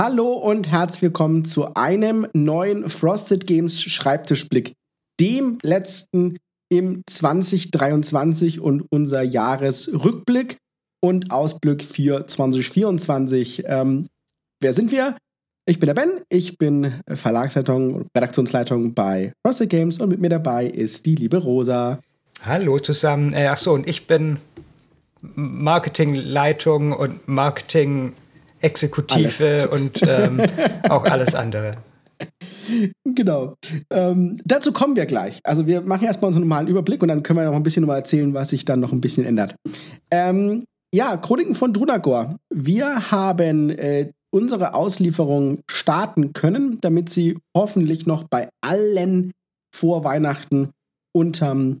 Hallo 0.00 0.30
und 0.30 0.70
herzlich 0.70 1.02
willkommen 1.02 1.44
zu 1.44 1.74
einem 1.74 2.28
neuen 2.32 2.88
Frosted 2.88 3.48
Games 3.48 3.82
Schreibtischblick, 3.82 4.74
dem 5.18 5.58
letzten 5.60 6.36
im 6.70 7.02
2023 7.08 8.60
und 8.60 8.84
unser 8.90 9.22
Jahresrückblick 9.22 10.58
und 11.00 11.32
Ausblick 11.32 11.82
für 11.82 12.28
2024. 12.28 13.64
Ähm, 13.66 14.06
wer 14.60 14.72
sind 14.72 14.92
wir? 14.92 15.16
Ich 15.66 15.80
bin 15.80 15.88
der 15.88 15.94
Ben, 15.94 16.20
ich 16.28 16.58
bin 16.58 17.00
Verlagsleitung, 17.08 18.06
Redaktionsleitung 18.14 18.94
bei 18.94 19.32
Frosted 19.44 19.68
Games 19.68 19.98
und 19.98 20.10
mit 20.10 20.20
mir 20.20 20.30
dabei 20.30 20.66
ist 20.66 21.06
die 21.06 21.16
liebe 21.16 21.38
Rosa. 21.38 21.98
Hallo 22.44 22.78
zusammen. 22.78 23.32
Äh, 23.32 23.48
achso, 23.48 23.74
und 23.74 23.88
ich 23.88 24.06
bin 24.06 24.38
Marketingleitung 25.34 26.92
und 26.92 27.26
Marketing-Exekutive 28.62 29.68
und 29.70 30.00
ähm, 30.02 30.40
auch 30.88 31.04
alles 31.04 31.34
andere. 31.34 31.76
Genau. 33.04 33.54
Ähm, 33.90 34.40
dazu 34.44 34.72
kommen 34.72 34.96
wir 34.96 35.06
gleich. 35.06 35.40
Also 35.44 35.66
wir 35.66 35.80
machen 35.80 36.04
erstmal 36.04 36.28
unseren 36.28 36.42
normalen 36.42 36.68
Überblick 36.68 37.00
und 37.02 37.08
dann 37.08 37.22
können 37.22 37.38
wir 37.38 37.46
noch 37.46 37.54
ein 37.54 37.62
bisschen 37.62 37.86
mal 37.86 37.96
erzählen, 37.96 38.34
was 38.34 38.50
sich 38.50 38.64
dann 38.64 38.80
noch 38.80 38.92
ein 38.92 39.00
bisschen 39.00 39.24
ändert. 39.24 39.54
Ähm, 40.10 40.64
ja, 40.94 41.16
Chroniken 41.16 41.54
von 41.54 41.72
Drunagor. 41.72 42.36
Wir 42.52 43.10
haben 43.10 43.70
äh, 43.70 44.10
unsere 44.30 44.74
Auslieferung 44.74 45.60
starten 45.70 46.32
können, 46.32 46.78
damit 46.80 47.08
sie 47.08 47.38
hoffentlich 47.56 48.06
noch 48.06 48.24
bei 48.24 48.48
allen 48.62 49.32
vor 49.74 50.04
Weihnachten 50.04 50.70
unterm 51.14 51.80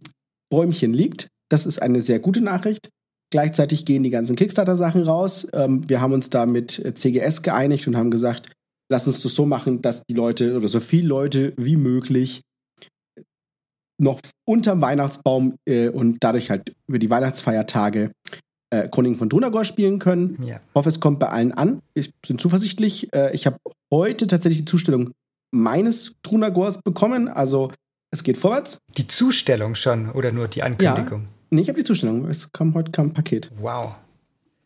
Bäumchen 0.50 0.94
liegt. 0.94 1.28
Das 1.50 1.66
ist 1.66 1.80
eine 1.80 2.02
sehr 2.02 2.20
gute 2.20 2.40
Nachricht. 2.40 2.90
Gleichzeitig 3.30 3.84
gehen 3.84 4.02
die 4.02 4.10
ganzen 4.10 4.36
Kickstarter-Sachen 4.36 5.02
raus. 5.02 5.46
Ähm, 5.52 5.88
wir 5.88 6.00
haben 6.00 6.12
uns 6.12 6.30
da 6.30 6.46
mit 6.46 6.92
CGS 6.94 7.42
geeinigt 7.42 7.86
und 7.86 7.96
haben 7.96 8.10
gesagt, 8.10 8.50
lass 8.90 9.06
uns 9.06 9.22
das 9.22 9.34
so 9.34 9.46
machen, 9.46 9.82
dass 9.82 10.02
die 10.04 10.14
Leute 10.14 10.56
oder 10.56 10.68
so 10.68 10.80
viele 10.80 11.08
Leute 11.08 11.52
wie 11.56 11.76
möglich 11.76 12.42
noch 14.00 14.20
unterm 14.46 14.80
Weihnachtsbaum 14.80 15.56
äh, 15.66 15.88
und 15.88 16.18
dadurch 16.20 16.50
halt 16.50 16.72
über 16.86 16.98
die 16.98 17.10
Weihnachtsfeiertage 17.10 18.12
äh, 18.70 18.88
Chronik 18.88 19.18
von 19.18 19.28
Drunagor 19.28 19.64
spielen 19.64 19.98
können. 19.98 20.38
Ja. 20.42 20.56
Ich 20.56 20.74
hoffe, 20.74 20.88
es 20.88 21.00
kommt 21.00 21.18
bei 21.18 21.28
allen 21.28 21.52
an. 21.52 21.82
Ich 21.94 22.14
bin 22.26 22.38
zuversichtlich. 22.38 23.12
Äh, 23.12 23.34
ich 23.34 23.46
habe 23.46 23.58
heute 23.92 24.26
tatsächlich 24.26 24.60
die 24.60 24.70
Zustellung 24.70 25.12
meines 25.50 26.14
Drunagors 26.22 26.82
bekommen. 26.82 27.28
Also 27.28 27.72
es 28.10 28.22
geht 28.22 28.38
vorwärts. 28.38 28.78
Die 28.96 29.06
Zustellung 29.06 29.74
schon 29.74 30.10
oder 30.10 30.32
nur 30.32 30.48
die 30.48 30.62
Ankündigung? 30.62 31.22
Ja. 31.22 31.28
Nee, 31.50 31.62
ich 31.62 31.68
habe 31.68 31.78
die 31.78 31.84
Zustellung. 31.84 32.28
Es 32.28 32.52
kam 32.52 32.74
heute 32.74 32.90
kam 32.90 33.08
ein 33.08 33.14
Paket. 33.14 33.50
Wow. 33.60 33.94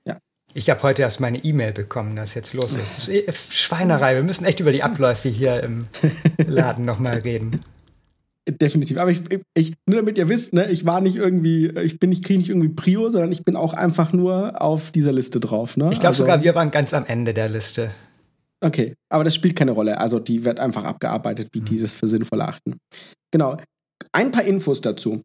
Ja. 0.04 0.18
Ich 0.54 0.68
habe 0.70 0.82
heute 0.82 1.02
erst 1.02 1.20
meine 1.20 1.38
E-Mail 1.38 1.72
bekommen, 1.72 2.16
dass 2.16 2.34
jetzt 2.34 2.54
los 2.54 2.76
ist. 2.76 3.08
Eh 3.08 3.24
Schweinerei. 3.50 4.16
Wir 4.16 4.22
müssen 4.22 4.44
echt 4.44 4.60
über 4.60 4.72
die 4.72 4.82
Abläufe 4.82 5.28
hier 5.28 5.62
im 5.62 5.86
Laden 6.46 6.84
nochmal 6.84 7.18
reden. 7.18 7.60
Definitiv. 8.48 8.98
Aber 8.98 9.12
ich, 9.12 9.22
ich, 9.54 9.74
nur 9.86 9.98
damit 9.98 10.18
ihr 10.18 10.28
wisst, 10.28 10.52
ne, 10.52 10.68
ich 10.68 10.84
war 10.84 11.00
nicht 11.00 11.14
irgendwie, 11.14 11.68
ich 11.68 12.00
bin 12.00 12.10
nicht, 12.10 12.24
kriege 12.24 12.40
nicht 12.40 12.48
irgendwie 12.48 12.70
Prio, 12.70 13.08
sondern 13.08 13.30
ich 13.30 13.44
bin 13.44 13.54
auch 13.54 13.72
einfach 13.72 14.12
nur 14.12 14.60
auf 14.60 14.90
dieser 14.90 15.12
Liste 15.12 15.38
drauf. 15.38 15.76
Ne? 15.76 15.90
Ich 15.92 16.00
glaube 16.00 16.08
also, 16.08 16.24
sogar, 16.24 16.42
wir 16.42 16.56
waren 16.56 16.72
ganz 16.72 16.92
am 16.92 17.06
Ende 17.06 17.34
der 17.34 17.48
Liste. 17.48 17.92
Okay, 18.60 18.94
aber 19.08 19.22
das 19.22 19.34
spielt 19.34 19.54
keine 19.54 19.72
Rolle. 19.72 19.98
Also 19.98 20.18
die 20.18 20.44
wird 20.44 20.58
einfach 20.58 20.84
abgearbeitet, 20.84 21.50
wie 21.52 21.60
mhm. 21.60 21.64
die 21.66 21.78
das 21.80 21.94
für 21.94 22.08
sinnvoll 22.08 22.40
achten. 22.42 22.78
Genau. 23.30 23.58
Ein 24.10 24.32
paar 24.32 24.44
Infos 24.44 24.80
dazu. 24.80 25.22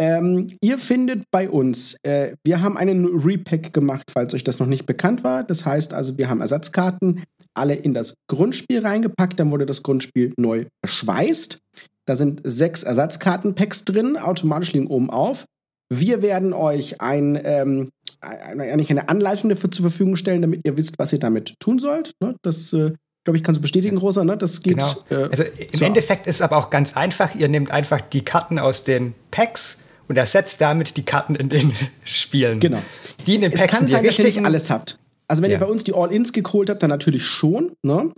Ähm, 0.00 0.46
ihr 0.62 0.78
findet 0.78 1.24
bei 1.30 1.50
uns, 1.50 1.94
äh, 2.04 2.34
wir 2.42 2.62
haben 2.62 2.78
einen 2.78 3.04
Repack 3.04 3.74
gemacht, 3.74 4.04
falls 4.10 4.32
euch 4.32 4.44
das 4.44 4.58
noch 4.58 4.66
nicht 4.66 4.86
bekannt 4.86 5.24
war. 5.24 5.44
Das 5.44 5.66
heißt 5.66 5.92
also, 5.92 6.16
wir 6.16 6.30
haben 6.30 6.40
Ersatzkarten 6.40 7.24
alle 7.52 7.74
in 7.74 7.92
das 7.92 8.14
Grundspiel 8.26 8.80
reingepackt. 8.80 9.38
Dann 9.38 9.50
wurde 9.50 9.66
das 9.66 9.82
Grundspiel 9.82 10.32
neu 10.38 10.64
verschweißt. 10.82 11.58
Da 12.06 12.16
sind 12.16 12.40
sechs 12.44 12.82
Ersatzkartenpacks 12.82 13.84
drin, 13.84 14.16
automatisch 14.16 14.72
liegen 14.72 14.86
oben 14.86 15.10
auf. 15.10 15.44
Wir 15.92 16.22
werden 16.22 16.54
euch 16.54 17.02
ein, 17.02 17.38
ähm, 17.44 17.90
eigentlich 18.22 18.90
eine 18.90 19.10
Anleitung 19.10 19.50
dafür 19.50 19.70
zur 19.70 19.82
Verfügung 19.82 20.16
stellen, 20.16 20.40
damit 20.40 20.62
ihr 20.64 20.78
wisst, 20.78 20.98
was 20.98 21.12
ihr 21.12 21.18
damit 21.18 21.56
tun 21.60 21.78
sollt. 21.78 22.12
Ne? 22.22 22.36
Das 22.42 22.72
äh, 22.72 22.92
glaube 23.24 23.36
ich, 23.36 23.44
kannst 23.44 23.58
du 23.58 23.62
bestätigen, 23.62 23.98
Rosa, 23.98 24.24
ne? 24.24 24.38
Das 24.38 24.62
geht. 24.62 24.78
Genau. 24.78 24.94
Äh, 25.10 25.28
also 25.30 25.42
im. 25.42 25.82
Endeffekt 25.82 26.26
ist 26.26 26.36
es 26.36 26.42
aber 26.42 26.56
auch 26.56 26.70
ganz 26.70 26.96
einfach. 26.96 27.34
Ihr 27.34 27.48
nehmt 27.48 27.70
einfach 27.70 28.00
die 28.00 28.22
Karten 28.24 28.58
aus 28.58 28.84
den 28.84 29.14
Packs 29.30 29.76
und 30.10 30.16
ersetzt 30.16 30.60
damit 30.60 30.96
die 30.96 31.04
Karten 31.04 31.36
in 31.36 31.48
den 31.48 31.72
Spielen. 32.04 32.58
Genau. 32.58 32.82
Die 33.26 33.36
in 33.36 33.42
den 33.42 33.52
Packs 33.52 33.72
es 33.72 33.78
kann 33.78 33.88
sein, 33.88 34.04
dass 34.04 34.18
ihr 34.18 34.24
nicht 34.24 34.44
alles 34.44 34.68
habt. 34.68 34.98
Also 35.28 35.40
wenn 35.40 35.52
ja. 35.52 35.56
ihr 35.56 35.60
bei 35.60 35.70
uns 35.70 35.84
die 35.84 35.94
All-Ins 35.94 36.32
geholt 36.32 36.68
habt, 36.68 36.82
dann 36.82 36.90
natürlich 36.90 37.24
schon. 37.24 37.76
Ne? 37.84 38.12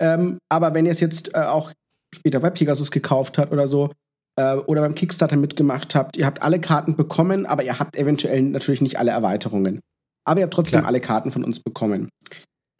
Ähm, 0.00 0.38
aber 0.48 0.72
wenn 0.72 0.86
ihr 0.86 0.92
es 0.92 1.00
jetzt 1.00 1.34
äh, 1.34 1.40
auch 1.40 1.70
später 2.14 2.40
bei 2.40 2.48
Pegasus 2.48 2.90
gekauft 2.90 3.36
habt 3.36 3.52
oder 3.52 3.68
so, 3.68 3.90
äh, 4.36 4.54
oder 4.54 4.80
beim 4.80 4.94
Kickstarter 4.94 5.36
mitgemacht 5.36 5.94
habt, 5.94 6.16
ihr 6.16 6.24
habt 6.24 6.42
alle 6.42 6.60
Karten 6.60 6.96
bekommen, 6.96 7.44
aber 7.44 7.62
ihr 7.62 7.78
habt 7.78 7.94
eventuell 7.94 8.40
natürlich 8.40 8.80
nicht 8.80 8.98
alle 8.98 9.10
Erweiterungen. 9.10 9.80
Aber 10.26 10.40
ihr 10.40 10.44
habt 10.44 10.54
trotzdem 10.54 10.80
Klar. 10.80 10.88
alle 10.88 11.00
Karten 11.00 11.30
von 11.30 11.44
uns 11.44 11.60
bekommen. 11.60 12.08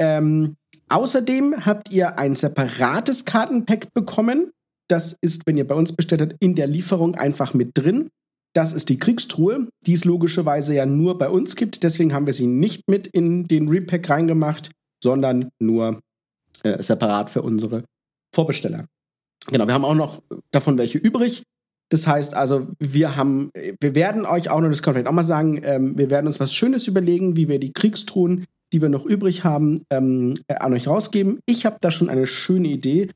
Ähm, 0.01 0.57
außerdem 0.89 1.67
habt 1.67 1.93
ihr 1.93 2.19
ein 2.19 2.35
separates 2.35 3.27
Kartenpack 3.27 3.93
bekommen. 3.93 4.53
Das 4.89 5.15
ist, 5.21 5.43
wenn 5.47 5.59
ihr 5.59 5.67
bei 5.67 5.75
uns 5.75 5.95
bestellt 5.95 6.23
habt, 6.23 6.37
in 6.41 6.55
der 6.55 6.67
Lieferung 6.67 7.15
einfach 7.15 7.53
mit 7.53 7.73
drin. 7.75 8.09
Das 8.54 8.72
ist 8.72 8.88
die 8.88 8.98
Kriegstruhe, 8.98 9.69
die 9.84 9.94
es 9.94 10.04
logischerweise 10.04 10.75
ja 10.75 10.87
nur 10.87 11.19
bei 11.19 11.28
uns 11.28 11.56
gibt. 11.56 11.82
Deswegen 11.82 12.15
haben 12.15 12.26
wir 12.26 12.32
sie 12.32 12.47
nicht 12.47 12.88
mit 12.88 13.06
in 13.09 13.44
den 13.44 13.69
Repack 13.69 14.09
reingemacht, 14.09 14.70
sondern 15.03 15.50
nur 15.59 16.00
äh, 16.62 16.82
separat 16.82 17.31
für 17.31 17.42
unsere 17.42 17.84
Vorbesteller. 18.34 18.87
Genau, 19.48 19.66
wir 19.66 19.75
haben 19.75 19.84
auch 19.84 19.94
noch 19.94 20.22
davon 20.53 20.78
welche 20.78 20.98
übrig. 20.98 21.42
Das 21.91 22.06
heißt 22.06 22.34
also, 22.34 22.69
wir 22.78 23.16
haben, 23.16 23.50
wir 23.81 23.94
werden 23.94 24.25
euch 24.25 24.50
auch 24.50 24.60
noch, 24.60 24.71
das 24.71 24.82
kann 24.82 24.97
ich 24.97 25.06
auch 25.06 25.12
mal 25.12 25.25
sagen, 25.25 25.60
ähm, 25.62 25.98
wir 25.98 26.09
werden 26.09 26.26
uns 26.26 26.41
was 26.41 26.54
Schönes 26.54 26.86
überlegen, 26.86 27.36
wie 27.36 27.48
wir 27.48 27.59
die 27.59 27.72
Kriegstruhen, 27.72 28.47
die 28.72 28.81
wir 28.81 28.88
noch 28.88 29.04
übrig 29.04 29.44
haben, 29.44 29.84
ähm, 29.91 30.34
an 30.48 30.72
euch 30.72 30.86
rausgeben. 30.86 31.41
Ich 31.47 31.66
habe 31.66 31.76
da 31.81 31.91
schon 31.91 32.09
eine 32.09 32.26
schöne 32.26 32.69
Idee. 32.69 33.10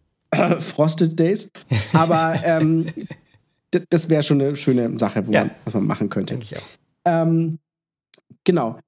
Frosted 0.58 1.18
Days. 1.18 1.50
Aber 1.92 2.34
ähm, 2.44 2.86
das 3.90 4.08
wäre 4.08 4.22
schon 4.22 4.40
eine 4.40 4.56
schöne 4.56 4.98
Sache, 4.98 5.24
ja. 5.28 5.44
man, 5.44 5.50
was 5.64 5.74
man 5.74 5.86
machen 5.86 6.08
könnte. 6.08 6.34
Denke 6.34 6.44
ich 6.44 6.58
auch. 6.58 6.66
Ähm, 7.04 7.58
genau. 8.44 8.78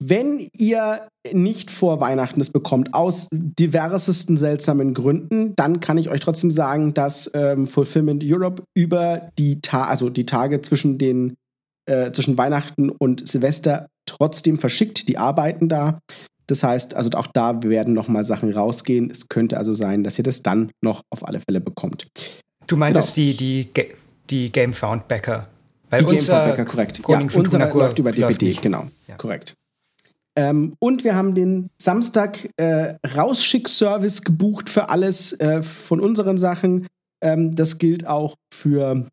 Wenn 0.00 0.48
ihr 0.52 1.08
nicht 1.32 1.70
vor 1.72 2.00
Weihnachten 2.00 2.40
es 2.40 2.50
bekommt, 2.50 2.94
aus 2.94 3.26
diversesten 3.32 4.36
seltsamen 4.36 4.94
Gründen, 4.94 5.56
dann 5.56 5.80
kann 5.80 5.98
ich 5.98 6.08
euch 6.08 6.20
trotzdem 6.20 6.52
sagen, 6.52 6.94
dass 6.94 7.30
ähm, 7.34 7.66
Fulfillment 7.66 8.22
Europe 8.24 8.62
über 8.74 9.30
die, 9.38 9.60
Ta 9.60 9.86
also 9.86 10.08
die 10.08 10.24
Tage 10.24 10.62
zwischen, 10.62 10.98
den, 10.98 11.34
äh, 11.86 12.12
zwischen 12.12 12.38
Weihnachten 12.38 12.90
und 12.90 13.26
Silvester 13.26 13.88
trotzdem 14.06 14.58
verschickt. 14.58 15.08
Die 15.08 15.18
arbeiten 15.18 15.68
da. 15.68 15.98
Das 16.46 16.62
heißt, 16.62 16.94
also 16.94 17.10
auch 17.10 17.26
da 17.26 17.62
werden 17.62 17.92
noch 17.92 18.08
mal 18.08 18.24
Sachen 18.24 18.52
rausgehen. 18.52 19.10
Es 19.10 19.28
könnte 19.28 19.58
also 19.58 19.74
sein, 19.74 20.04
dass 20.04 20.16
ihr 20.16 20.24
das 20.24 20.42
dann 20.42 20.70
noch 20.80 21.02
auf 21.10 21.26
alle 21.26 21.40
Fälle 21.40 21.60
bekommt. 21.60 22.06
Du 22.68 22.76
meintest 22.76 23.16
genau. 23.16 23.32
die, 23.32 23.36
die 23.36 23.70
die 24.30 24.52
Gamefound 24.52 25.08
Bäcker. 25.08 25.48
Weil 25.90 26.04
die 26.04 26.16
unser 26.16 26.46
Bäcker, 26.46 26.64
korrekt. 26.64 27.00
ja, 27.06 27.18
unser 27.34 27.72
läuft 27.72 27.98
über 27.98 28.12
DPD, 28.12 28.58
genau. 28.60 28.88
Ja. 29.06 29.16
Korrekt. 29.16 29.54
Ähm, 30.36 30.76
und 30.78 31.02
wir 31.02 31.16
haben 31.16 31.34
den 31.34 31.68
Samstag 31.80 32.48
äh, 32.58 32.94
Rausschick-Service 33.04 34.22
gebucht 34.22 34.70
für 34.70 34.88
alles 34.88 35.32
äh, 35.40 35.62
von 35.62 36.00
unseren 36.00 36.38
Sachen. 36.38 36.86
Ähm, 37.20 37.56
das 37.56 37.78
gilt 37.78 38.06
auch 38.06 38.36
für 38.54 39.08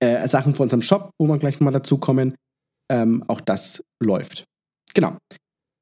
äh, 0.00 0.28
Sachen 0.28 0.54
von 0.54 0.64
unserem 0.64 0.82
Shop, 0.82 1.10
wo 1.18 1.26
wir 1.26 1.38
gleich 1.38 1.54
nochmal 1.54 1.72
dazu 1.72 1.96
kommen. 1.96 2.34
Ähm, 2.90 3.24
auch 3.28 3.40
das 3.40 3.82
läuft. 4.02 4.44
Genau. 4.92 5.16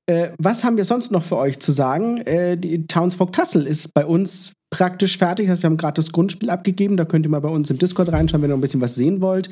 Äh, 0.07 0.31
was 0.39 0.63
haben 0.63 0.77
wir 0.77 0.85
sonst 0.85 1.11
noch 1.11 1.25
für 1.25 1.37
euch 1.37 1.59
zu 1.59 1.73
sagen? 1.73 2.19
Äh, 2.19 2.57
die 2.57 2.87
Townsfolk 2.87 3.33
Tassel 3.33 3.67
ist 3.67 3.93
bei 3.95 4.07
uns 4.07 4.53
praktisch 4.71 5.19
fertig. 5.19 5.47
Das 5.47 5.55
heißt, 5.55 5.63
wir 5.63 5.71
haben 5.71 5.77
gerade 5.77 6.01
das 6.01 6.13
Grundspiel 6.13 6.51
abgegeben. 6.51 6.97
Da 6.97 7.05
könnt 7.05 7.27
ihr 7.27 7.31
mal 7.31 7.41
bei 7.41 7.49
uns 7.49 7.71
im 7.71 7.79
Discord 7.79 8.11
reinschauen, 8.11 8.43
wenn 8.43 8.51
ihr 8.51 8.55
noch 8.55 8.59
ein 8.59 8.63
bisschen 8.63 8.81
was 8.81 8.95
sehen 8.95 9.21
wollt. 9.21 9.51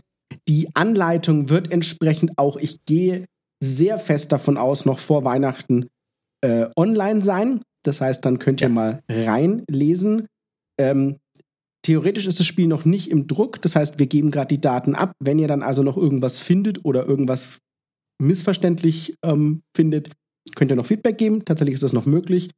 Die 0.48 0.68
Anleitung 0.74 1.48
wird 1.48 1.70
entsprechend 1.70 2.38
auch, 2.38 2.56
ich 2.56 2.84
gehe 2.84 3.26
sehr 3.62 3.98
fest 3.98 4.32
davon 4.32 4.56
aus, 4.56 4.84
noch 4.84 4.98
vor 4.98 5.24
Weihnachten 5.24 5.88
äh, 6.42 6.66
online 6.76 7.22
sein. 7.22 7.60
Das 7.84 8.00
heißt, 8.00 8.24
dann 8.24 8.38
könnt 8.38 8.60
ihr 8.60 8.68
ja. 8.68 8.74
mal 8.74 9.02
reinlesen. 9.08 10.26
Ähm, 10.78 11.16
theoretisch 11.82 12.26
ist 12.26 12.38
das 12.38 12.46
Spiel 12.46 12.66
noch 12.66 12.84
nicht 12.84 13.10
im 13.10 13.26
Druck. 13.26 13.60
Das 13.62 13.74
heißt, 13.74 13.98
wir 13.98 14.06
geben 14.06 14.30
gerade 14.30 14.48
die 14.48 14.60
Daten 14.60 14.94
ab. 14.94 15.12
Wenn 15.18 15.38
ihr 15.38 15.48
dann 15.48 15.62
also 15.62 15.82
noch 15.82 15.96
irgendwas 15.96 16.38
findet 16.38 16.84
oder 16.84 17.06
irgendwas 17.06 17.58
missverständlich 18.20 19.16
ähm, 19.24 19.62
findet, 19.76 20.10
könnt 20.54 20.70
ihr 20.70 20.76
noch 20.76 20.86
Feedback 20.86 21.18
geben. 21.18 21.44
Tatsächlich 21.44 21.74
ist 21.74 21.82
das 21.82 21.92
noch 21.92 22.06
möglich. 22.06 22.50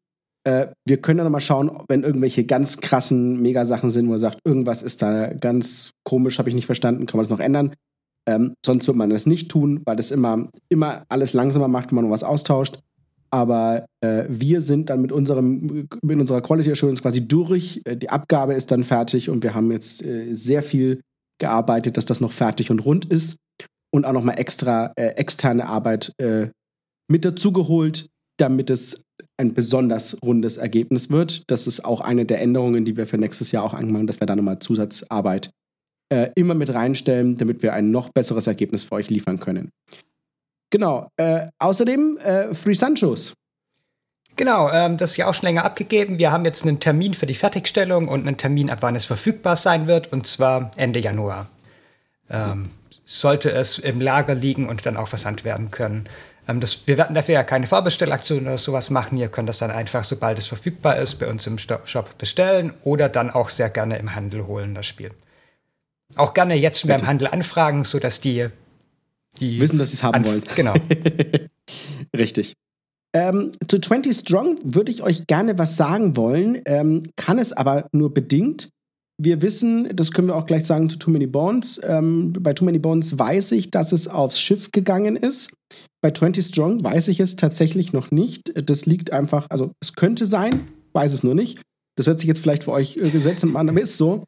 Äh, 0.44 0.69
wir 0.87 1.00
können 1.00 1.19
dann 1.19 1.32
mal 1.32 1.40
schauen, 1.40 1.70
wenn 1.88 2.02
irgendwelche 2.02 2.44
ganz 2.44 2.78
krassen 2.78 3.40
Megasachen 3.42 3.90
sind, 3.90 4.08
wo 4.08 4.14
er 4.14 4.19
sagt, 4.19 4.38
irgendwas 4.44 4.82
ist 4.82 5.02
da 5.02 5.32
ganz 5.34 5.90
komisch, 6.04 6.38
habe 6.38 6.48
ich 6.48 6.54
nicht 6.54 6.66
verstanden, 6.66 7.06
kann 7.06 7.19
man 7.19 7.25
das 7.25 7.31
noch 7.31 7.44
ändern. 7.44 7.75
Ähm, 8.28 8.54
sonst 8.64 8.87
wird 8.87 8.96
man 8.96 9.10
das 9.10 9.26
nicht 9.26 9.50
tun, 9.50 9.82
weil 9.84 9.96
das 9.96 10.10
immer, 10.10 10.48
immer 10.69 11.04
alles 11.08 11.32
langsamer 11.32 11.69
macht, 11.69 11.90
wenn 11.90 11.96
man 11.96 12.10
was 12.10 12.25
austauscht. 12.25 12.78
Aber 13.32 13.87
äh, 14.00 14.25
wir 14.28 14.60
sind 14.60 14.90
dann 14.90 15.02
mit, 15.02 15.12
unserem, 15.12 15.88
mit 16.02 16.20
unserer 16.20 16.40
Quality 16.40 16.72
Assurance 16.72 17.00
quasi 17.00 17.26
durch. 17.26 17.81
Äh, 17.84 17.96
die 17.96 18.10
Abgabe 18.10 18.54
ist 18.54 18.70
dann 18.70 18.82
fertig 18.82 19.31
und 19.31 19.42
wir 19.42 19.54
haben 19.54 19.70
jetzt 19.70 20.02
äh, 20.02 20.34
sehr 20.34 20.62
viel 20.62 21.00
gearbeitet, 21.38 21.96
dass 21.96 22.04
das 22.04 22.20
noch 22.20 22.32
fertig 22.32 22.70
und 22.70 22.81
rund 22.81 23.04
ist. 23.04 23.37
Und 23.92 24.04
auch 24.04 24.12
nochmal 24.12 24.38
extra 24.38 24.92
äh, 24.96 25.14
externe 25.16 25.66
Arbeit 25.66 26.12
äh, 26.19 26.48
mit 27.08 27.25
dazugeholt, 27.25 28.08
damit 28.40 28.70
es 28.70 29.04
ein 29.37 29.54
besonders 29.54 30.16
rundes 30.22 30.56
Ergebnis 30.56 31.10
wird. 31.10 31.44
Das 31.50 31.66
ist 31.66 31.84
auch 31.84 32.00
eine 32.00 32.25
der 32.25 32.40
Änderungen, 32.40 32.84
die 32.84 32.96
wir 32.96 33.06
für 33.06 33.19
nächstes 33.19 33.52
Jahr 33.52 33.64
auch 33.64 33.75
angemacht 33.75 34.08
dass 34.08 34.20
wir 34.20 34.26
da 34.26 34.37
nochmal 34.37 34.58
Zusatzarbeit 34.58 35.50
äh, 36.10 36.31
immer 36.34 36.54
mit 36.54 36.72
reinstellen, 36.72 37.37
damit 37.37 37.62
wir 37.62 37.72
ein 37.72 37.90
noch 37.90 38.10
besseres 38.10 38.46
Ergebnis 38.46 38.82
für 38.82 38.96
euch 38.96 39.10
liefern 39.10 39.40
können. 39.40 39.70
Genau. 40.70 41.08
Äh, 41.16 41.48
außerdem 41.58 42.19
äh, 42.19 42.54
Free 42.54 42.75
Sanchos. 42.75 43.34
Genau, 44.37 44.70
ähm, 44.70 44.96
das 44.96 45.12
ist 45.12 45.16
ja 45.16 45.26
auch 45.26 45.34
schon 45.34 45.46
länger 45.46 45.64
abgegeben. 45.64 46.19
Wir 46.19 46.32
haben 46.32 46.44
jetzt 46.44 46.64
einen 46.64 46.81
Termin 46.81 47.14
für 47.14 47.26
die 47.26 47.34
Fertigstellung 47.34 48.08
und 48.08 48.26
einen 48.26 48.37
Termin, 48.37 48.70
ab 48.70 48.78
wann 48.81 48.96
es 48.96 49.04
verfügbar 49.04 49.56
sein 49.56 49.87
wird, 49.87 50.12
und 50.12 50.26
zwar 50.26 50.70
Ende 50.76 51.00
Januar. 51.00 51.48
Ähm, 52.31 52.70
sollte 53.04 53.50
es 53.50 53.78
im 53.78 54.00
Lager 54.00 54.34
liegen 54.34 54.69
und 54.69 54.87
dann 54.87 54.96
auch 54.96 55.08
versandt 55.08 55.44
werden 55.44 55.70
können. 55.70 56.08
Ähm, 56.50 56.61
das, 56.61 56.87
wir 56.87 56.99
werden 56.99 57.14
dafür 57.14 57.35
ja 57.35 57.44
keine 57.44 57.67
Vorbestellaktion 57.67 58.43
oder 58.43 58.58
sowas 58.58 58.91
machen. 58.91 59.17
Ihr 59.17 59.29
könnt 59.29 59.49
das 59.49 59.58
dann 59.58 59.70
einfach, 59.70 60.05
sobald 60.05 60.38
es 60.38 60.47
verfügbar 60.47 60.99
ist, 60.99 61.17
bei 61.17 61.29
uns 61.29 61.47
im 61.47 61.58
Shop 61.58 62.19
bestellen 62.19 62.73
oder 62.82 63.08
dann 63.08 63.31
auch 63.31 63.50
sehr 63.50 63.70
gerne 63.70 63.99
im 63.99 64.14
Handel 64.14 64.47
holen, 64.47 64.75
das 64.75 64.87
Spiel. 64.87 65.11
Auch 66.17 66.35
gerne 66.35 66.55
jetzt 66.56 66.81
schon 66.81 66.88
beim 66.88 67.06
Handel 67.06 67.29
anfragen, 67.29 67.85
sodass 67.85 68.20
die 68.20 68.49
die 69.38 69.61
wissen, 69.61 69.79
dass 69.79 69.91
sie 69.91 69.97
es 69.97 70.02
haben 70.02 70.25
wollen. 70.25 70.43
Genau. 70.56 70.75
Richtig. 72.17 72.56
Ähm, 73.12 73.52
zu 73.69 73.79
20 73.79 74.17
Strong 74.17 74.58
würde 74.64 74.91
ich 74.91 75.02
euch 75.02 75.29
gerne 75.29 75.56
was 75.56 75.76
sagen 75.76 76.17
wollen, 76.17 76.61
ähm, 76.64 77.05
kann 77.17 77.38
es 77.38 77.52
aber 77.52 77.88
nur 77.93 78.12
bedingt. 78.12 78.70
Wir 79.22 79.43
wissen, 79.43 79.94
das 79.94 80.12
können 80.12 80.28
wir 80.28 80.37
auch 80.37 80.46
gleich 80.46 80.64
sagen 80.64 80.88
zu 80.88 80.99
Too 80.99 81.11
Many 81.11 81.26
Bones. 81.26 81.81
Ähm, 81.84 82.32
bei 82.32 82.55
Too 82.55 82.64
Many 82.64 82.78
Bones 82.78 83.19
weiß 83.19 83.52
ich, 83.52 83.70
dass 83.70 83.93
es 83.93 84.08
aufs 84.08 84.40
Schiff 84.40 84.70
gegangen 84.72 85.17
ist. 85.17 85.52
Bei 86.02 86.11
20 86.11 86.46
Strong 86.46 86.82
weiß 86.82 87.08
ich 87.08 87.20
es 87.20 87.37
tatsächlich 87.37 87.93
noch 87.93 88.11
nicht. 88.11 88.52
Das 88.69 88.87
liegt 88.87 89.12
einfach, 89.12 89.46
also 89.50 89.72
es 89.81 89.93
könnte 89.93 90.25
sein, 90.25 90.69
weiß 90.93 91.12
es 91.12 91.22
nur 91.22 91.34
nicht. 91.34 91.61
Das 91.96 92.06
hört 92.06 92.20
sich 92.20 92.28
jetzt 92.28 92.40
vielleicht 92.40 92.64
für 92.64 92.72
euch 92.72 92.96
äh, 92.96 93.46
an, 93.55 93.69
aber 93.69 93.81
ist 93.82 93.99
so. 93.99 94.25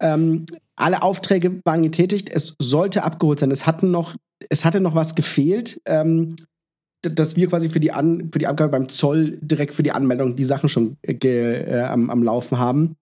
Ähm, 0.00 0.46
alle 0.74 1.02
Aufträge 1.02 1.60
waren 1.64 1.82
getätigt. 1.82 2.28
Es 2.28 2.56
sollte 2.60 3.04
abgeholt 3.04 3.38
sein. 3.38 3.52
Es 3.52 3.66
hatten 3.66 3.92
noch 3.92 4.16
es 4.50 4.64
hatte 4.64 4.80
noch 4.80 4.94
was 4.94 5.14
gefehlt, 5.14 5.80
ähm, 5.86 6.36
dass 7.02 7.36
wir 7.36 7.48
quasi 7.48 7.68
für 7.68 7.80
die, 7.80 7.92
An 7.92 8.30
für 8.32 8.38
die 8.38 8.46
Abgabe 8.46 8.70
beim 8.70 8.88
Zoll 8.88 9.38
direkt 9.40 9.74
für 9.74 9.82
die 9.82 9.92
Anmeldung 9.92 10.36
die 10.36 10.44
Sachen 10.44 10.68
schon 10.68 10.96
äh, 11.02 11.12
äh, 11.12 11.82
am, 11.82 12.10
am 12.10 12.22
Laufen 12.22 12.58
haben. 12.58 12.96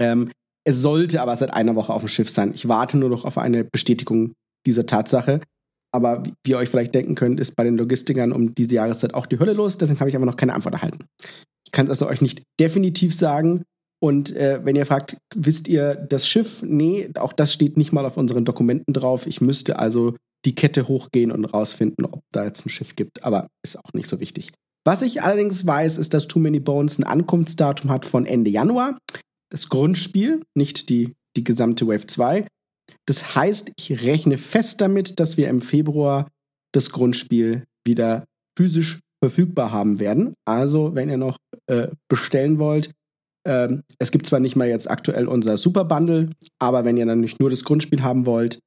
Ähm, 0.00 0.30
es 0.68 0.82
sollte 0.82 1.22
aber 1.22 1.34
seit 1.34 1.54
einer 1.54 1.76
Woche 1.76 1.94
auf 1.94 2.02
dem 2.02 2.08
Schiff 2.08 2.28
sein. 2.28 2.52
Ich 2.54 2.68
warte 2.68 2.98
nur 2.98 3.08
noch 3.08 3.24
auf 3.24 3.38
eine 3.38 3.64
Bestätigung 3.64 4.34
dieser 4.66 4.84
Tatsache. 4.84 5.40
Aber 5.94 6.22
wie, 6.24 6.50
ihr 6.50 6.58
euch 6.58 6.68
vielleicht 6.68 6.94
denken 6.94 7.14
könnt, 7.14 7.40
ist 7.40 7.56
bei 7.56 7.64
den 7.64 7.78
Logistikern 7.78 8.32
um 8.32 8.54
diese 8.54 8.74
Jahreszeit 8.74 9.14
auch 9.14 9.24
die 9.24 9.38
Hölle 9.38 9.54
los. 9.54 9.78
Deswegen 9.78 9.98
habe 9.98 10.10
ich 10.10 10.16
aber 10.16 10.26
noch 10.26 10.36
keine 10.36 10.52
Antwort 10.52 10.74
erhalten. 10.74 11.06
Ich 11.64 11.72
kann 11.72 11.86
es 11.86 11.92
also 11.92 12.06
euch 12.06 12.20
nicht 12.20 12.42
definitiv 12.60 13.14
sagen. 13.14 13.62
Und 13.98 14.36
äh, 14.36 14.60
wenn 14.62 14.76
ihr 14.76 14.84
fragt, 14.84 15.16
wisst 15.34 15.68
ihr 15.68 15.94
das 15.94 16.28
Schiff? 16.28 16.62
Nee, 16.62 17.12
auch 17.14 17.32
das 17.32 17.54
steht 17.54 17.78
nicht 17.78 17.92
mal 17.92 18.04
auf 18.04 18.18
unseren 18.18 18.44
Dokumenten 18.44 18.92
drauf. 18.92 19.26
Ich 19.26 19.40
müsste 19.40 19.78
also 19.78 20.16
die 20.44 20.54
Kette 20.54 20.86
hochgehen 20.86 21.32
und 21.32 21.46
rausfinden, 21.46 22.04
ob 22.04 22.20
da 22.30 22.44
jetzt 22.44 22.66
ein 22.66 22.68
Schiff 22.68 22.94
gibt. 22.94 23.24
Aber 23.24 23.48
ist 23.64 23.78
auch 23.78 23.94
nicht 23.94 24.10
so 24.10 24.20
wichtig. 24.20 24.50
Was 24.84 25.00
ich 25.00 25.22
allerdings 25.22 25.66
weiß, 25.66 25.96
ist, 25.96 26.12
dass 26.12 26.28
Too 26.28 26.40
Many 26.40 26.60
Bones 26.60 26.98
ein 26.98 27.04
Ankunftsdatum 27.04 27.90
hat 27.90 28.04
von 28.04 28.26
Ende 28.26 28.50
Januar. 28.50 28.98
Das 29.50 29.68
Grundspiel, 29.68 30.42
nicht 30.54 30.88
die, 30.88 31.14
die 31.36 31.44
gesamte 31.44 31.86
Wave 31.86 32.06
2. 32.06 32.46
Das 33.06 33.34
heißt, 33.34 33.72
ich 33.76 34.02
rechne 34.02 34.38
fest 34.38 34.80
damit, 34.80 35.18
dass 35.18 35.36
wir 35.36 35.48
im 35.48 35.60
Februar 35.60 36.28
das 36.72 36.90
Grundspiel 36.90 37.64
wieder 37.86 38.24
physisch 38.56 39.00
verfügbar 39.22 39.72
haben 39.72 39.98
werden. 39.98 40.34
Also, 40.44 40.94
wenn 40.94 41.08
ihr 41.08 41.16
noch 41.16 41.38
äh, 41.66 41.88
bestellen 42.08 42.58
wollt, 42.58 42.92
ähm, 43.46 43.82
es 43.98 44.10
gibt 44.10 44.26
zwar 44.26 44.40
nicht 44.40 44.56
mal 44.56 44.68
jetzt 44.68 44.90
aktuell 44.90 45.26
unser 45.26 45.56
Super 45.56 45.84
Bundle, 45.84 46.30
aber 46.58 46.84
wenn 46.84 46.96
ihr 46.96 47.06
dann 47.06 47.20
nicht 47.20 47.40
nur 47.40 47.50
das 47.50 47.64
Grundspiel 47.64 48.02
haben 48.02 48.26
wollt, 48.26 48.60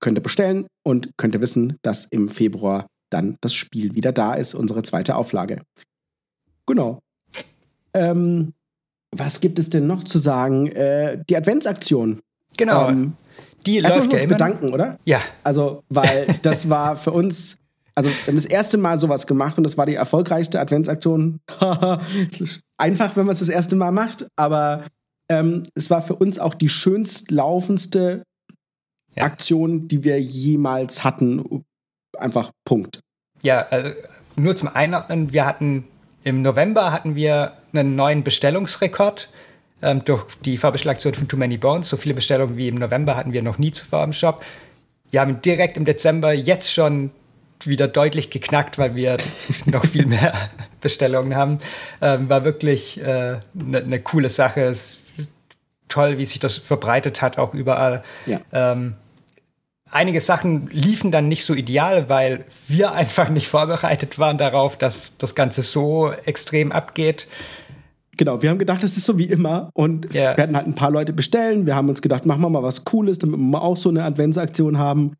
könnt 0.00 0.18
ihr 0.18 0.22
bestellen 0.22 0.66
und 0.82 1.10
könnt 1.16 1.34
ihr 1.34 1.40
wissen, 1.40 1.76
dass 1.82 2.06
im 2.06 2.28
Februar 2.28 2.86
dann 3.10 3.36
das 3.40 3.54
Spiel 3.54 3.94
wieder 3.94 4.12
da 4.12 4.34
ist, 4.34 4.54
unsere 4.54 4.82
zweite 4.82 5.16
Auflage. 5.16 5.62
Genau. 6.66 7.00
Ähm, 7.94 8.52
was 9.18 9.40
gibt 9.40 9.58
es 9.58 9.70
denn 9.70 9.86
noch 9.86 10.04
zu 10.04 10.18
sagen? 10.18 10.68
Äh, 10.68 11.22
die 11.28 11.36
Adventsaktion. 11.36 12.20
Genau. 12.56 12.88
Ähm, 12.88 13.14
die 13.66 13.80
läuft 13.80 14.12
ja 14.12 14.20
uns 14.20 14.28
bedanken, 14.28 14.72
oder? 14.72 14.98
Ja. 15.04 15.20
Also, 15.42 15.82
weil 15.88 16.26
das 16.42 16.68
war 16.68 16.96
für 16.96 17.12
uns, 17.12 17.58
also 17.94 18.08
wir 18.08 18.26
haben 18.28 18.36
das 18.36 18.46
erste 18.46 18.78
Mal 18.78 19.00
sowas 19.00 19.26
gemacht 19.26 19.58
und 19.58 19.64
das 19.64 19.76
war 19.76 19.86
die 19.86 19.94
erfolgreichste 19.94 20.60
Adventsaktion. 20.60 21.40
Einfach, 22.78 23.16
wenn 23.16 23.26
man 23.26 23.32
es 23.32 23.40
das 23.40 23.48
erste 23.48 23.76
Mal 23.76 23.92
macht, 23.92 24.26
aber 24.36 24.84
ähm, 25.28 25.66
es 25.74 25.90
war 25.90 26.02
für 26.02 26.14
uns 26.14 26.38
auch 26.38 26.54
die 26.54 26.68
schönst 26.68 27.30
laufendste 27.30 28.22
ja. 29.14 29.24
Aktion, 29.24 29.88
die 29.88 30.04
wir 30.04 30.20
jemals 30.20 31.02
hatten. 31.02 31.64
Einfach 32.16 32.52
Punkt. 32.64 33.00
Ja, 33.42 33.66
also 33.68 33.90
nur 34.36 34.56
zum 34.56 34.68
Einordnen, 34.68 35.32
wir 35.32 35.46
hatten 35.46 35.84
im 36.26 36.42
November 36.42 36.90
hatten 36.90 37.14
wir 37.14 37.52
einen 37.72 37.94
neuen 37.94 38.24
Bestellungsrekord 38.24 39.28
ähm, 39.80 40.04
durch 40.04 40.24
die 40.44 40.56
Vorbestellaktion 40.56 41.14
von 41.14 41.28
Too 41.28 41.36
Many 41.36 41.56
Bones. 41.56 41.88
So 41.88 41.96
viele 41.96 42.14
Bestellungen 42.14 42.56
wie 42.56 42.66
im 42.66 42.74
November 42.74 43.14
hatten 43.14 43.32
wir 43.32 43.44
noch 43.44 43.58
nie 43.58 43.70
zuvor 43.70 44.02
im 44.02 44.12
Shop. 44.12 44.44
Wir 45.12 45.20
haben 45.20 45.40
direkt 45.40 45.76
im 45.76 45.84
Dezember 45.84 46.32
jetzt 46.32 46.72
schon 46.72 47.12
wieder 47.62 47.86
deutlich 47.86 48.30
geknackt, 48.30 48.76
weil 48.76 48.96
wir 48.96 49.18
noch 49.66 49.86
viel 49.86 50.06
mehr 50.06 50.34
Bestellungen 50.80 51.36
haben. 51.36 51.60
Ähm, 52.02 52.28
war 52.28 52.42
wirklich 52.44 53.00
eine 53.00 53.40
äh, 53.54 53.62
ne, 53.64 53.82
ne 53.82 54.00
coole 54.00 54.28
Sache. 54.28 54.62
Es 54.62 54.98
ist 55.16 55.28
toll, 55.86 56.18
wie 56.18 56.26
sich 56.26 56.40
das 56.40 56.56
verbreitet 56.56 57.22
hat, 57.22 57.38
auch 57.38 57.54
überall. 57.54 58.02
Ja. 58.26 58.40
Ähm, 58.52 58.96
einige 59.90 60.20
Sachen 60.20 60.68
liefen 60.70 61.10
dann 61.10 61.28
nicht 61.28 61.44
so 61.44 61.54
ideal, 61.54 62.08
weil 62.08 62.44
wir 62.68 62.92
einfach 62.94 63.28
nicht 63.28 63.48
vorbereitet 63.48 64.18
waren 64.18 64.38
darauf, 64.38 64.76
dass 64.76 65.16
das 65.18 65.34
Ganze 65.34 65.62
so 65.62 66.12
extrem 66.24 66.72
abgeht. 66.72 67.26
Genau, 68.16 68.40
wir 68.40 68.48
haben 68.48 68.58
gedacht, 68.58 68.82
es 68.82 68.96
ist 68.96 69.04
so 69.04 69.18
wie 69.18 69.24
immer 69.24 69.70
und 69.74 70.06
es 70.06 70.14
yeah. 70.14 70.36
werden 70.38 70.56
halt 70.56 70.66
ein 70.66 70.74
paar 70.74 70.90
Leute 70.90 71.12
bestellen. 71.12 71.66
Wir 71.66 71.74
haben 71.74 71.90
uns 71.90 72.00
gedacht, 72.00 72.24
machen 72.24 72.40
wir 72.40 72.48
mal 72.48 72.62
was 72.62 72.84
Cooles, 72.84 73.18
damit 73.18 73.38
wir 73.38 73.44
mal 73.44 73.58
auch 73.58 73.76
so 73.76 73.90
eine 73.90 74.04
Adventsaktion 74.04 74.78
haben. 74.78 75.16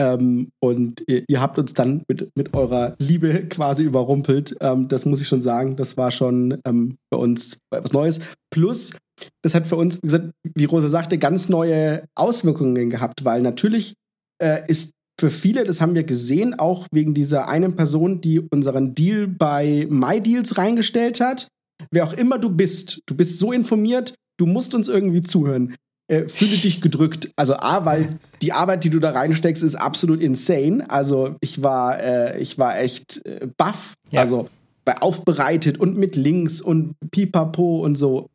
Ähm, 0.00 0.50
und 0.60 1.04
ihr, 1.06 1.24
ihr, 1.28 1.40
habt 1.40 1.58
uns 1.58 1.74
dann 1.74 2.02
mit, 2.08 2.30
mit 2.34 2.54
eurer 2.54 2.96
Liebe 2.98 3.44
quasi 3.48 3.84
überrumpelt. 3.84 4.56
Ähm, 4.60 4.88
das 4.88 5.04
muss 5.04 5.20
ich 5.20 5.28
schon 5.28 5.42
sagen. 5.42 5.76
Das 5.76 5.96
war 5.96 6.10
schon 6.10 6.58
ähm, 6.64 6.96
für 7.12 7.18
uns 7.18 7.58
was 7.70 7.92
Neues. 7.92 8.18
Plus, 8.50 8.94
das 9.42 9.54
hat 9.54 9.66
für 9.66 9.76
uns, 9.76 9.96
wie, 9.98 10.06
gesagt, 10.06 10.30
wie 10.42 10.64
Rosa 10.64 10.88
sagte, 10.88 11.18
ganz 11.18 11.48
neue 11.48 12.04
Auswirkungen 12.16 12.90
gehabt, 12.90 13.24
weil 13.24 13.42
natürlich 13.42 13.94
äh, 14.40 14.62
ist 14.68 14.92
für 15.20 15.30
viele, 15.30 15.64
das 15.64 15.80
haben 15.80 15.94
wir 15.94 16.04
gesehen, 16.04 16.58
auch 16.58 16.86
wegen 16.90 17.12
dieser 17.12 17.46
einen 17.46 17.76
Person, 17.76 18.20
die 18.20 18.40
unseren 18.40 18.94
Deal 18.94 19.28
bei 19.28 19.86
MyDeals 19.90 20.56
reingestellt 20.56 21.20
hat. 21.20 21.46
Wer 21.90 22.06
auch 22.06 22.14
immer 22.14 22.38
du 22.38 22.48
bist, 22.48 23.02
du 23.06 23.14
bist 23.14 23.38
so 23.38 23.52
informiert, 23.52 24.14
du 24.38 24.46
musst 24.46 24.74
uns 24.74 24.88
irgendwie 24.88 25.22
zuhören. 25.22 25.76
Äh, 26.08 26.26
fühle 26.28 26.56
dich 26.56 26.80
gedrückt. 26.80 27.30
Also 27.36 27.54
A, 27.54 27.84
weil 27.84 28.18
die 28.42 28.52
Arbeit, 28.52 28.82
die 28.82 28.90
du 28.90 28.98
da 28.98 29.10
reinsteckst, 29.10 29.62
ist 29.62 29.76
absolut 29.76 30.20
insane. 30.20 30.88
Also 30.90 31.36
ich 31.40 31.62
war, 31.62 32.00
äh, 32.00 32.40
ich 32.40 32.58
war 32.58 32.78
echt 32.78 33.24
äh, 33.26 33.46
baff. 33.56 33.94
Ja. 34.10 34.22
Also 34.22 34.48
bei 34.84 34.96
aufbereitet 34.96 35.78
und 35.78 35.96
mit 35.96 36.16
Links 36.16 36.60
und 36.60 36.94
Pipapo 37.10 37.84
und 37.84 37.96
so. 37.96 38.30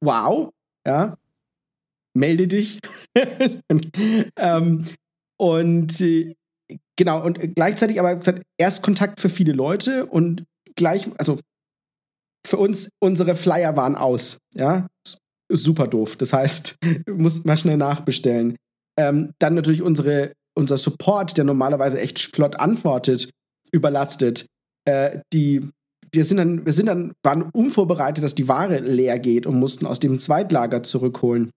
Wow. 0.00 0.50
Ja 0.86 1.16
melde 2.14 2.48
dich. 2.48 2.80
ähm, 4.36 4.84
und 5.38 6.00
äh, 6.00 6.34
genau, 6.96 7.24
und 7.24 7.54
gleichzeitig 7.54 8.00
aber 8.00 8.20
erst 8.58 8.82
Kontakt 8.82 9.20
für 9.20 9.28
viele 9.28 9.52
Leute 9.52 10.06
und 10.06 10.44
gleich, 10.76 11.08
also 11.18 11.38
für 12.46 12.58
uns, 12.58 12.90
unsere 13.00 13.36
Flyer 13.36 13.76
waren 13.76 13.96
aus. 13.96 14.38
Ja, 14.54 14.86
super 15.50 15.88
doof. 15.88 16.16
Das 16.16 16.32
heißt, 16.32 16.76
mussten 17.08 17.48
wir 17.48 17.56
schnell 17.56 17.76
nachbestellen. 17.76 18.56
Ähm, 18.98 19.32
dann 19.38 19.54
natürlich 19.54 19.82
unsere, 19.82 20.32
unser 20.56 20.78
Support, 20.78 21.36
der 21.36 21.44
normalerweise 21.44 21.98
echt 21.98 22.20
flott 22.34 22.60
antwortet, 22.60 23.30
überlastet. 23.72 24.46
Äh, 24.86 25.20
die, 25.32 25.68
wir 26.12 26.24
sind 26.24 26.36
dann, 26.36 26.64
wir 26.64 26.72
sind 26.72 26.86
dann, 26.86 27.12
waren 27.22 27.42
unvorbereitet, 27.42 28.22
dass 28.22 28.34
die 28.34 28.48
Ware 28.48 28.78
leer 28.78 29.18
geht 29.18 29.46
und 29.46 29.58
mussten 29.58 29.86
aus 29.86 30.00
dem 30.00 30.18
Zweitlager 30.18 30.82
zurückholen. 30.82 31.50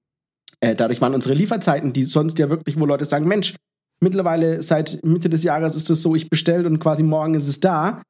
Äh, 0.62 0.76
dadurch 0.76 1.02
waren 1.02 1.14
unsere 1.14 1.34
Lieferzeiten, 1.34 1.94
die 1.94 2.04
sonst 2.04 2.40
ja 2.40 2.50
wirklich, 2.50 2.80
wo 2.80 2.86
Leute 2.86 3.06
sagen, 3.06 3.28
Mensch, 3.28 3.56
mittlerweile 4.02 4.62
seit 4.64 5.04
Mitte 5.04 5.30
des 5.30 5.44
Jahres 5.44 5.76
ist 5.76 5.90
es 5.90 6.02
so, 6.02 6.16
ich 6.16 6.30
bestelle 6.30 6.68
und 6.68 6.80
quasi 6.80 7.04
morgen 7.04 7.36
ist 7.36 7.48
es 7.48 7.60
da. 7.60 8.02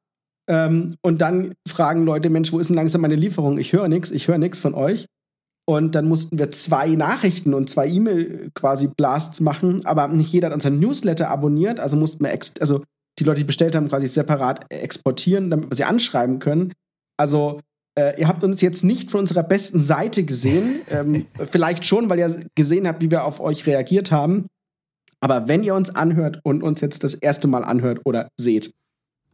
Ähm, 0.50 0.96
und 1.02 1.20
dann 1.20 1.54
fragen 1.68 2.06
Leute, 2.06 2.30
Mensch, 2.30 2.52
wo 2.52 2.60
ist 2.60 2.68
denn 2.68 2.76
langsam 2.76 3.02
meine 3.02 3.16
Lieferung? 3.16 3.58
Ich 3.58 3.74
höre 3.74 3.88
nichts, 3.88 4.12
ich 4.12 4.28
höre 4.28 4.38
nichts 4.38 4.60
von 4.60 4.74
euch. 4.74 5.08
Und 5.70 5.96
dann 5.96 6.08
mussten 6.08 6.40
wir 6.40 6.50
zwei 6.52 6.88
Nachrichten 6.96 7.54
und 7.54 7.70
zwei 7.70 7.90
E-Mail 7.90 8.52
quasi 8.54 8.88
Blasts 8.88 9.42
machen, 9.42 9.86
aber 9.86 10.08
nicht 10.08 10.32
jeder 10.32 10.48
hat 10.48 10.54
unseren 10.54 10.80
Newsletter 10.80 11.30
abonniert, 11.30 11.82
also 11.82 11.98
mussten 11.98 12.24
wir, 12.24 12.32
also 12.62 12.84
die 13.20 13.26
Leute, 13.26 13.40
die 13.40 13.48
bestellt 13.48 13.76
haben, 13.76 13.90
quasi 13.90 14.08
separat 14.08 14.66
exportieren, 14.72 15.50
damit 15.50 15.70
wir 15.70 15.76
sie 15.76 15.84
anschreiben 15.84 16.40
können. 16.40 16.72
Also 17.18 17.60
äh, 17.98 18.20
ihr 18.20 18.28
habt 18.28 18.44
uns 18.44 18.62
jetzt 18.62 18.84
nicht 18.84 19.12
von 19.12 19.22
unserer 19.22 19.44
besten 19.44 19.82
Seite 19.82 20.24
gesehen, 20.24 20.82
ähm, 20.90 21.26
vielleicht 21.52 21.86
schon, 21.86 22.10
weil 22.10 22.20
ihr 22.20 22.40
gesehen 22.56 22.88
habt, 22.88 23.02
wie 23.02 23.12
wir 23.12 23.24
auf 23.24 23.40
euch 23.40 23.66
reagiert 23.66 24.12
haben. 24.12 24.48
Aber 25.20 25.48
wenn 25.48 25.64
ihr 25.64 25.74
uns 25.74 25.90
anhört 25.90 26.40
und 26.44 26.62
uns 26.62 26.80
jetzt 26.80 27.04
das 27.04 27.16
erste 27.16 27.48
Mal 27.48 27.64
anhört 27.64 28.02
oder 28.06 28.30
seht, 28.40 28.72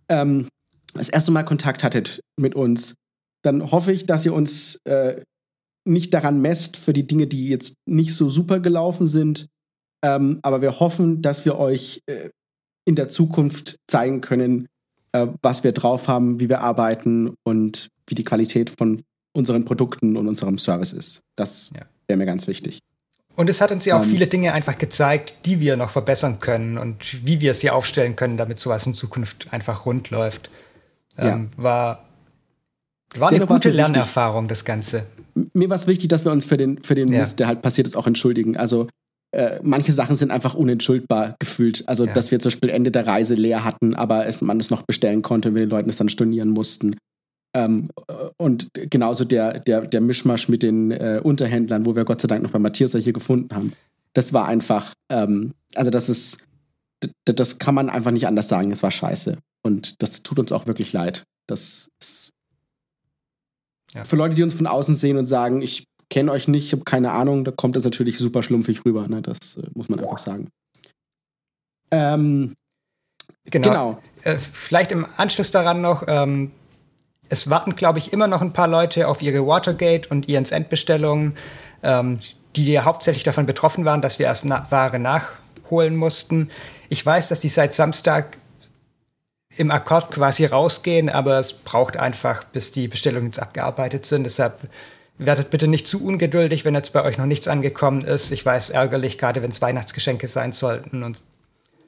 ähm, 0.07 0.47
das 0.93 1.09
erste 1.09 1.31
Mal 1.31 1.43
Kontakt 1.43 1.83
hattet 1.83 2.21
mit 2.37 2.55
uns, 2.55 2.95
dann 3.43 3.71
hoffe 3.71 3.91
ich, 3.91 4.05
dass 4.05 4.25
ihr 4.25 4.33
uns 4.33 4.79
äh, 4.85 5.21
nicht 5.85 6.13
daran 6.13 6.41
messt 6.41 6.77
für 6.77 6.93
die 6.93 7.05
Dinge, 7.05 7.27
die 7.27 7.49
jetzt 7.49 7.73
nicht 7.85 8.15
so 8.15 8.29
super 8.29 8.61
gelaufen 8.61 9.07
sind. 9.07 9.47
Ähm, 10.01 10.39
aber 10.41 10.61
wir 10.61 10.79
hoffen, 10.79 11.21
dass 11.21 11.43
wir 11.43 11.57
euch 11.57 12.01
äh, 12.05 12.29
in 12.85 12.95
der 12.95 13.09
Zukunft 13.09 13.75
zeigen 13.87 14.21
können, 14.21 14.67
äh, 15.11 15.27
was 15.41 15.65
wir 15.65 15.73
drauf 15.73 16.07
haben, 16.07 16.39
wie 16.39 16.47
wir 16.47 16.61
arbeiten 16.61 17.35
und 17.43 17.89
wie 18.07 18.15
die 18.15 18.23
Qualität 18.23 18.69
von 18.69 19.03
unseren 19.33 19.65
Produkten 19.65 20.15
und 20.15 20.27
unserem 20.27 20.57
Service 20.57 20.93
ist. 20.93 21.21
Das 21.35 21.71
ja. 21.75 21.85
wäre 22.07 22.17
mir 22.17 22.25
ganz 22.25 22.47
wichtig. 22.47 22.79
Und 23.35 23.49
es 23.49 23.61
hat 23.61 23.71
uns 23.71 23.85
ja 23.85 23.97
auch 23.97 24.03
ähm, 24.03 24.09
viele 24.09 24.27
Dinge 24.27 24.53
einfach 24.53 24.77
gezeigt, 24.77 25.35
die 25.45 25.59
wir 25.59 25.75
noch 25.75 25.89
verbessern 25.89 26.39
können 26.39 26.77
und 26.77 27.25
wie 27.25 27.41
wir 27.41 27.51
es 27.51 27.61
hier 27.61 27.75
aufstellen 27.75 28.15
können, 28.15 28.37
damit 28.37 28.59
sowas 28.59 28.85
in 28.85 28.93
Zukunft 28.93 29.51
einfach 29.51 29.85
rund 29.87 30.11
läuft. 30.11 30.51
Ähm, 31.17 31.49
ja. 31.57 31.63
War, 31.63 32.05
war 33.15 33.29
eine 33.29 33.47
gute 33.47 33.71
Lernerfahrung, 33.71 34.47
das 34.47 34.65
Ganze. 34.65 35.07
Mir 35.53 35.67
war 35.69 35.75
es 35.75 35.87
wichtig, 35.87 36.09
dass 36.09 36.25
wir 36.25 36.31
uns 36.31 36.45
für 36.45 36.57
den, 36.57 36.83
für 36.83 36.93
den 36.93 37.11
ja. 37.11 37.21
Mist, 37.21 37.39
der 37.39 37.47
halt 37.47 37.63
passiert 37.63 37.87
ist, 37.87 37.95
auch 37.95 38.05
entschuldigen. 38.05 38.55
Also 38.55 38.87
äh, 39.33 39.59
manche 39.63 39.93
Sachen 39.93 40.15
sind 40.15 40.29
einfach 40.29 40.53
unentschuldbar 40.53 41.35
gefühlt. 41.39 41.83
Also, 41.87 42.05
ja. 42.05 42.13
dass 42.13 42.29
wir 42.29 42.39
zum 42.39 42.51
Beispiel 42.51 42.69
Ende 42.69 42.91
der 42.91 43.07
Reise 43.07 43.33
leer 43.33 43.63
hatten, 43.63 43.95
aber 43.95 44.27
es, 44.27 44.41
man 44.41 44.59
es 44.59 44.69
noch 44.69 44.83
bestellen 44.83 45.23
konnte 45.23 45.49
und 45.49 45.55
wir 45.55 45.65
den 45.65 45.71
Leuten 45.71 45.89
es 45.89 45.97
dann 45.97 46.09
stornieren 46.09 46.51
mussten. 46.51 46.97
Ähm, 47.53 47.89
und 48.37 48.71
genauso 48.73 49.25
der, 49.25 49.59
der, 49.59 49.81
der 49.81 50.01
Mischmasch 50.01 50.49
mit 50.49 50.63
den 50.63 50.91
äh, 50.91 51.21
Unterhändlern, 51.23 51.85
wo 51.85 51.95
wir 51.95 52.03
Gott 52.03 52.21
sei 52.21 52.27
Dank 52.27 52.41
noch 52.43 52.51
bei 52.51 52.59
Matthias 52.59 52.93
welche 52.93 53.13
gefunden 53.13 53.55
haben. 53.55 53.73
Das 54.13 54.33
war 54.33 54.45
einfach, 54.47 54.93
ähm, 55.09 55.53
also 55.75 55.91
das 55.91 56.09
ist, 56.09 56.39
das 57.25 57.59
kann 57.59 57.75
man 57.75 57.89
einfach 57.89 58.11
nicht 58.11 58.27
anders 58.27 58.47
sagen. 58.47 58.71
Es 58.71 58.83
war 58.83 58.91
scheiße. 58.91 59.37
Und 59.61 60.01
das 60.01 60.23
tut 60.23 60.39
uns 60.39 60.51
auch 60.51 60.65
wirklich 60.65 60.93
leid. 60.93 61.23
Das 61.47 61.89
ist 61.99 62.31
ja. 63.93 64.03
für 64.03 64.15
Leute, 64.15 64.35
die 64.35 64.43
uns 64.43 64.53
von 64.53 64.67
außen 64.67 64.95
sehen 64.95 65.17
und 65.17 65.25
sagen, 65.25 65.61
ich 65.61 65.85
kenne 66.09 66.31
euch 66.31 66.47
nicht, 66.47 66.65
ich 66.65 66.71
habe 66.73 66.83
keine 66.83 67.11
Ahnung, 67.11 67.43
da 67.43 67.51
kommt 67.51 67.75
das 67.75 67.83
natürlich 67.83 68.17
super 68.17 68.43
schlumpfig 68.43 68.85
rüber. 68.85 69.07
Ne? 69.07 69.21
Das 69.21 69.57
äh, 69.57 69.67
muss 69.73 69.89
man 69.89 69.99
einfach 69.99 70.19
sagen. 70.19 70.49
Ähm, 71.91 72.55
genau. 73.45 73.69
genau. 73.69 74.03
Äh, 74.23 74.37
vielleicht 74.37 74.91
im 74.91 75.05
Anschluss 75.17 75.51
daran 75.51 75.81
noch, 75.81 76.03
ähm, 76.07 76.51
es 77.29 77.49
warten, 77.49 77.75
glaube 77.75 77.99
ich, 77.99 78.13
immer 78.13 78.27
noch 78.27 78.41
ein 78.41 78.53
paar 78.53 78.67
Leute 78.67 79.07
auf 79.07 79.21
ihre 79.21 79.45
Watergate 79.45 80.09
und 80.09 80.27
Ians 80.27 80.51
Endbestellungen, 80.51 81.35
ähm, 81.81 82.19
die 82.55 82.71
ja 82.71 82.85
hauptsächlich 82.85 83.23
davon 83.23 83.45
betroffen 83.45 83.85
waren, 83.85 84.01
dass 84.01 84.19
wir 84.19 84.27
erst 84.27 84.45
na 84.45 84.67
Ware 84.69 84.99
nachholen 84.99 85.95
mussten. 85.95 86.51
Ich 86.89 87.05
weiß, 87.05 87.29
dass 87.29 87.39
die 87.39 87.49
seit 87.49 87.73
Samstag 87.73 88.37
im 89.55 89.71
Akkord 89.71 90.11
quasi 90.11 90.45
rausgehen, 90.45 91.09
aber 91.09 91.39
es 91.39 91.53
braucht 91.53 91.97
einfach, 91.97 92.43
bis 92.43 92.71
die 92.71 92.87
Bestellungen 92.87 93.27
jetzt 93.27 93.39
abgearbeitet 93.39 94.05
sind. 94.05 94.23
Deshalb 94.23 94.67
werdet 95.17 95.49
bitte 95.49 95.67
nicht 95.67 95.87
zu 95.87 96.03
ungeduldig, 96.03 96.65
wenn 96.65 96.73
jetzt 96.73 96.93
bei 96.93 97.03
euch 97.03 97.17
noch 97.17 97.25
nichts 97.25 97.47
angekommen 97.47 98.01
ist. 98.01 98.31
Ich 98.31 98.45
weiß, 98.45 98.71
ärgerlich, 98.71 99.17
gerade 99.17 99.41
wenn 99.41 99.51
es 99.51 99.61
Weihnachtsgeschenke 99.61 100.27
sein 100.27 100.53
sollten 100.53 101.03
und 101.03 101.23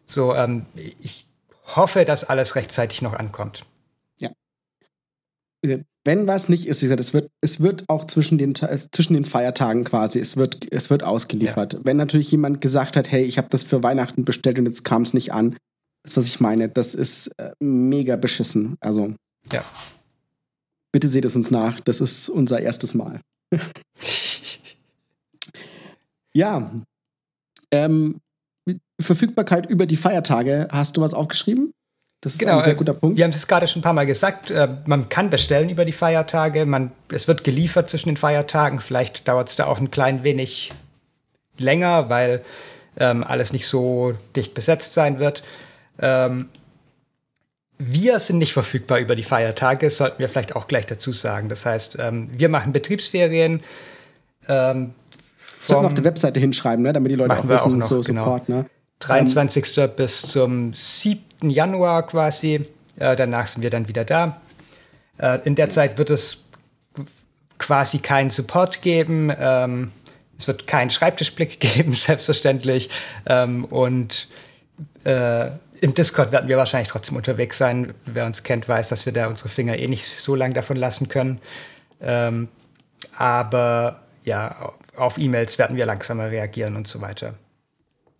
so. 0.05 0.35
Ähm, 0.35 0.67
ich 0.75 1.27
hoffe, 1.75 2.05
dass 2.05 2.23
alles 2.23 2.55
rechtzeitig 2.55 3.01
noch 3.01 3.13
ankommt 3.13 3.65
wenn 5.61 6.27
was 6.27 6.49
nicht 6.49 6.67
ist, 6.67 6.83
es 6.83 7.13
wird, 7.13 7.31
es 7.41 7.59
wird 7.59 7.85
auch 7.87 8.05
zwischen 8.05 8.37
den, 8.37 8.53
zwischen 8.55 9.13
den 9.15 9.25
Feiertagen 9.25 9.83
quasi, 9.83 10.19
es 10.19 10.37
wird, 10.37 10.71
es 10.71 10.89
wird 10.89 11.03
ausgeliefert. 11.03 11.73
Ja. 11.73 11.79
Wenn 11.83 11.97
natürlich 11.97 12.31
jemand 12.31 12.61
gesagt 12.61 12.95
hat, 12.95 13.11
hey, 13.11 13.23
ich 13.23 13.37
habe 13.37 13.49
das 13.49 13.63
für 13.63 13.81
Weihnachten 13.81 14.23
bestellt 14.23 14.59
und 14.59 14.67
jetzt 14.67 14.83
kam 14.83 15.01
es 15.01 15.13
nicht 15.13 15.33
an, 15.33 15.57
das, 16.03 16.15
was 16.15 16.27
ich 16.27 16.39
meine, 16.39 16.69
das 16.69 16.93
ist 16.93 17.27
äh, 17.37 17.51
mega 17.59 18.15
beschissen. 18.15 18.77
Also, 18.79 19.15
ja. 19.51 19.63
bitte 20.91 21.09
seht 21.09 21.25
es 21.25 21.35
uns 21.35 21.49
nach, 21.49 21.79
das 21.79 21.99
ist 21.99 22.29
unser 22.29 22.59
erstes 22.59 22.93
Mal. 22.93 23.21
ja. 26.33 26.71
Ähm, 27.71 28.21
Verfügbarkeit 29.01 29.69
über 29.69 29.87
die 29.87 29.97
Feiertage, 29.97 30.67
hast 30.71 30.95
du 30.95 31.01
was 31.01 31.13
aufgeschrieben? 31.13 31.73
Das 32.25 32.33
ist 32.33 32.39
genau, 32.39 32.57
ein 32.57 32.63
sehr 32.63 32.73
äh, 32.73 32.75
guter 32.75 32.95
Punkt. 32.95 33.17
Wir 33.17 33.23
haben 33.23 33.31
es 33.31 33.45
gerade 33.45 33.67
schon 33.67 33.81
ein 33.81 33.83
paar 33.83 33.93
Mal 33.93 34.07
gesagt. 34.07 34.49
Äh, 34.49 34.67
man 34.87 35.09
kann 35.09 35.29
bestellen 35.29 35.69
über 35.69 35.85
die 35.85 35.91
Feiertage. 35.91 36.65
Man, 36.65 36.91
es 37.11 37.27
wird 37.27 37.43
geliefert 37.43 37.91
zwischen 37.91 38.09
den 38.09 38.17
Feiertagen. 38.17 38.79
Vielleicht 38.79 39.27
dauert 39.27 39.49
es 39.49 39.55
da 39.55 39.67
auch 39.67 39.79
ein 39.79 39.91
klein 39.91 40.23
wenig 40.23 40.73
länger, 41.59 42.09
weil 42.09 42.41
ähm, 42.97 43.23
alles 43.23 43.53
nicht 43.53 43.67
so 43.67 44.15
dicht 44.35 44.55
besetzt 44.55 44.95
sein 44.95 45.19
wird. 45.19 45.43
Ähm, 45.99 46.49
wir 47.77 48.19
sind 48.19 48.39
nicht 48.39 48.53
verfügbar 48.53 48.97
über 48.97 49.15
die 49.15 49.21
Feiertage, 49.21 49.85
das 49.85 49.97
sollten 49.97 50.17
wir 50.17 50.27
vielleicht 50.27 50.55
auch 50.55 50.67
gleich 50.67 50.87
dazu 50.87 51.13
sagen. 51.13 51.47
Das 51.47 51.63
heißt, 51.67 51.97
ähm, 51.99 52.29
wir 52.31 52.49
machen 52.49 52.73
Betriebsferien. 52.73 53.61
Ähm, 54.47 54.95
Sollten 55.59 55.83
wir 55.83 55.87
auf 55.87 55.93
der 55.93 56.03
Webseite 56.05 56.39
hinschreiben, 56.39 56.81
ne? 56.81 56.91
damit 56.91 57.11
die 57.11 57.17
Leute 57.17 57.37
auch 57.37 57.47
wissen, 57.47 57.73
auch 57.73 57.77
noch, 57.77 57.87
so 57.87 58.01
genau. 58.01 58.23
Support. 58.23 58.49
Ne? 58.49 58.65
23. 58.99 59.77
Ähm, 59.77 59.89
bis 59.95 60.21
zum 60.21 60.73
7. 60.73 61.21
Januar 61.49 62.05
quasi. 62.05 62.65
Äh, 62.97 63.15
danach 63.15 63.47
sind 63.47 63.61
wir 63.63 63.69
dann 63.69 63.87
wieder 63.87 64.05
da. 64.05 64.41
Äh, 65.17 65.39
in 65.45 65.55
der 65.55 65.69
Zeit 65.69 65.97
wird 65.97 66.09
es 66.09 66.43
quasi 67.57 67.99
keinen 67.99 68.29
Support 68.29 68.81
geben. 68.81 69.31
Ähm, 69.37 69.91
es 70.37 70.47
wird 70.47 70.67
keinen 70.67 70.89
Schreibtischblick 70.89 71.59
geben, 71.59 71.93
selbstverständlich. 71.93 72.89
Ähm, 73.25 73.65
und 73.65 74.27
äh, 75.03 75.51
im 75.81 75.93
Discord 75.93 76.31
werden 76.31 76.49
wir 76.49 76.57
wahrscheinlich 76.57 76.89
trotzdem 76.89 77.17
unterwegs 77.17 77.57
sein. 77.57 77.93
Wer 78.05 78.25
uns 78.25 78.43
kennt, 78.43 78.67
weiß, 78.67 78.89
dass 78.89 79.05
wir 79.05 79.13
da 79.13 79.27
unsere 79.27 79.49
Finger 79.49 79.77
eh 79.77 79.87
nicht 79.87 80.05
so 80.05 80.35
lang 80.35 80.53
davon 80.53 80.77
lassen 80.77 81.09
können. 81.09 81.39
Ähm, 82.01 82.47
aber 83.17 84.01
ja, 84.23 84.73
auf 84.95 85.17
E-Mails 85.17 85.57
werden 85.59 85.77
wir 85.77 85.85
langsamer 85.85 86.31
reagieren 86.31 86.75
und 86.75 86.87
so 86.87 87.01
weiter. 87.01 87.35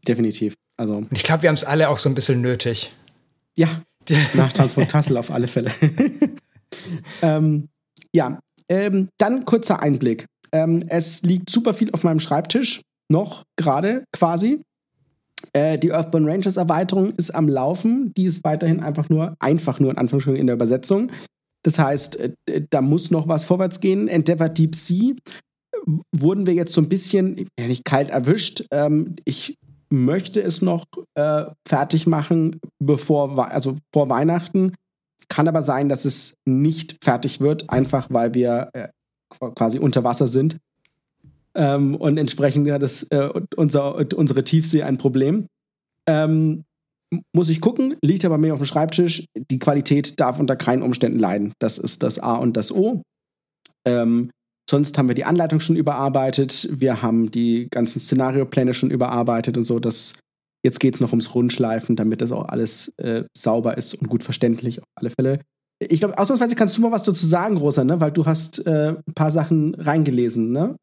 Definitiv. 0.07 0.53
Also. 0.77 0.95
Und 0.97 1.11
ich 1.11 1.23
glaube, 1.23 1.43
wir 1.43 1.49
haben 1.49 1.55
es 1.55 1.63
alle 1.63 1.89
auch 1.89 1.97
so 1.97 2.09
ein 2.09 2.15
bisschen 2.15 2.41
nötig. 2.41 2.91
Ja, 3.57 3.81
Nachtanz 4.33 4.73
von 4.73 4.87
Tassel 4.87 5.17
auf 5.17 5.31
alle 5.31 5.47
Fälle. 5.47 5.71
ähm, 7.21 7.69
ja, 8.13 8.39
ähm, 8.69 9.09
dann 9.17 9.45
kurzer 9.45 9.81
Einblick. 9.81 10.25
Ähm, 10.51 10.83
es 10.87 11.21
liegt 11.23 11.49
super 11.49 11.73
viel 11.73 11.91
auf 11.91 12.03
meinem 12.03 12.19
Schreibtisch, 12.19 12.81
noch 13.09 13.43
gerade 13.57 14.05
quasi. 14.11 14.61
Äh, 15.53 15.77
die 15.77 15.91
Earthbound 15.91 16.27
Rangers 16.27 16.57
Erweiterung 16.57 17.13
ist 17.15 17.31
am 17.31 17.47
Laufen. 17.47 18.13
Die 18.15 18.25
ist 18.25 18.43
weiterhin 18.43 18.81
einfach 18.81 19.09
nur, 19.09 19.35
einfach 19.39 19.79
nur 19.79 19.91
in 19.91 19.97
Anführungsstrichen 19.97 20.39
in 20.39 20.47
der 20.47 20.55
Übersetzung. 20.55 21.11
Das 21.63 21.79
heißt, 21.79 22.17
äh, 22.17 22.33
da 22.69 22.81
muss 22.81 23.11
noch 23.11 23.27
was 23.27 23.43
vorwärts 23.43 23.79
gehen. 23.79 24.07
Endeavor 24.07 24.49
Deep 24.49 24.75
Sea 24.75 25.13
wurden 26.11 26.45
wir 26.45 26.53
jetzt 26.53 26.73
so 26.73 26.81
ein 26.81 26.89
bisschen, 26.89 27.47
ja, 27.59 27.67
nicht 27.67 27.85
kalt 27.85 28.09
erwischt. 28.09 28.65
Ähm, 28.71 29.15
ich 29.25 29.57
möchte 29.95 30.41
es 30.41 30.61
noch 30.61 30.85
äh, 31.15 31.45
fertig 31.67 32.07
machen, 32.07 32.59
bevor, 32.79 33.51
also 33.51 33.77
vor 33.93 34.09
Weihnachten. 34.09 34.73
Kann 35.27 35.47
aber 35.47 35.61
sein, 35.61 35.89
dass 35.89 36.05
es 36.05 36.35
nicht 36.45 36.97
fertig 37.03 37.39
wird, 37.39 37.69
einfach 37.69 38.07
weil 38.09 38.33
wir 38.33 38.69
äh, 38.73 38.89
quasi 39.55 39.79
unter 39.79 40.03
Wasser 40.03 40.27
sind. 40.27 40.57
Ähm, 41.55 41.95
und 41.95 42.17
entsprechend 42.17 42.69
hat 42.69 42.81
das, 42.81 43.03
äh, 43.03 43.29
unser, 43.55 43.95
unsere 43.95 44.43
Tiefsee 44.43 44.83
ein 44.83 44.97
Problem. 44.97 45.47
Ähm, 46.07 46.65
muss 47.33 47.49
ich 47.49 47.61
gucken, 47.61 47.95
liegt 48.01 48.25
aber 48.25 48.37
mir 48.37 48.53
auf 48.53 48.59
dem 48.59 48.65
Schreibtisch. 48.65 49.25
Die 49.35 49.59
Qualität 49.59 50.19
darf 50.19 50.39
unter 50.39 50.55
keinen 50.55 50.83
Umständen 50.83 51.19
leiden. 51.19 51.53
Das 51.59 51.77
ist 51.77 52.03
das 52.03 52.19
A 52.19 52.35
und 52.35 52.57
das 52.57 52.71
O. 52.71 53.01
Ähm, 53.85 54.31
Sonst 54.69 54.97
haben 54.97 55.07
wir 55.07 55.15
die 55.15 55.25
Anleitung 55.25 55.59
schon 55.59 55.75
überarbeitet, 55.75 56.67
wir 56.71 57.01
haben 57.01 57.29
die 57.29 57.67
ganzen 57.69 57.99
Szenariopläne 57.99 58.73
schon 58.73 58.89
überarbeitet 58.89 59.57
und 59.57 59.65
so. 59.65 59.79
Das, 59.79 60.13
jetzt 60.63 60.79
geht 60.79 60.95
es 60.95 61.01
noch 61.01 61.11
ums 61.11 61.35
Rundschleifen, 61.35 61.95
damit 61.95 62.21
das 62.21 62.31
auch 62.31 62.47
alles 62.47 62.89
äh, 62.97 63.23
sauber 63.37 63.77
ist 63.77 63.93
und 63.93 64.09
gut 64.09 64.23
verständlich 64.23 64.81
auf 64.81 64.87
alle 64.95 65.11
Fälle. 65.11 65.39
Ich 65.79 65.99
glaube, 65.99 66.17
ausnahmsweise 66.17 66.55
kannst 66.55 66.77
du 66.77 66.81
mal 66.81 66.91
was 66.91 67.03
dazu 67.03 67.27
sagen, 67.27 67.57
Rosa, 67.57 67.83
ne? 67.83 67.99
weil 67.99 68.11
du 68.11 68.25
hast 68.25 68.65
äh, 68.65 68.95
ein 68.95 69.13
paar 69.13 69.29
Sachen 69.29 69.75
reingelesen, 69.75 70.51
ne? 70.51 70.75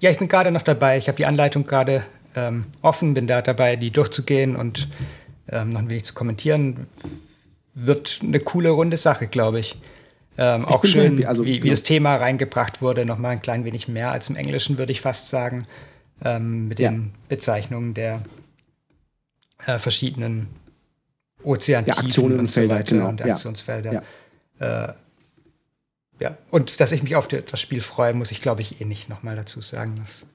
Ja, 0.00 0.10
ich 0.10 0.18
bin 0.18 0.28
gerade 0.28 0.50
noch 0.50 0.62
dabei. 0.62 0.98
Ich 0.98 1.06
habe 1.06 1.16
die 1.16 1.26
Anleitung 1.26 1.66
gerade 1.66 2.04
ähm, 2.34 2.64
offen, 2.82 3.14
bin 3.14 3.26
da 3.26 3.42
dabei, 3.42 3.76
die 3.76 3.90
durchzugehen 3.90 4.56
und 4.56 4.88
ähm, 5.48 5.70
noch 5.70 5.80
ein 5.80 5.88
wenig 5.88 6.04
zu 6.04 6.14
kommentieren. 6.14 6.86
wird 7.74 8.20
eine 8.22 8.40
coole 8.40 8.70
runde 8.70 8.96
Sache, 8.96 9.28
glaube 9.28 9.60
ich. 9.60 9.76
Ähm, 10.36 10.64
auch 10.64 10.84
schön, 10.84 11.12
happy, 11.12 11.26
also, 11.26 11.44
wie, 11.44 11.54
wie 11.54 11.60
genau. 11.60 11.70
das 11.70 11.82
Thema 11.82 12.16
reingebracht 12.16 12.82
wurde, 12.82 13.04
nochmal 13.04 13.32
ein 13.32 13.42
klein 13.42 13.64
wenig 13.64 13.86
mehr 13.88 14.10
als 14.10 14.28
im 14.28 14.36
Englischen, 14.36 14.78
würde 14.78 14.92
ich 14.92 15.00
fast 15.00 15.28
sagen, 15.28 15.64
ähm, 16.24 16.68
mit 16.68 16.78
den 16.78 17.02
ja. 17.02 17.10
Bezeichnungen 17.28 17.94
der 17.94 18.22
äh, 19.66 19.78
verschiedenen 19.78 20.48
Ozeantiefen 21.42 22.32
ja, 22.32 22.38
und 22.38 22.50
so 22.50 22.68
weiter 22.68 22.96
genau. 22.96 23.08
und 23.08 23.22
Aktionsfelder. 23.22 24.02
Ja. 24.60 24.88
Äh, 24.88 24.94
ja. 26.20 26.38
und 26.50 26.80
dass 26.80 26.92
ich 26.92 27.02
mich 27.02 27.16
auf 27.16 27.28
das 27.28 27.60
Spiel 27.60 27.80
freue, 27.80 28.14
muss 28.14 28.30
ich, 28.30 28.40
glaube 28.40 28.62
ich, 28.62 28.80
eh 28.80 28.84
nicht 28.84 29.08
nochmal 29.08 29.36
dazu 29.36 29.60
sagen. 29.60 29.94
Das, 29.98 30.26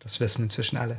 das 0.00 0.20
wissen 0.20 0.44
inzwischen 0.44 0.76
alle. 0.76 0.98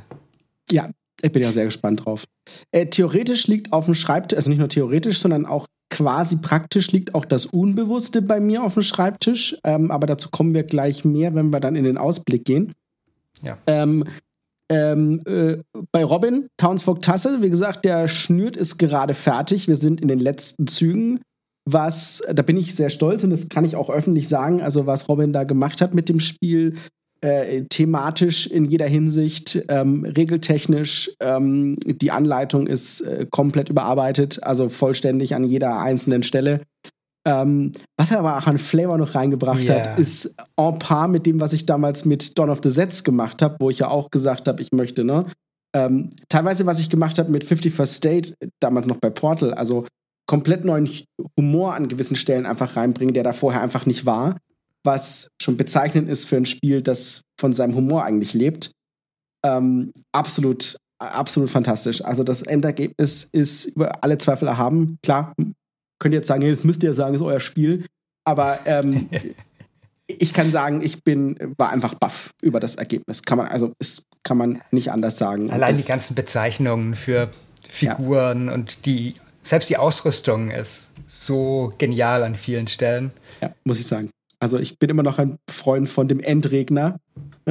Ja, 0.70 0.90
ich 1.22 1.32
bin 1.32 1.42
ja 1.42 1.52
sehr 1.52 1.64
gespannt 1.64 2.04
drauf. 2.04 2.24
Äh, 2.72 2.86
theoretisch 2.86 3.46
liegt 3.46 3.72
auf 3.72 3.84
dem 3.84 3.94
Schreibtisch, 3.94 4.36
also 4.36 4.50
nicht 4.50 4.58
nur 4.58 4.68
theoretisch, 4.68 5.20
sondern 5.20 5.44
auch 5.46 5.66
quasi 5.90 6.36
praktisch 6.36 6.92
liegt 6.92 7.14
auch 7.14 7.24
das 7.24 7.46
Unbewusste 7.46 8.22
bei 8.22 8.40
mir 8.40 8.62
auf 8.62 8.74
dem 8.74 8.82
Schreibtisch. 8.82 9.56
Ähm, 9.64 9.90
aber 9.90 10.06
dazu 10.06 10.30
kommen 10.30 10.54
wir 10.54 10.62
gleich 10.62 11.04
mehr, 11.04 11.34
wenn 11.34 11.52
wir 11.52 11.60
dann 11.60 11.76
in 11.76 11.84
den 11.84 11.98
Ausblick 11.98 12.44
gehen. 12.44 12.72
Ja. 13.42 13.58
Ähm, 13.66 14.04
ähm, 14.70 15.20
äh, 15.26 15.58
bei 15.90 16.04
Robin, 16.04 16.46
Townsfolk 16.56 17.02
Tassel, 17.02 17.42
wie 17.42 17.50
gesagt, 17.50 17.84
der 17.84 18.06
Schnürt 18.06 18.56
ist 18.56 18.78
gerade 18.78 19.14
fertig. 19.14 19.66
Wir 19.66 19.76
sind 19.76 20.00
in 20.00 20.08
den 20.08 20.20
letzten 20.20 20.68
Zügen. 20.68 21.20
Was, 21.68 22.22
da 22.32 22.42
bin 22.42 22.56
ich 22.56 22.74
sehr 22.74 22.88
stolz 22.88 23.22
und 23.22 23.30
das 23.30 23.48
kann 23.48 23.64
ich 23.64 23.76
auch 23.76 23.90
öffentlich 23.90 24.28
sagen. 24.28 24.62
Also, 24.62 24.86
was 24.86 25.08
Robin 25.08 25.32
da 25.32 25.44
gemacht 25.44 25.80
hat 25.80 25.92
mit 25.92 26.08
dem 26.08 26.20
Spiel, 26.20 26.76
äh, 27.22 27.64
thematisch 27.68 28.46
in 28.46 28.64
jeder 28.64 28.86
Hinsicht, 28.86 29.62
ähm, 29.68 30.04
regeltechnisch. 30.04 31.10
Ähm, 31.20 31.76
die 31.84 32.10
Anleitung 32.10 32.66
ist 32.66 33.02
äh, 33.02 33.26
komplett 33.30 33.68
überarbeitet, 33.68 34.42
also 34.42 34.68
vollständig 34.68 35.34
an 35.34 35.44
jeder 35.44 35.78
einzelnen 35.78 36.22
Stelle. 36.22 36.62
Ähm, 37.26 37.72
was 37.98 38.10
er 38.10 38.20
aber 38.20 38.38
auch 38.38 38.46
an 38.46 38.56
Flavor 38.56 38.96
noch 38.96 39.14
reingebracht 39.14 39.60
yeah. 39.60 39.90
hat, 39.90 39.98
ist 39.98 40.34
en 40.56 40.78
par 40.78 41.08
mit 41.08 41.26
dem, 41.26 41.40
was 41.40 41.52
ich 41.52 41.66
damals 41.66 42.06
mit 42.06 42.38
Dawn 42.38 42.48
of 42.48 42.60
the 42.62 42.70
Sets 42.70 43.04
gemacht 43.04 43.42
habe, 43.42 43.56
wo 43.60 43.68
ich 43.68 43.80
ja 43.80 43.88
auch 43.88 44.10
gesagt 44.10 44.48
habe, 44.48 44.62
ich 44.62 44.72
möchte, 44.72 45.04
ne? 45.04 45.26
Ähm, 45.76 46.10
teilweise, 46.28 46.64
was 46.66 46.80
ich 46.80 46.88
gemacht 46.88 47.18
habe 47.18 47.30
mit 47.30 47.44
51st 47.44 47.86
State, 47.86 48.34
damals 48.60 48.86
noch 48.86 48.96
bei 48.96 49.10
Portal, 49.10 49.52
also 49.54 49.86
komplett 50.26 50.64
neuen 50.64 50.88
Humor 51.36 51.74
an 51.74 51.88
gewissen 51.88 52.16
Stellen 52.16 52.46
einfach 52.46 52.76
reinbringen, 52.76 53.14
der 53.14 53.22
da 53.22 53.32
vorher 53.32 53.60
einfach 53.60 53.84
nicht 53.84 54.06
war 54.06 54.36
was 54.84 55.28
schon 55.40 55.56
bezeichnend 55.56 56.08
ist 56.08 56.24
für 56.24 56.36
ein 56.36 56.46
Spiel, 56.46 56.82
das 56.82 57.22
von 57.38 57.52
seinem 57.52 57.74
Humor 57.74 58.04
eigentlich 58.04 58.34
lebt. 58.34 58.72
Ähm, 59.44 59.92
absolut, 60.12 60.76
absolut 60.98 61.50
fantastisch. 61.50 62.04
Also 62.04 62.24
das 62.24 62.42
Endergebnis 62.42 63.28
ist 63.32 63.66
über 63.66 64.02
alle 64.02 64.18
Zweifel 64.18 64.48
erhaben. 64.48 64.98
Klar, 65.02 65.34
könnt 65.98 66.14
ihr 66.14 66.18
jetzt 66.18 66.28
sagen, 66.28 66.42
jetzt 66.42 66.64
müsst 66.64 66.82
ihr 66.82 66.94
sagen, 66.94 67.14
ist 67.14 67.22
euer 67.22 67.40
Spiel. 67.40 67.86
Aber 68.24 68.60
ähm, 68.66 69.08
ich 70.06 70.32
kann 70.32 70.50
sagen, 70.50 70.82
ich 70.82 71.02
bin, 71.02 71.36
war 71.56 71.70
einfach 71.70 71.94
baff 71.94 72.30
über 72.42 72.60
das 72.60 72.74
Ergebnis. 72.74 73.22
Kann 73.22 73.38
man, 73.38 73.48
also 73.48 73.72
es 73.78 74.02
kann 74.22 74.36
man 74.36 74.60
nicht 74.70 74.90
anders 74.90 75.16
sagen. 75.16 75.50
Allein 75.50 75.74
das, 75.74 75.82
die 75.82 75.88
ganzen 75.88 76.14
Bezeichnungen 76.14 76.94
für 76.94 77.30
Figuren 77.68 78.46
ja. 78.46 78.54
und 78.54 78.86
die, 78.86 79.14
selbst 79.42 79.70
die 79.70 79.76
Ausrüstung 79.76 80.50
ist 80.50 80.90
so 81.06 81.72
genial 81.78 82.22
an 82.22 82.34
vielen 82.34 82.66
Stellen. 82.66 83.12
Ja, 83.42 83.54
muss 83.64 83.78
ich 83.78 83.86
sagen. 83.86 84.10
Also 84.40 84.58
ich 84.58 84.78
bin 84.78 84.90
immer 84.90 85.02
noch 85.02 85.18
ein 85.18 85.38
Freund 85.48 85.88
von 85.88 86.08
dem 86.08 86.20
Endregner. 86.20 86.98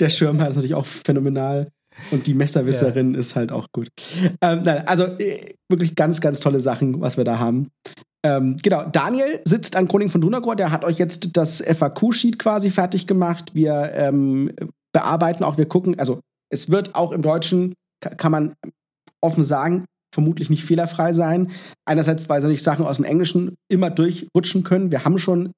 Der 0.00 0.10
Schirmherr 0.10 0.48
ist 0.48 0.56
natürlich 0.56 0.74
auch 0.74 0.86
phänomenal. 0.86 1.70
Und 2.10 2.26
die 2.26 2.34
Messerwisserin 2.34 3.14
ja. 3.14 3.20
ist 3.20 3.36
halt 3.36 3.52
auch 3.52 3.66
gut. 3.72 3.88
Ähm, 4.40 4.62
nein, 4.62 4.86
also 4.86 5.04
äh, 5.04 5.54
wirklich 5.68 5.96
ganz, 5.96 6.20
ganz 6.20 6.40
tolle 6.40 6.60
Sachen, 6.60 7.00
was 7.00 7.16
wir 7.16 7.24
da 7.24 7.38
haben. 7.38 7.70
Ähm, 8.22 8.56
genau, 8.62 8.84
Daniel 8.84 9.40
sitzt 9.44 9.76
an 9.76 9.88
Chronik 9.88 10.10
von 10.10 10.20
Dunagor, 10.20 10.56
der 10.56 10.70
hat 10.70 10.84
euch 10.84 10.98
jetzt 10.98 11.36
das 11.36 11.62
FAQ-Sheet 11.62 12.38
quasi 12.38 12.70
fertig 12.70 13.06
gemacht. 13.06 13.54
Wir 13.54 13.92
ähm, 13.94 14.52
bearbeiten 14.92 15.42
auch, 15.42 15.58
wir 15.58 15.66
gucken, 15.66 15.98
also 15.98 16.20
es 16.50 16.70
wird 16.70 16.94
auch 16.94 17.12
im 17.12 17.22
Deutschen, 17.22 17.74
kann 18.00 18.32
man 18.32 18.54
offen 19.20 19.44
sagen, 19.44 19.84
vermutlich 20.12 20.50
nicht 20.50 20.64
fehlerfrei 20.64 21.12
sein. 21.12 21.50
Einerseits, 21.84 22.28
weil 22.28 22.40
natürlich 22.40 22.62
Sachen 22.62 22.86
aus 22.86 22.96
dem 22.96 23.04
Englischen 23.04 23.56
immer 23.68 23.90
durchrutschen 23.90 24.64
können. 24.64 24.90
Wir 24.90 25.04
haben 25.04 25.18
schon, 25.18 25.52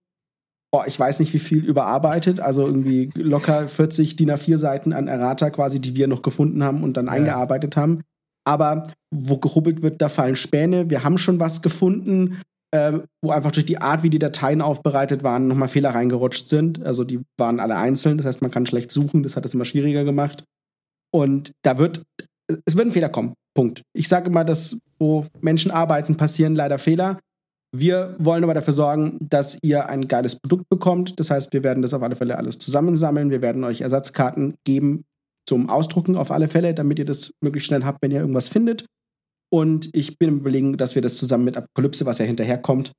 boah, 0.72 0.86
ich 0.86 0.98
weiß 0.98 1.20
nicht 1.20 1.32
wie 1.32 1.38
viel 1.38 1.64
überarbeitet, 1.64 2.40
also 2.40 2.66
irgendwie 2.66 3.10
locker 3.14 3.68
40 3.68 4.16
DIN 4.16 4.30
A4 4.30 4.58
Seiten 4.58 4.92
an 4.92 5.08
Errata 5.08 5.50
quasi, 5.50 5.80
die 5.80 5.96
wir 5.96 6.08
noch 6.08 6.22
gefunden 6.22 6.62
haben 6.62 6.82
und 6.82 6.96
dann 6.96 7.06
ja. 7.06 7.12
eingearbeitet 7.12 7.76
haben. 7.76 8.02
Aber 8.44 8.88
wo 9.14 9.38
gehubbelt 9.38 9.82
wird, 9.82 10.02
da 10.02 10.08
fallen 10.08 10.36
Späne. 10.36 10.90
Wir 10.90 11.04
haben 11.04 11.18
schon 11.18 11.38
was 11.38 11.62
gefunden, 11.62 12.40
äh, 12.72 13.00
wo 13.22 13.30
einfach 13.30 13.52
durch 13.52 13.66
die 13.66 13.78
Art, 13.78 14.02
wie 14.02 14.10
die 14.10 14.18
Dateien 14.18 14.62
aufbereitet 14.62 15.22
waren, 15.22 15.46
nochmal 15.46 15.68
Fehler 15.68 15.90
reingerutscht 15.90 16.48
sind. 16.48 16.82
Also 16.82 17.04
die 17.04 17.20
waren 17.38 17.60
alle 17.60 17.76
einzeln, 17.76 18.16
das 18.16 18.26
heißt, 18.26 18.42
man 18.42 18.50
kann 18.50 18.66
schlecht 18.66 18.90
suchen, 18.90 19.22
das 19.22 19.36
hat 19.36 19.44
es 19.44 19.54
immer 19.54 19.64
schwieriger 19.64 20.04
gemacht. 20.04 20.44
Und 21.14 21.52
da 21.62 21.78
wird, 21.78 22.02
es 22.48 22.74
wird 22.74 22.86
ein 22.86 22.92
Fehler 22.92 23.10
kommen. 23.10 23.34
Punkt. 23.54 23.82
Ich 23.92 24.08
sage 24.08 24.28
immer, 24.28 24.44
dass 24.44 24.76
wo 24.98 25.26
Menschen 25.40 25.70
arbeiten, 25.70 26.16
passieren 26.16 26.54
leider 26.54 26.78
Fehler. 26.78 27.18
Wir 27.74 28.14
wollen 28.18 28.44
aber 28.44 28.54
dafür 28.54 28.74
sorgen, 28.74 29.18
dass 29.20 29.58
ihr 29.62 29.88
ein 29.88 30.06
geiles 30.06 30.36
Produkt 30.36 30.68
bekommt. 30.68 31.18
Das 31.18 31.30
heißt, 31.30 31.52
wir 31.52 31.62
werden 31.62 31.82
das 31.82 31.94
auf 31.94 32.02
alle 32.02 32.16
Fälle 32.16 32.36
alles 32.36 32.58
zusammensammeln. 32.58 33.30
Wir 33.30 33.42
werden 33.42 33.64
euch 33.64 33.80
Ersatzkarten 33.80 34.54
geben 34.64 35.04
zum 35.48 35.68
Ausdrucken 35.68 36.16
auf 36.16 36.30
alle 36.30 36.48
Fälle, 36.48 36.74
damit 36.74 36.98
ihr 36.98 37.04
das 37.04 37.32
möglichst 37.40 37.66
schnell 37.66 37.84
habt, 37.84 38.00
wenn 38.02 38.10
ihr 38.10 38.20
irgendwas 38.20 38.48
findet. 38.48 38.86
Und 39.50 39.90
ich 39.92 40.18
bin 40.18 40.28
im 40.28 40.38
Überlegen, 40.38 40.76
dass 40.76 40.94
wir 40.94 41.02
das 41.02 41.16
zusammen 41.16 41.44
mit 41.44 41.56
Apokalypse, 41.56 42.06
was 42.06 42.18
ja 42.18 42.24
hinterherkommt, 42.24 42.92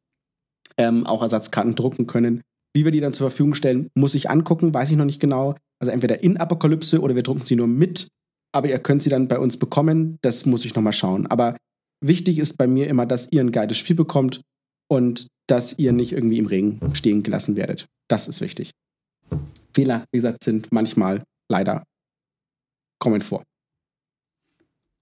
ähm, 0.77 1.05
auch 1.05 1.21
Ersatzkarten 1.21 1.75
drucken 1.75 2.05
können. 2.05 2.41
Wie 2.75 2.83
wir 2.83 2.91
die 2.91 2.99
dann 2.99 3.13
zur 3.13 3.29
Verfügung 3.29 3.55
stellen, 3.55 3.89
muss 3.95 4.15
ich 4.15 4.29
angucken, 4.29 4.73
weiß 4.73 4.89
ich 4.89 4.97
noch 4.97 5.05
nicht 5.05 5.21
genau. 5.21 5.55
Also 5.79 5.91
entweder 5.91 6.21
in 6.23 6.37
Apokalypse 6.37 6.99
oder 6.99 7.15
wir 7.15 7.23
drucken 7.23 7.45
sie 7.45 7.55
nur 7.55 7.67
mit 7.67 8.07
aber 8.53 8.69
ihr 8.69 8.79
könnt 8.79 9.03
sie 9.03 9.09
dann 9.09 9.27
bei 9.27 9.39
uns 9.39 9.57
bekommen. 9.57 10.17
Das 10.21 10.45
muss 10.45 10.65
ich 10.65 10.75
nochmal 10.75 10.93
schauen. 10.93 11.27
Aber 11.27 11.57
wichtig 12.01 12.39
ist 12.39 12.57
bei 12.57 12.67
mir 12.67 12.87
immer, 12.87 13.05
dass 13.05 13.31
ihr 13.31 13.41
ein 13.41 13.51
geiles 13.51 13.77
Spiel 13.77 13.95
bekommt 13.95 14.41
und 14.87 15.27
dass 15.47 15.77
ihr 15.77 15.91
nicht 15.91 16.13
irgendwie 16.13 16.37
im 16.37 16.45
Regen 16.45 16.79
stehen 16.93 17.23
gelassen 17.23 17.55
werdet. 17.55 17.87
Das 18.07 18.27
ist 18.27 18.41
wichtig. 18.41 18.71
Fehler, 19.73 20.05
wie 20.11 20.17
gesagt, 20.17 20.43
sind 20.43 20.71
manchmal 20.71 21.23
leider 21.49 21.83
kommen 22.99 23.21
vor. 23.21 23.43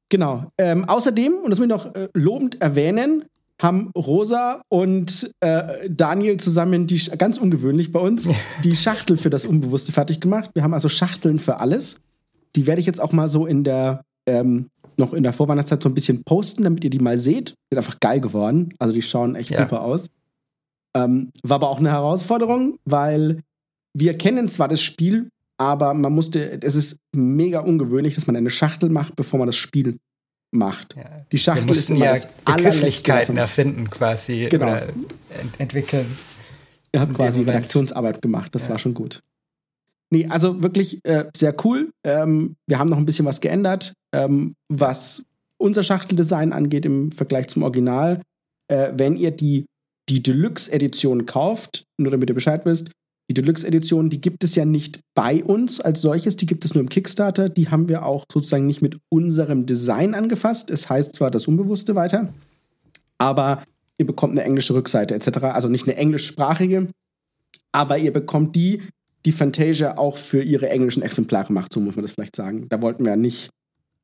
Genau. 0.09 0.51
Ähm, 0.57 0.85
außerdem, 0.85 1.35
und 1.35 1.51
das 1.51 1.59
will 1.59 1.65
ich 1.65 1.69
noch 1.69 1.93
äh, 1.93 2.09
lobend 2.13 2.61
erwähnen, 2.61 3.25
haben 3.61 3.91
Rosa 3.95 4.63
und 4.69 5.31
äh, 5.39 5.89
Daniel 5.89 6.37
zusammen 6.37 6.87
die 6.87 6.97
ganz 7.17 7.37
ungewöhnlich 7.37 7.91
bei 7.91 7.99
uns 7.99 8.27
die 8.63 8.75
Schachtel 8.75 9.17
für 9.17 9.29
das 9.29 9.45
Unbewusste 9.45 9.91
fertig 9.91 10.19
gemacht. 10.19 10.49
Wir 10.53 10.63
haben 10.63 10.73
also 10.73 10.89
Schachteln 10.89 11.37
für 11.37 11.59
alles. 11.59 11.99
Die 12.55 12.67
werde 12.67 12.81
ich 12.81 12.87
jetzt 12.87 13.01
auch 13.01 13.11
mal 13.11 13.27
so 13.27 13.45
in 13.45 13.63
der, 13.63 14.03
ähm, 14.27 14.69
noch 14.97 15.13
in 15.13 15.23
der 15.23 15.33
Vorweihnachtszeit 15.33 15.81
so 15.81 15.89
ein 15.89 15.93
bisschen 15.93 16.23
posten, 16.23 16.63
damit 16.63 16.83
ihr 16.83 16.89
die 16.89 16.99
mal 16.99 17.17
seht. 17.17 17.55
Sind 17.69 17.77
einfach 17.77 17.99
geil 17.99 18.21
geworden. 18.21 18.73
Also 18.79 18.93
die 18.93 19.01
schauen 19.01 19.35
echt 19.35 19.51
ja. 19.51 19.61
super 19.61 19.81
aus. 19.81 20.09
Ähm, 20.95 21.31
war 21.43 21.55
aber 21.55 21.69
auch 21.69 21.79
eine 21.79 21.91
Herausforderung, 21.91 22.77
weil 22.85 23.41
wir 23.93 24.13
kennen 24.13 24.49
zwar 24.49 24.67
das 24.67 24.81
Spiel, 24.81 25.29
aber 25.57 25.93
man 25.93 26.13
musste, 26.13 26.61
es 26.61 26.75
ist 26.75 26.97
mega 27.15 27.59
ungewöhnlich, 27.59 28.15
dass 28.15 28.27
man 28.27 28.35
eine 28.35 28.49
Schachtel 28.49 28.89
macht, 28.89 29.15
bevor 29.15 29.39
man 29.39 29.47
das 29.47 29.55
Spiel 29.55 29.99
macht. 30.51 30.95
Ja. 30.95 31.25
Die 31.31 31.37
Schachtel 31.37 31.67
wir 31.67 31.71
ist 31.71 31.89
immer 31.89 32.05
ja 32.05 32.11
das 32.13 32.27
Begrifflichkeiten 32.43 33.37
erfinden 33.37 33.89
quasi 33.89 34.47
genau. 34.49 34.73
ent 34.73 35.59
entwickeln. 35.59 36.17
Ihr 36.93 36.99
habt 36.99 37.13
quasi 37.13 37.41
Redaktionsarbeit 37.41 38.21
gemacht, 38.21 38.53
das 38.53 38.65
ja. 38.65 38.71
war 38.71 38.79
schon 38.79 38.93
gut. 38.93 39.23
Nee, 40.11 40.27
also 40.27 40.61
wirklich 40.61 40.99
äh, 41.05 41.25
sehr 41.35 41.55
cool. 41.63 41.91
Ähm, 42.03 42.55
wir 42.67 42.79
haben 42.79 42.89
noch 42.89 42.97
ein 42.97 43.05
bisschen 43.05 43.25
was 43.25 43.39
geändert, 43.39 43.93
ähm, 44.13 44.55
was 44.67 45.23
unser 45.57 45.83
Schachteldesign 45.83 46.51
angeht 46.51 46.85
im 46.85 47.11
Vergleich 47.13 47.47
zum 47.47 47.63
Original. 47.63 48.21
Äh, 48.67 48.91
wenn 48.95 49.15
ihr 49.15 49.31
die, 49.31 49.65
die 50.09 50.21
Deluxe-Edition 50.21 51.25
kauft, 51.25 51.85
nur 51.97 52.11
damit 52.11 52.29
ihr 52.29 52.35
Bescheid 52.35 52.65
wisst, 52.65 52.91
die 53.29 53.41
Deluxe-Edition, 53.41 54.09
die 54.09 54.19
gibt 54.19 54.43
es 54.43 54.55
ja 54.55 54.65
nicht 54.65 54.99
bei 55.15 55.41
uns 55.41 55.79
als 55.79 56.01
solches, 56.01 56.35
die 56.35 56.45
gibt 56.45 56.65
es 56.65 56.73
nur 56.73 56.81
im 56.81 56.89
Kickstarter. 56.89 57.47
Die 57.47 57.69
haben 57.69 57.87
wir 57.87 58.05
auch 58.05 58.25
sozusagen 58.29 58.65
nicht 58.67 58.81
mit 58.81 58.97
unserem 59.07 59.65
Design 59.65 60.13
angefasst. 60.13 60.69
Es 60.69 60.89
heißt 60.89 61.15
zwar 61.15 61.31
das 61.31 61.47
Unbewusste 61.47 61.95
weiter, 61.95 62.33
aber 63.17 63.63
ihr 63.97 64.05
bekommt 64.05 64.33
eine 64.33 64.43
englische 64.43 64.73
Rückseite 64.73 65.15
etc. 65.15 65.37
Also 65.43 65.69
nicht 65.69 65.87
eine 65.87 65.95
englischsprachige, 65.95 66.89
aber 67.71 67.97
ihr 67.97 68.11
bekommt 68.11 68.57
die, 68.57 68.81
die 69.25 69.31
Fantasia 69.31 69.97
auch 69.97 70.17
für 70.17 70.41
ihre 70.41 70.69
englischen 70.69 71.03
Exemplare 71.03 71.53
macht, 71.53 71.73
so 71.73 71.79
muss 71.79 71.95
man 71.95 72.03
das 72.03 72.13
vielleicht 72.13 72.35
sagen. 72.35 72.67
Da 72.69 72.81
wollten 72.81 73.03
wir 73.05 73.11
ja 73.11 73.17
nicht 73.17 73.49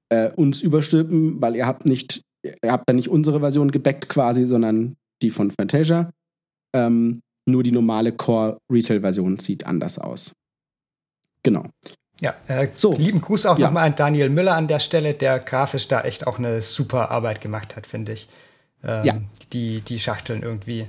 äh, 0.09 0.29
uns 0.29 0.61
überstülpen, 0.61 1.41
weil 1.41 1.55
ihr 1.55 1.65
habt 1.65 1.85
nicht, 1.85 2.21
ihr 2.43 2.71
habt 2.71 2.83
da 2.87 2.93
nicht 2.93 3.09
unsere 3.09 3.39
Version 3.39 3.71
gebackt 3.71 4.09
quasi, 4.09 4.45
sondern 4.45 4.95
die 5.21 5.31
von 5.31 5.51
Fantasia. 5.51 6.11
Ähm, 6.73 7.21
nur 7.45 7.63
die 7.63 7.71
normale 7.71 8.11
Core-Retail-Version 8.11 9.39
sieht 9.39 9.65
anders 9.65 9.97
aus. 9.97 10.33
Genau. 11.43 11.65
Ja, 12.19 12.35
äh, 12.47 12.69
so. 12.75 12.93
lieben 12.93 13.21
Gruß 13.21 13.45
auch 13.45 13.57
ja. 13.57 13.67
nochmal 13.67 13.87
an 13.87 13.95
Daniel 13.95 14.29
Müller 14.29 14.55
an 14.55 14.67
der 14.67 14.79
Stelle, 14.79 15.13
der 15.13 15.39
grafisch 15.39 15.87
da 15.87 16.01
echt 16.01 16.27
auch 16.27 16.39
eine 16.39 16.61
super 16.61 17.09
Arbeit 17.11 17.41
gemacht 17.41 17.75
hat, 17.75 17.87
finde 17.87 18.13
ich. 18.13 18.27
ähm, 18.83 19.05
ja. 19.05 19.21
die, 19.53 19.81
die 19.81 19.99
Schachteln 19.99 20.43
irgendwie 20.43 20.87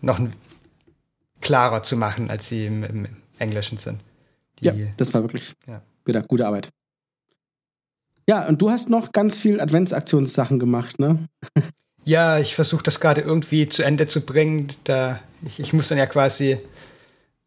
noch 0.00 0.20
klarer 1.40 1.82
zu 1.82 1.96
machen, 1.96 2.30
als 2.30 2.48
sie 2.48 2.66
im, 2.66 2.84
im 2.84 3.06
Englischen 3.38 3.78
sind. 3.78 4.00
Die, 4.60 4.66
ja, 4.66 4.74
das 4.96 5.12
war 5.14 5.22
wirklich 5.22 5.54
ja. 5.66 5.82
wieder 6.04 6.22
gute 6.22 6.46
Arbeit. 6.46 6.70
Ja, 8.26 8.46
und 8.46 8.62
du 8.62 8.70
hast 8.70 8.88
noch 8.88 9.12
ganz 9.12 9.36
viel 9.36 9.60
Adventsaktionssachen 9.60 10.58
gemacht, 10.58 10.98
ne? 10.98 11.28
Ja, 12.06 12.38
ich 12.38 12.54
versuche 12.54 12.82
das 12.82 13.00
gerade 13.00 13.22
irgendwie 13.22 13.66
zu 13.66 13.82
Ende 13.82 14.06
zu 14.06 14.20
bringen. 14.20 14.74
Da, 14.84 15.20
ich, 15.42 15.58
ich 15.58 15.72
muss 15.72 15.88
dann 15.88 15.96
ja 15.96 16.04
quasi 16.04 16.58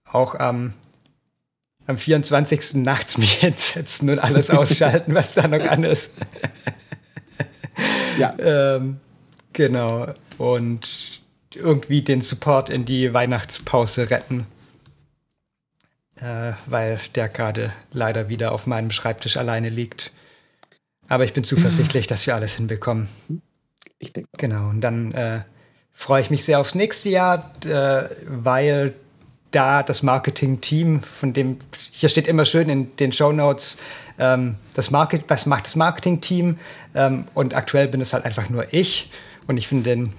auch 0.04 0.34
am, 0.34 0.74
am 1.86 2.00
24. 2.00 2.74
nachts 2.74 3.18
mich 3.20 3.34
hinsetzen 3.34 4.10
und 4.10 4.18
alles 4.18 4.50
ausschalten, 4.52 5.14
was 5.14 5.36
da 5.36 5.48
noch 5.48 5.64
an 5.64 5.84
ist. 5.84 6.16
ja. 8.18 8.36
Ähm, 8.40 9.00
genau. 9.54 10.08
Und 10.40 11.22
irgendwie 11.54 12.02
den 12.02 12.22
Support 12.22 12.72
in 12.72 12.84
die 12.84 13.14
Weihnachtspause 13.14 14.10
retten. 14.10 14.48
Äh, 16.22 16.54
weil 16.66 17.00
der 17.16 17.30
gerade 17.30 17.72
leider 17.92 18.28
wieder 18.28 18.52
auf 18.52 18.66
meinem 18.66 18.92
Schreibtisch 18.92 19.38
alleine 19.38 19.70
liegt. 19.70 20.12
Aber 21.08 21.26
ich 21.26 21.34
bin 21.34 21.44
zuversichtlich, 21.44 22.08
dass 22.08 22.26
wir 22.26 22.36
alles 22.36 22.56
hinbekommen. 22.56 23.08
Ich 24.00 24.14
denke. 24.14 24.30
Genau. 24.38 24.70
Und 24.70 24.82
dann 24.82 25.12
äh, 25.12 25.42
freue 25.94 26.22
ich 26.22 26.30
mich 26.30 26.44
sehr 26.44 26.60
aufs 26.60 26.76
nächste 26.76 27.10
Jahr, 27.10 27.52
äh, 27.66 28.10
weil 28.26 28.94
da 29.52 29.84
das 29.84 30.04
Marketing-Team, 30.04 31.02
von 31.04 31.34
dem 31.34 31.58
hier 31.92 32.10
steht 32.10 32.28
immer 32.28 32.46
schön 32.46 32.70
in 32.70 32.96
den 32.98 33.12
Show 33.12 33.32
Notes, 33.32 33.78
ähm, 34.20 34.56
das 34.74 34.92
Market, 34.92 35.24
was 35.28 35.46
macht 35.46 35.66
das 35.68 35.76
Marketing-Team? 35.76 36.58
Ähm, 36.96 37.26
und 37.34 37.54
aktuell 37.54 37.88
bin 37.88 38.02
es 38.02 38.14
halt 38.14 38.26
einfach 38.26 38.50
nur 38.50 38.74
ich. 38.74 39.10
Und 39.48 39.58
ich 39.58 39.68
finde 39.68 39.90
den, 39.90 40.14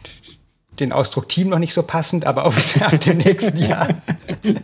den 0.81 0.93
Ausdruck 0.93 1.29
Team 1.29 1.49
noch 1.49 1.59
nicht 1.59 1.75
so 1.75 1.83
passend, 1.83 2.27
aber 2.27 2.45
auf, 2.45 2.57
ab 2.83 3.01
dem 3.01 3.19
nächsten 3.19 3.59
Jahr. 3.59 3.89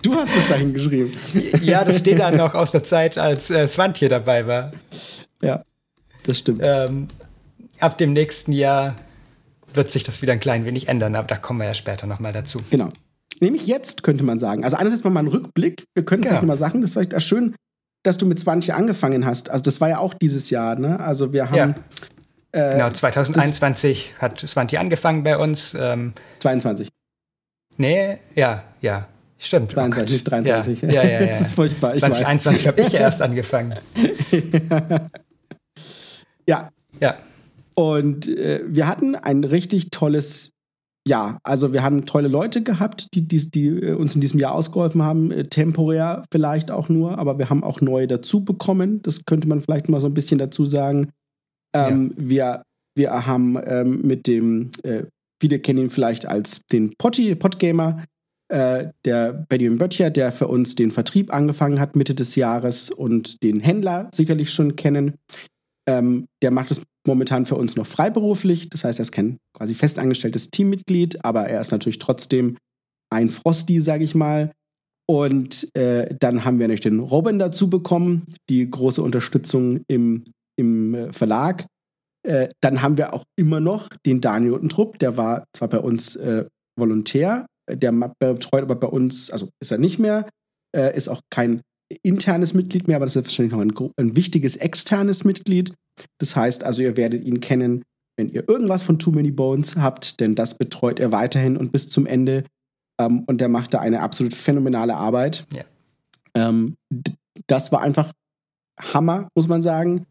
Du 0.02 0.14
hast 0.14 0.34
es 0.36 0.48
dahin 0.48 0.72
geschrieben. 0.72 1.12
ja, 1.60 1.84
das 1.84 1.98
steht 1.98 2.18
dann 2.18 2.36
noch 2.36 2.54
aus 2.54 2.70
der 2.70 2.82
Zeit, 2.82 3.18
als 3.18 3.50
äh, 3.50 3.68
hier 3.94 4.08
dabei 4.08 4.46
war. 4.46 4.72
Ja, 5.42 5.64
das 6.24 6.38
stimmt. 6.38 6.60
Ähm, 6.62 7.08
ab 7.80 7.98
dem 7.98 8.12
nächsten 8.12 8.52
Jahr 8.52 8.96
wird 9.72 9.90
sich 9.90 10.04
das 10.04 10.22
wieder 10.22 10.32
ein 10.32 10.40
klein 10.40 10.64
wenig 10.64 10.88
ändern, 10.88 11.14
aber 11.16 11.26
da 11.26 11.36
kommen 11.36 11.60
wir 11.60 11.66
ja 11.66 11.74
später 11.74 12.06
nochmal 12.06 12.32
dazu. 12.32 12.58
Genau. 12.70 12.90
Nämlich 13.40 13.66
jetzt 13.66 14.02
könnte 14.02 14.22
man 14.24 14.38
sagen. 14.38 14.64
Also 14.64 14.76
einerseits 14.76 15.02
mal 15.04 15.16
einen 15.16 15.28
Rückblick. 15.28 15.84
Wir 15.94 16.04
können 16.04 16.22
genau. 16.22 16.34
vielleicht 16.34 16.46
mal 16.46 16.56
sagen, 16.56 16.82
das 16.82 16.94
war 16.94 17.02
echt 17.02 17.20
schön, 17.22 17.54
dass 18.04 18.16
du 18.18 18.26
mit 18.26 18.38
20 18.38 18.74
angefangen 18.74 19.26
hast. 19.26 19.50
Also 19.50 19.62
das 19.62 19.80
war 19.80 19.88
ja 19.88 19.98
auch 19.98 20.14
dieses 20.14 20.50
Jahr, 20.50 20.78
ne? 20.78 21.00
Also 21.00 21.32
wir 21.32 21.50
haben. 21.50 21.56
Ja. 21.56 21.74
Äh, 22.54 22.74
genau, 22.74 22.90
2021 22.90 24.14
hat 24.20 24.38
Svanti 24.38 24.76
angefangen 24.76 25.24
bei 25.24 25.36
uns. 25.36 25.74
Ähm, 25.78 26.12
22. 26.38 26.88
Nee, 27.76 28.18
ja, 28.36 28.62
ja. 28.80 29.08
Stimmt. 29.38 29.72
22, 29.72 30.12
oh 30.12 30.14
nicht 30.14 30.30
23. 30.30 30.82
Ja, 30.82 30.88
ja, 30.88 31.02
ja. 31.02 31.20
ja. 31.20 31.26
das 31.26 31.40
ist 31.40 31.52
furchtbar. 31.54 31.96
2021 31.96 32.68
habe 32.68 32.80
ich 32.80 32.92
ja 32.92 33.00
erst 33.00 33.22
angefangen. 33.22 33.74
ja. 36.46 36.70
Ja. 37.00 37.16
Und 37.74 38.28
äh, 38.28 38.62
wir 38.68 38.86
hatten 38.86 39.16
ein 39.16 39.42
richtig 39.42 39.90
tolles 39.90 40.52
Jahr. 41.08 41.40
Also 41.42 41.72
wir 41.72 41.82
haben 41.82 42.06
tolle 42.06 42.28
Leute 42.28 42.62
gehabt, 42.62 43.08
die, 43.14 43.26
die, 43.26 43.50
die 43.50 43.66
äh, 43.66 43.94
uns 43.94 44.14
in 44.14 44.20
diesem 44.20 44.38
Jahr 44.38 44.54
ausgeholfen 44.54 45.02
haben, 45.02 45.32
äh, 45.32 45.44
temporär 45.44 46.24
vielleicht 46.30 46.70
auch 46.70 46.88
nur, 46.88 47.18
aber 47.18 47.36
wir 47.38 47.50
haben 47.50 47.64
auch 47.64 47.80
neue 47.80 48.06
dazu 48.06 48.44
bekommen. 48.44 49.02
Das 49.02 49.24
könnte 49.24 49.48
man 49.48 49.60
vielleicht 49.60 49.88
mal 49.88 50.00
so 50.00 50.06
ein 50.06 50.14
bisschen 50.14 50.38
dazu 50.38 50.66
sagen. 50.66 51.10
Ähm, 51.74 52.14
ja. 52.16 52.24
wir, 52.24 52.62
wir 52.96 53.26
haben 53.26 53.58
ähm, 53.66 54.02
mit 54.02 54.26
dem, 54.26 54.70
äh, 54.82 55.04
viele 55.40 55.58
kennen 55.58 55.80
ihn 55.80 55.90
vielleicht 55.90 56.26
als 56.26 56.62
den 56.72 56.94
Potti, 56.96 57.34
Podgamer, 57.34 58.04
äh, 58.48 58.88
der 59.04 59.32
Benjamin 59.32 59.78
Böttcher, 59.78 60.10
der 60.10 60.30
für 60.30 60.48
uns 60.48 60.74
den 60.74 60.90
Vertrieb 60.90 61.32
angefangen 61.32 61.80
hat 61.80 61.96
Mitte 61.96 62.14
des 62.14 62.36
Jahres 62.36 62.90
und 62.90 63.42
den 63.42 63.60
Händler 63.60 64.10
sicherlich 64.14 64.52
schon 64.52 64.76
kennen. 64.76 65.14
Ähm, 65.88 66.26
der 66.42 66.50
macht 66.50 66.70
es 66.70 66.82
momentan 67.06 67.46
für 67.46 67.56
uns 67.56 67.76
noch 67.76 67.86
freiberuflich. 67.86 68.68
Das 68.70 68.84
heißt, 68.84 68.98
er 68.98 69.02
ist 69.02 69.12
kein 69.12 69.38
quasi 69.56 69.74
festangestelltes 69.74 70.50
Teammitglied, 70.50 71.24
aber 71.24 71.48
er 71.48 71.60
ist 71.60 71.72
natürlich 71.72 71.98
trotzdem 71.98 72.56
ein 73.10 73.28
Frosty, 73.28 73.80
sage 73.80 74.04
ich 74.04 74.14
mal. 74.14 74.52
Und 75.06 75.68
äh, 75.76 76.14
dann 76.18 76.44
haben 76.44 76.58
wir 76.58 76.66
natürlich 76.66 76.80
den 76.80 77.00
Robin 77.00 77.38
dazu 77.38 77.68
bekommen, 77.68 78.26
die 78.48 78.70
große 78.70 79.02
Unterstützung 79.02 79.80
im, 79.86 80.24
im 80.56 80.94
äh, 80.94 81.12
Verlag. 81.12 81.66
Äh, 82.26 82.48
dann 82.60 82.82
haben 82.82 82.96
wir 82.96 83.12
auch 83.12 83.24
immer 83.36 83.60
noch 83.60 83.88
den 84.06 84.20
Daniel 84.20 84.54
Untrupp, 84.54 84.98
der 84.98 85.16
war 85.16 85.44
zwar 85.54 85.68
bei 85.68 85.78
uns 85.78 86.16
äh, 86.16 86.46
Volontär, 86.78 87.46
der 87.70 87.92
betreut 87.92 88.62
aber 88.62 88.76
bei 88.76 88.86
uns, 88.86 89.30
also 89.30 89.50
ist 89.60 89.70
er 89.70 89.78
nicht 89.78 89.98
mehr, 89.98 90.28
äh, 90.74 90.96
ist 90.96 91.08
auch 91.08 91.20
kein 91.30 91.62
internes 92.02 92.54
Mitglied 92.54 92.88
mehr, 92.88 92.96
aber 92.96 93.06
das 93.06 93.16
ist 93.16 93.24
wahrscheinlich 93.24 93.52
noch 93.52 93.60
ein, 93.60 93.92
ein 93.96 94.16
wichtiges 94.16 94.56
externes 94.56 95.24
Mitglied. 95.24 95.74
Das 96.18 96.34
heißt 96.34 96.64
also, 96.64 96.82
ihr 96.82 96.96
werdet 96.96 97.24
ihn 97.24 97.40
kennen, 97.40 97.84
wenn 98.16 98.28
ihr 98.28 98.48
irgendwas 98.48 98.82
von 98.82 98.98
Too 98.98 99.10
Many 99.10 99.30
Bones 99.30 99.76
habt, 99.76 100.20
denn 100.20 100.34
das 100.34 100.56
betreut 100.56 100.98
er 101.00 101.12
weiterhin 101.12 101.56
und 101.56 101.72
bis 101.72 101.88
zum 101.88 102.06
Ende. 102.06 102.44
Ähm, 103.00 103.24
und 103.26 103.40
der 103.40 103.48
macht 103.48 103.74
da 103.74 103.80
eine 103.80 104.00
absolut 104.00 104.34
phänomenale 104.34 104.94
Arbeit. 104.96 105.46
Ja. 105.54 105.64
Ähm, 106.34 106.76
das 107.46 107.72
war 107.72 107.82
einfach 107.82 108.12
Hammer, 108.80 109.28
muss 109.34 109.48
man 109.48 109.62
sagen. 109.62 110.06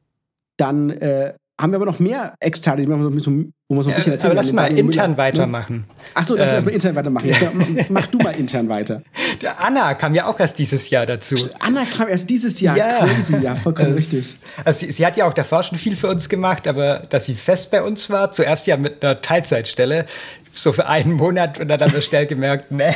Dann 0.58 0.90
äh, 0.90 1.34
haben 1.60 1.72
wir 1.72 1.78
aber 1.78 1.86
noch 1.86 2.00
mehr 2.00 2.34
externe, 2.40 2.86
wo 2.88 2.96
man 2.96 3.20
so 3.20 3.30
ein 3.30 3.46
bisschen 3.46 3.94
erzählen 3.94 4.20
Aber 4.24 4.34
lass 4.34 4.52
mal 4.52 4.76
intern 4.76 5.12
Müller, 5.12 5.18
weitermachen. 5.18 5.76
Ne? 5.76 5.84
Achso, 6.16 6.36
lass 6.36 6.50
ähm. 6.50 6.56
erstmal 6.56 6.74
intern 6.74 6.96
weitermachen. 6.96 7.30
Ja, 7.30 7.52
mach 7.90 8.08
du 8.08 8.18
mal 8.18 8.32
intern 8.32 8.70
weiter. 8.70 9.04
Anna 9.60 9.94
kam 9.94 10.16
ja 10.16 10.26
auch 10.26 10.40
erst 10.40 10.58
dieses 10.58 10.90
Jahr 10.90 11.06
dazu. 11.06 11.36
Anna 11.60 11.86
kam 11.86 12.08
erst 12.08 12.30
dieses 12.30 12.60
Jahr. 12.60 12.76
Ja. 12.76 13.06
Crazy, 13.06 13.38
ja, 13.38 13.56
vollkommen 13.56 13.92
es, 13.98 14.14
richtig. 14.14 14.40
Also 14.66 14.86
sie, 14.86 14.92
sie, 14.92 15.06
hat 15.06 15.16
ja 15.16 15.26
auch 15.26 15.34
davor 15.34 15.62
schon 15.64 15.78
viel 15.78 15.96
für 15.96 16.08
uns 16.08 16.28
gemacht, 16.28 16.68
aber 16.68 17.06
dass 17.10 17.26
sie 17.26 17.36
fest 17.36 17.70
bei 17.70 17.84
uns 17.84 18.10
war, 18.10 18.32
zuerst 18.32 18.66
ja 18.66 18.76
mit 18.76 19.04
einer 19.04 19.22
Teilzeitstelle, 19.22 20.08
so 20.54 20.74
für 20.74 20.88
einen 20.88 21.14
Monat 21.14 21.60
und 21.60 21.68
dann 21.68 21.82
haben 21.82 21.94
wir 21.94 22.02
schnell 22.02 22.26
gemerkt, 22.26 22.72
ne, 22.72 22.96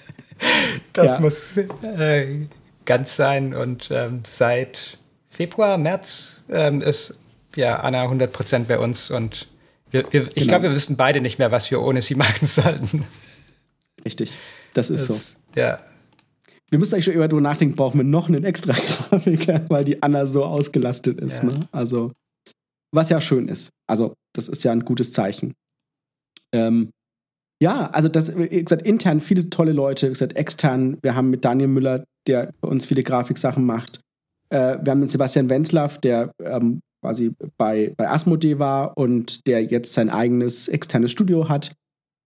das 0.92 1.06
ja. 1.06 1.20
muss 1.20 1.56
äh, 1.56 2.46
ganz 2.86 3.16
sein. 3.16 3.54
Und 3.54 3.90
ähm, 3.92 4.22
seit 4.26 4.95
Februar, 5.36 5.76
März 5.76 6.40
ähm, 6.48 6.80
ist 6.80 7.14
ja, 7.56 7.80
Anna 7.80 8.06
100% 8.06 8.64
bei 8.64 8.78
uns 8.78 9.10
und 9.10 9.48
wir, 9.90 10.10
wir, 10.10 10.28
ich 10.28 10.34
genau. 10.34 10.46
glaube, 10.46 10.62
wir 10.64 10.74
wissen 10.74 10.96
beide 10.96 11.20
nicht 11.20 11.38
mehr, 11.38 11.52
was 11.52 11.70
wir 11.70 11.82
ohne 11.82 12.00
sie 12.00 12.14
machen 12.16 12.46
sollten. 12.46 13.04
Richtig, 14.02 14.32
das 14.72 14.88
ist 14.88 15.10
das, 15.10 15.32
so. 15.32 15.60
Ja. 15.60 15.80
Wir 16.70 16.78
müssen 16.78 16.94
eigentlich 16.94 17.04
schon 17.04 17.14
über 17.14 17.28
darüber 17.28 17.42
nachdenken, 17.42 17.76
brauchen 17.76 17.98
wir 17.98 18.04
noch 18.04 18.28
einen 18.28 18.44
extra 18.44 18.72
Grafiker, 19.10 19.66
weil 19.68 19.84
die 19.84 20.02
Anna 20.02 20.24
so 20.24 20.42
ausgelastet 20.42 21.20
ist. 21.20 21.42
Ja. 21.42 21.50
Ne? 21.50 21.60
Also, 21.70 22.12
was 22.92 23.10
ja 23.10 23.20
schön 23.20 23.48
ist. 23.48 23.68
Also, 23.86 24.14
das 24.32 24.48
ist 24.48 24.64
ja 24.64 24.72
ein 24.72 24.86
gutes 24.86 25.12
Zeichen. 25.12 25.52
Ähm, 26.52 26.92
ja, 27.60 27.88
also 27.88 28.08
das, 28.08 28.34
wie 28.34 28.48
gesagt, 28.48 28.82
intern 28.86 29.20
viele 29.20 29.50
tolle 29.50 29.72
Leute, 29.72 30.08
wie 30.08 30.12
gesagt, 30.14 30.34
extern, 30.34 30.96
wir 31.02 31.14
haben 31.14 31.28
mit 31.28 31.44
Daniel 31.44 31.68
Müller, 31.68 32.04
der 32.26 32.54
für 32.58 32.68
uns 32.68 32.86
viele 32.86 33.02
Grafiksachen 33.02 33.64
macht. 33.64 34.00
Äh, 34.50 34.78
wir 34.82 34.90
haben 34.90 35.00
den 35.00 35.08
Sebastian 35.08 35.50
Wenzlaff, 35.50 35.98
der 35.98 36.32
ähm, 36.42 36.80
quasi 37.00 37.32
bei, 37.56 37.94
bei 37.96 38.08
Asmodee 38.08 38.58
war 38.58 38.96
und 38.96 39.46
der 39.46 39.62
jetzt 39.64 39.92
sein 39.92 40.10
eigenes 40.10 40.68
externes 40.68 41.12
Studio 41.12 41.48
hat 41.48 41.72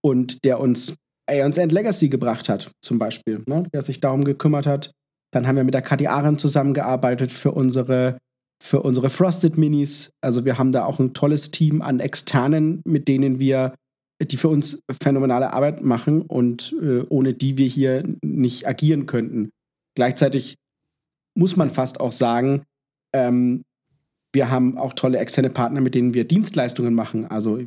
und 0.02 0.44
der 0.44 0.61
uns 0.61 0.94
Aeons 1.28 1.59
End 1.59 1.72
Legacy 1.72 2.09
gebracht 2.09 2.48
hat, 2.48 2.72
zum 2.83 2.98
Beispiel, 2.98 3.42
ne? 3.46 3.64
der 3.72 3.83
sich 3.83 4.00
darum 4.00 4.24
gekümmert 4.24 4.66
hat. 4.66 4.92
Dann 5.33 5.46
haben 5.46 5.56
wir 5.56 5.64
mit 5.64 5.74
der 5.74 5.83
Kati 5.83 6.09
Aren 6.09 6.38
zusammengearbeitet 6.38 7.30
für 7.30 7.52
unsere, 7.52 8.18
für 8.62 8.83
unsere 8.83 9.11
Frosted 9.11 9.56
Minis. 9.56 10.11
Also 10.20 10.44
wir 10.44 10.59
haben 10.59 10.72
da 10.72 10.85
auch 10.85 10.98
ein 10.98 11.14
tolles 11.14 11.50
Team 11.50 11.83
an 11.83 12.00
Externen, 12.00 12.83
mit 12.85 13.06
denen 13.06 13.38
wir, 13.38 13.74
die 14.20 14.37
für 14.37 14.48
uns 14.48 14.83
phänomenale 15.02 15.52
Arbeit 15.52 15.83
machen 15.83 16.22
und 16.22 16.74
äh, 16.83 17.02
ohne 17.09 17.33
die 17.33 17.56
wir 17.56 17.68
hier 17.68 18.04
nicht 18.22 18.66
agieren 18.66 19.06
könnten. 19.06 19.50
Gleichzeitig 19.94 20.56
muss 21.34 21.56
man 21.56 21.70
fast 21.70 22.00
auch 22.00 22.12
sagen, 22.12 22.62
ähm, 23.12 23.64
wir 24.32 24.50
haben 24.50 24.78
auch 24.78 24.92
tolle 24.92 25.18
externe 25.18 25.50
Partner, 25.50 25.80
mit 25.80 25.94
denen 25.94 26.14
wir 26.14 26.24
Dienstleistungen 26.24 26.94
machen. 26.94 27.30
Also 27.30 27.60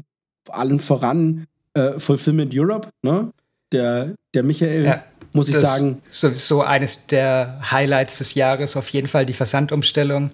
allen 0.50 0.80
voran 0.80 1.48
äh, 1.74 2.00
Fulfillment 2.00 2.54
Europe, 2.56 2.90
ne? 3.02 3.32
Der, 3.72 4.14
der 4.34 4.44
Michael, 4.44 4.86
ja, 4.86 5.04
muss 5.34 5.50
ich 5.50 5.58
sagen. 5.58 6.02
Sowieso 6.10 6.62
eines 6.62 7.08
der 7.08 7.60
Highlights 7.72 8.20
des 8.20 8.36
Jahres, 8.36 8.78
auf 8.78 8.90
jeden 8.90 9.08
Fall 9.08 9.26
die 9.26 9.34
Versandumstellung. 9.34 10.30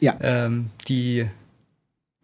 Ja. 0.00 0.16
Ähm, 0.20 0.70
die 0.88 1.26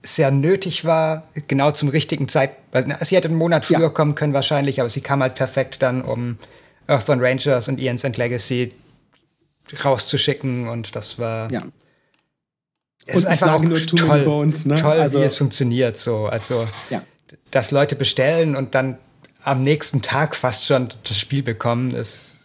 sehr 0.04 0.30
nötig 0.30 0.84
war, 0.84 1.28
genau 1.48 1.70
zum 1.72 1.88
richtigen 1.88 2.28
Zeitpunkt. 2.28 3.04
Sie 3.06 3.16
hätte 3.16 3.28
einen 3.28 3.36
Monat 3.36 3.64
früher 3.64 3.80
ja. 3.80 3.88
kommen 3.88 4.14
können 4.14 4.34
wahrscheinlich, 4.34 4.80
aber 4.80 4.88
sie 4.88 5.00
kam 5.00 5.22
halt 5.22 5.34
perfekt 5.34 5.80
dann, 5.80 6.02
um 6.02 6.38
Earthbound 6.86 7.22
Rangers 7.22 7.68
und 7.68 7.78
Ian's 7.78 8.04
End 8.04 8.16
Legacy 8.16 8.72
rauszuschicken 9.84 10.68
und 10.68 10.94
das 10.94 11.18
war 11.18 11.50
ja. 11.50 11.62
Es 13.04 13.24
und 13.24 13.32
ist 13.32 13.42
einfach 13.42 13.60
nur 13.60 13.78
toll, 13.78 14.24
Bones, 14.24 14.64
ne? 14.64 14.76
toll, 14.76 15.00
also, 15.00 15.20
wie 15.20 15.24
es 15.24 15.36
funktioniert. 15.36 15.96
So. 15.96 16.26
Also, 16.26 16.68
ja. 16.88 17.02
dass 17.50 17.70
Leute 17.70 17.96
bestellen 17.96 18.54
und 18.54 18.74
dann 18.74 18.98
am 19.42 19.62
nächsten 19.62 20.02
Tag 20.02 20.36
fast 20.36 20.64
schon 20.64 20.88
das 21.02 21.18
Spiel 21.18 21.42
bekommen, 21.42 21.90
ist. 21.90 22.36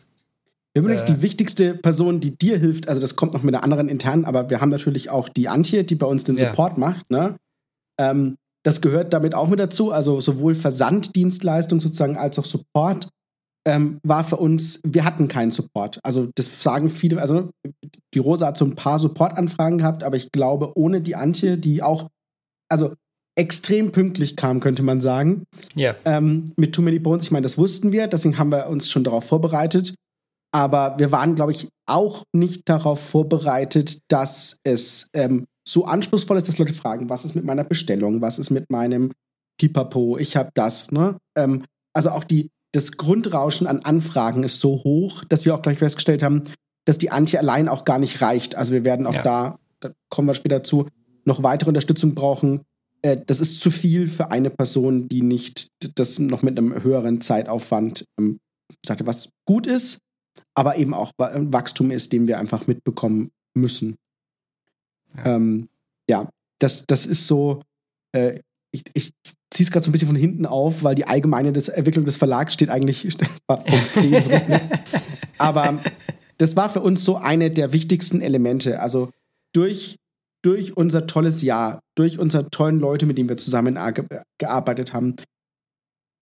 Übrigens, 0.74 1.04
äh, 1.04 1.06
die 1.06 1.22
wichtigste 1.22 1.76
Person, 1.76 2.20
die 2.20 2.38
dir 2.38 2.58
hilft, 2.58 2.88
also 2.88 3.02
das 3.02 3.16
kommt 3.16 3.34
noch 3.34 3.44
mit 3.44 3.54
einer 3.54 3.64
anderen 3.64 3.90
internen, 3.90 4.26
aber 4.26 4.50
wir 4.50 4.62
haben 4.62 4.70
natürlich 4.70 5.10
auch 5.10 5.30
die 5.30 5.48
Antje, 5.48 5.84
die 5.84 5.96
bei 5.96 6.08
uns 6.08 6.24
den 6.24 6.38
Support 6.38 6.74
ja. 6.74 6.80
macht. 6.80 7.10
Ne? 7.10 7.36
Ähm, 8.00 8.38
das 8.64 8.82
gehört 8.82 9.14
damit 9.14 9.34
auch 9.34 9.48
mit 9.48 9.60
dazu. 9.60 9.92
Also 9.92 10.20
sowohl 10.20 10.56
Versanddienstleistung 10.56 11.80
sozusagen 11.80 12.18
als 12.18 12.38
auch 12.38 12.46
Support 12.46 13.10
ähm, 13.68 14.00
war 14.02 14.24
für 14.24 14.38
uns, 14.38 14.80
wir 14.86 15.04
hatten 15.04 15.28
keinen 15.28 15.52
Support. 15.52 16.00
Also 16.02 16.30
das 16.36 16.64
sagen 16.64 16.90
viele, 16.90 17.22
also 17.22 17.52
die 18.14 18.20
Rosa 18.20 18.48
hat 18.48 18.58
so 18.58 18.64
ein 18.64 18.76
paar 18.76 18.98
Supportanfragen 18.98 19.80
gehabt, 19.80 20.04
aber 20.04 20.16
ich 20.16 20.32
glaube, 20.32 20.72
ohne 20.78 21.02
die 21.02 21.18
Antje, 21.18 21.58
die 21.58 21.84
auch, 21.84 22.08
also 22.70 22.94
extrem 23.38 23.92
pünktlich 23.92 24.38
kam, 24.38 24.62
könnte 24.62 24.84
man 24.84 25.02
sagen. 25.02 25.44
Ja. 25.76 25.96
Ähm, 26.06 26.54
mit 26.56 26.74
Too 26.74 26.82
Many 26.82 27.00
Bones, 27.00 27.26
ich 27.26 27.32
meine, 27.32 27.44
das 27.44 27.58
wussten 27.58 27.92
wir, 27.92 28.08
deswegen 28.08 28.38
haben 28.38 28.52
wir 28.52 28.68
uns 28.68 28.90
schon 28.90 29.04
darauf 29.04 29.26
vorbereitet. 29.26 29.96
Aber 30.54 30.98
wir 30.98 31.12
waren, 31.12 31.36
glaube 31.36 31.52
ich, 31.52 31.68
auch 31.86 32.24
nicht 32.34 32.70
darauf 32.70 33.02
vorbereitet, 33.02 34.00
dass 34.08 34.58
es 34.64 35.10
ähm, 35.14 35.46
so 35.68 35.84
anspruchsvoll 35.84 36.38
ist, 36.38 36.48
dass 36.48 36.58
Leute 36.58 36.74
fragen, 36.74 37.10
was 37.10 37.26
ist 37.26 37.36
mit 37.36 37.44
meiner 37.44 37.66
Bestellung, 37.66 38.22
was 38.22 38.40
ist 38.40 38.50
mit 38.50 38.72
meinem 38.72 39.12
Pipapo, 39.60 40.18
ich 40.18 40.38
habe 40.38 40.52
das. 40.54 40.92
Ne? 40.94 41.18
Ähm, 41.38 41.66
also 41.94 42.12
auch 42.12 42.24
die, 42.24 42.50
das 42.78 42.92
Grundrauschen 42.92 43.66
an 43.66 43.80
Anfragen 43.80 44.44
ist 44.44 44.60
so 44.60 44.84
hoch, 44.84 45.26
dass 45.26 45.46
wir 45.46 45.56
auch 45.56 45.64
gleich 45.64 45.80
festgestellt 45.80 46.22
haben, 46.22 46.44
dass 46.86 47.00
die 47.00 47.10
Antje 47.10 47.40
allein 47.40 47.68
auch 47.70 47.86
gar 47.86 47.98
nicht 47.98 48.22
reicht. 48.22 48.54
Also 48.54 48.72
wir 48.72 48.84
werden 48.84 49.08
auch 49.08 49.16
ja. 49.16 49.24
da, 49.24 49.60
da 49.80 49.94
kommen 50.10 50.28
wir 50.28 50.36
später 50.36 50.64
zu, 50.64 50.88
noch 51.26 51.42
weitere 51.42 51.70
Unterstützung 51.70 52.14
brauchen. 52.14 52.62
Äh, 53.02 53.18
das 53.26 53.40
ist 53.40 53.62
zu 53.62 53.72
viel 53.72 54.08
für 54.08 54.30
eine 54.30 54.52
Person, 54.52 55.10
die 55.10 55.24
nicht 55.24 55.70
das 55.96 56.20
noch 56.20 56.44
mit 56.44 56.56
einem 56.56 56.84
höheren 56.84 57.20
Zeitaufwand 57.20 58.06
ähm, 58.20 58.40
sagte, 58.86 59.08
was 59.08 59.32
gut 59.48 59.66
ist, 59.66 59.98
aber 60.54 60.78
eben 60.78 60.94
auch 60.94 61.12
ein 61.18 61.52
Wachstum 61.52 61.90
ist, 61.90 62.14
den 62.14 62.28
wir 62.28 62.38
einfach 62.38 62.68
mitbekommen 62.68 63.32
müssen. 63.56 63.96
Ja, 65.16 65.36
ähm, 65.36 65.68
ja 66.08 66.30
das, 66.60 66.86
das 66.86 67.08
ist 67.08 67.26
so, 67.26 67.64
äh, 68.12 68.40
ich, 68.72 68.84
ich 68.94 69.14
ziehe 69.52 69.66
es 69.66 69.72
gerade 69.72 69.84
so 69.84 69.90
ein 69.90 69.92
bisschen 69.92 70.10
von 70.10 70.18
hinten 70.18 70.46
auf, 70.46 70.84
weil 70.84 70.96
die 70.96 71.08
allgemeine 71.08 71.54
des 71.54 71.70
Entwicklung 71.70 72.06
des 72.06 72.18
Verlags 72.18 72.54
steht 72.54 72.70
eigentlich 72.70 73.08
Punkt 73.48 73.94
10. 73.94 74.24
So 74.24 74.32
Aber 75.38 75.80
das 76.38 76.56
war 76.56 76.70
für 76.70 76.82
uns 76.82 77.04
so 77.04 77.18
eine 77.18 77.52
der 77.52 77.74
wichtigsten 77.74 78.22
Elemente. 78.22 78.80
Also 78.80 79.10
durch, 79.54 79.98
durch 80.44 80.76
unser 80.76 81.08
tolles 81.08 81.42
Jahr, 81.42 81.80
durch 81.96 82.20
unsere 82.20 82.50
tollen 82.50 82.80
Leute, 82.80 83.06
mit 83.06 83.18
denen 83.18 83.30
wir 83.30 83.38
zusammen 83.38 83.78
gearbeitet 84.38 84.94
haben. 84.94 85.16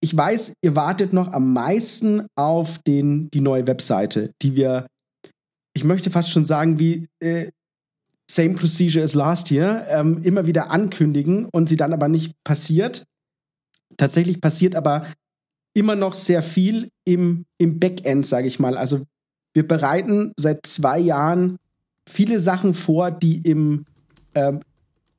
Ich 0.01 0.15
weiß, 0.15 0.53
ihr 0.61 0.75
wartet 0.75 1.13
noch 1.13 1.33
am 1.33 1.53
meisten 1.53 2.27
auf 2.35 2.77
den, 2.85 3.29
die 3.31 3.41
neue 3.41 3.65
Webseite, 3.65 4.31
die 4.41 4.55
wir, 4.55 4.87
ich 5.75 5.83
möchte 5.83 6.11
fast 6.11 6.29
schon 6.29 6.45
sagen, 6.45 6.79
wie 6.79 7.07
äh, 7.19 7.49
Same 8.29 8.55
Procedure 8.55 9.03
as 9.03 9.13
Last 9.13 9.51
Year, 9.51 9.85
ähm, 9.89 10.21
immer 10.23 10.45
wieder 10.45 10.71
ankündigen 10.71 11.45
und 11.45 11.69
sie 11.69 11.75
dann 11.75 11.93
aber 11.93 12.07
nicht 12.07 12.33
passiert. 12.43 13.03
Tatsächlich 13.97 14.41
passiert 14.41 14.75
aber 14.75 15.07
immer 15.73 15.95
noch 15.95 16.15
sehr 16.15 16.41
viel 16.41 16.89
im, 17.03 17.45
im 17.57 17.79
Backend, 17.79 18.25
sage 18.25 18.47
ich 18.47 18.59
mal. 18.59 18.77
Also 18.77 19.01
wir 19.53 19.67
bereiten 19.67 20.33
seit 20.37 20.65
zwei 20.65 20.99
Jahren 20.99 21.57
viele 22.07 22.39
Sachen 22.39 22.73
vor, 22.73 23.11
die 23.11 23.37
im, 23.37 23.85
äh, 24.33 24.53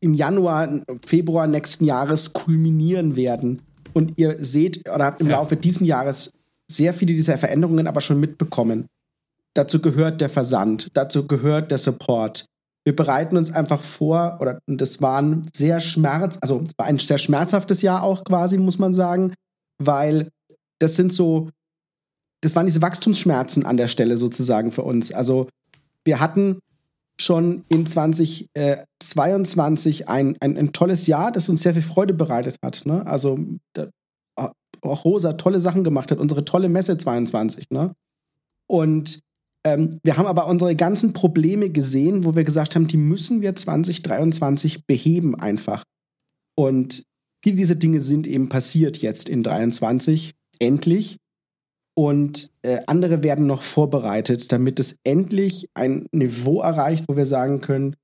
im 0.00 0.14
Januar, 0.14 0.80
Februar 1.04 1.46
nächsten 1.46 1.84
Jahres 1.84 2.32
kulminieren 2.32 3.16
werden. 3.16 3.62
Und 3.92 4.18
ihr 4.18 4.44
seht 4.44 4.88
oder 4.88 5.06
habt 5.06 5.20
im 5.20 5.28
ja. 5.28 5.36
Laufe 5.36 5.56
dieses 5.56 5.86
Jahres 5.86 6.32
sehr 6.70 6.92
viele 6.92 7.14
dieser 7.14 7.38
Veränderungen 7.38 7.86
aber 7.86 8.00
schon 8.00 8.20
mitbekommen. 8.20 8.86
Dazu 9.54 9.80
gehört 9.80 10.20
der 10.20 10.28
Versand, 10.28 10.90
dazu 10.92 11.26
gehört 11.26 11.70
der 11.70 11.78
Support, 11.78 12.46
wir 12.86 12.94
bereiten 12.94 13.36
uns 13.36 13.52
einfach 13.52 13.82
vor, 13.82 14.38
oder 14.40 14.60
das 14.68 15.02
war 15.02 15.20
ein 15.20 15.50
sehr 15.52 15.80
schmerz, 15.80 16.38
also 16.40 16.62
war 16.76 16.86
ein 16.86 17.00
sehr 17.00 17.18
schmerzhaftes 17.18 17.82
Jahr 17.82 18.04
auch 18.04 18.22
quasi, 18.22 18.58
muss 18.58 18.78
man 18.78 18.94
sagen, 18.94 19.34
weil 19.82 20.30
das 20.78 20.94
sind 20.94 21.12
so, 21.12 21.50
das 22.42 22.54
waren 22.54 22.66
diese 22.66 22.82
Wachstumsschmerzen 22.82 23.66
an 23.66 23.76
der 23.76 23.88
Stelle 23.88 24.18
sozusagen 24.18 24.70
für 24.70 24.84
uns. 24.84 25.10
Also 25.10 25.48
wir 26.04 26.20
hatten 26.20 26.60
schon 27.20 27.64
in 27.68 27.86
2022 27.86 30.08
ein, 30.08 30.36
ein, 30.40 30.56
ein 30.56 30.72
tolles 30.72 31.08
Jahr, 31.08 31.32
das 31.32 31.48
uns 31.48 31.62
sehr 31.62 31.72
viel 31.72 31.82
Freude 31.82 32.14
bereitet 32.14 32.58
hat. 32.62 32.82
Ne? 32.84 33.04
Also 33.04 33.36
da, 33.72 33.88
auch 34.36 35.04
Rosa 35.04 35.32
tolle 35.32 35.58
Sachen 35.58 35.82
gemacht 35.82 36.12
hat, 36.12 36.18
unsere 36.18 36.44
tolle 36.44 36.68
Messe 36.68 36.96
22. 36.96 37.70
Ne? 37.70 37.96
Und 38.68 39.18
ähm, 39.66 39.98
wir 40.04 40.16
haben 40.16 40.26
aber 40.26 40.46
unsere 40.46 40.76
ganzen 40.76 41.12
Probleme 41.12 41.70
gesehen, 41.70 42.22
wo 42.22 42.36
wir 42.36 42.44
gesagt 42.44 42.76
haben, 42.76 42.86
die 42.86 42.96
müssen 42.96 43.42
wir 43.42 43.56
2023 43.56 44.86
beheben 44.86 45.34
einfach. 45.34 45.82
Und 46.56 47.02
viele 47.42 47.56
dieser 47.56 47.74
Dinge 47.74 47.98
sind 47.98 48.28
eben 48.28 48.48
passiert 48.48 48.98
jetzt 48.98 49.28
in 49.28 49.42
23, 49.42 50.36
endlich. 50.60 51.16
Und 51.98 52.52
äh, 52.62 52.82
andere 52.86 53.24
werden 53.24 53.48
noch 53.48 53.62
vorbereitet, 53.62 54.52
damit 54.52 54.78
es 54.78 54.98
endlich 55.02 55.68
ein 55.74 56.06
Niveau 56.12 56.60
erreicht, 56.60 57.06
wo 57.08 57.16
wir 57.16 57.26
sagen 57.26 57.60
können, 57.60 57.96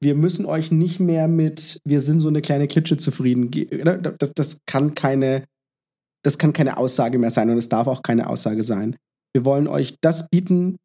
wir 0.00 0.14
müssen 0.14 0.46
euch 0.46 0.70
nicht 0.70 1.00
mehr 1.00 1.28
mit, 1.28 1.80
wir 1.84 2.00
sind 2.00 2.20
so 2.20 2.28
eine 2.28 2.40
kleine 2.40 2.66
Klitsche 2.66 2.96
zufrieden. 2.96 3.50
Das, 4.18 4.32
das, 4.34 4.58
kann 4.64 4.94
keine, 4.94 5.44
das 6.22 6.38
kann 6.38 6.54
keine 6.54 6.78
Aussage 6.78 7.18
mehr 7.18 7.30
sein 7.30 7.50
und 7.50 7.58
es 7.58 7.68
darf 7.68 7.88
auch 7.88 8.02
keine 8.02 8.30
Aussage 8.30 8.62
sein. 8.62 8.96
Wir 9.34 9.44
wollen 9.44 9.66
euch 9.66 9.96
das 10.00 10.28
bieten, 10.30 10.76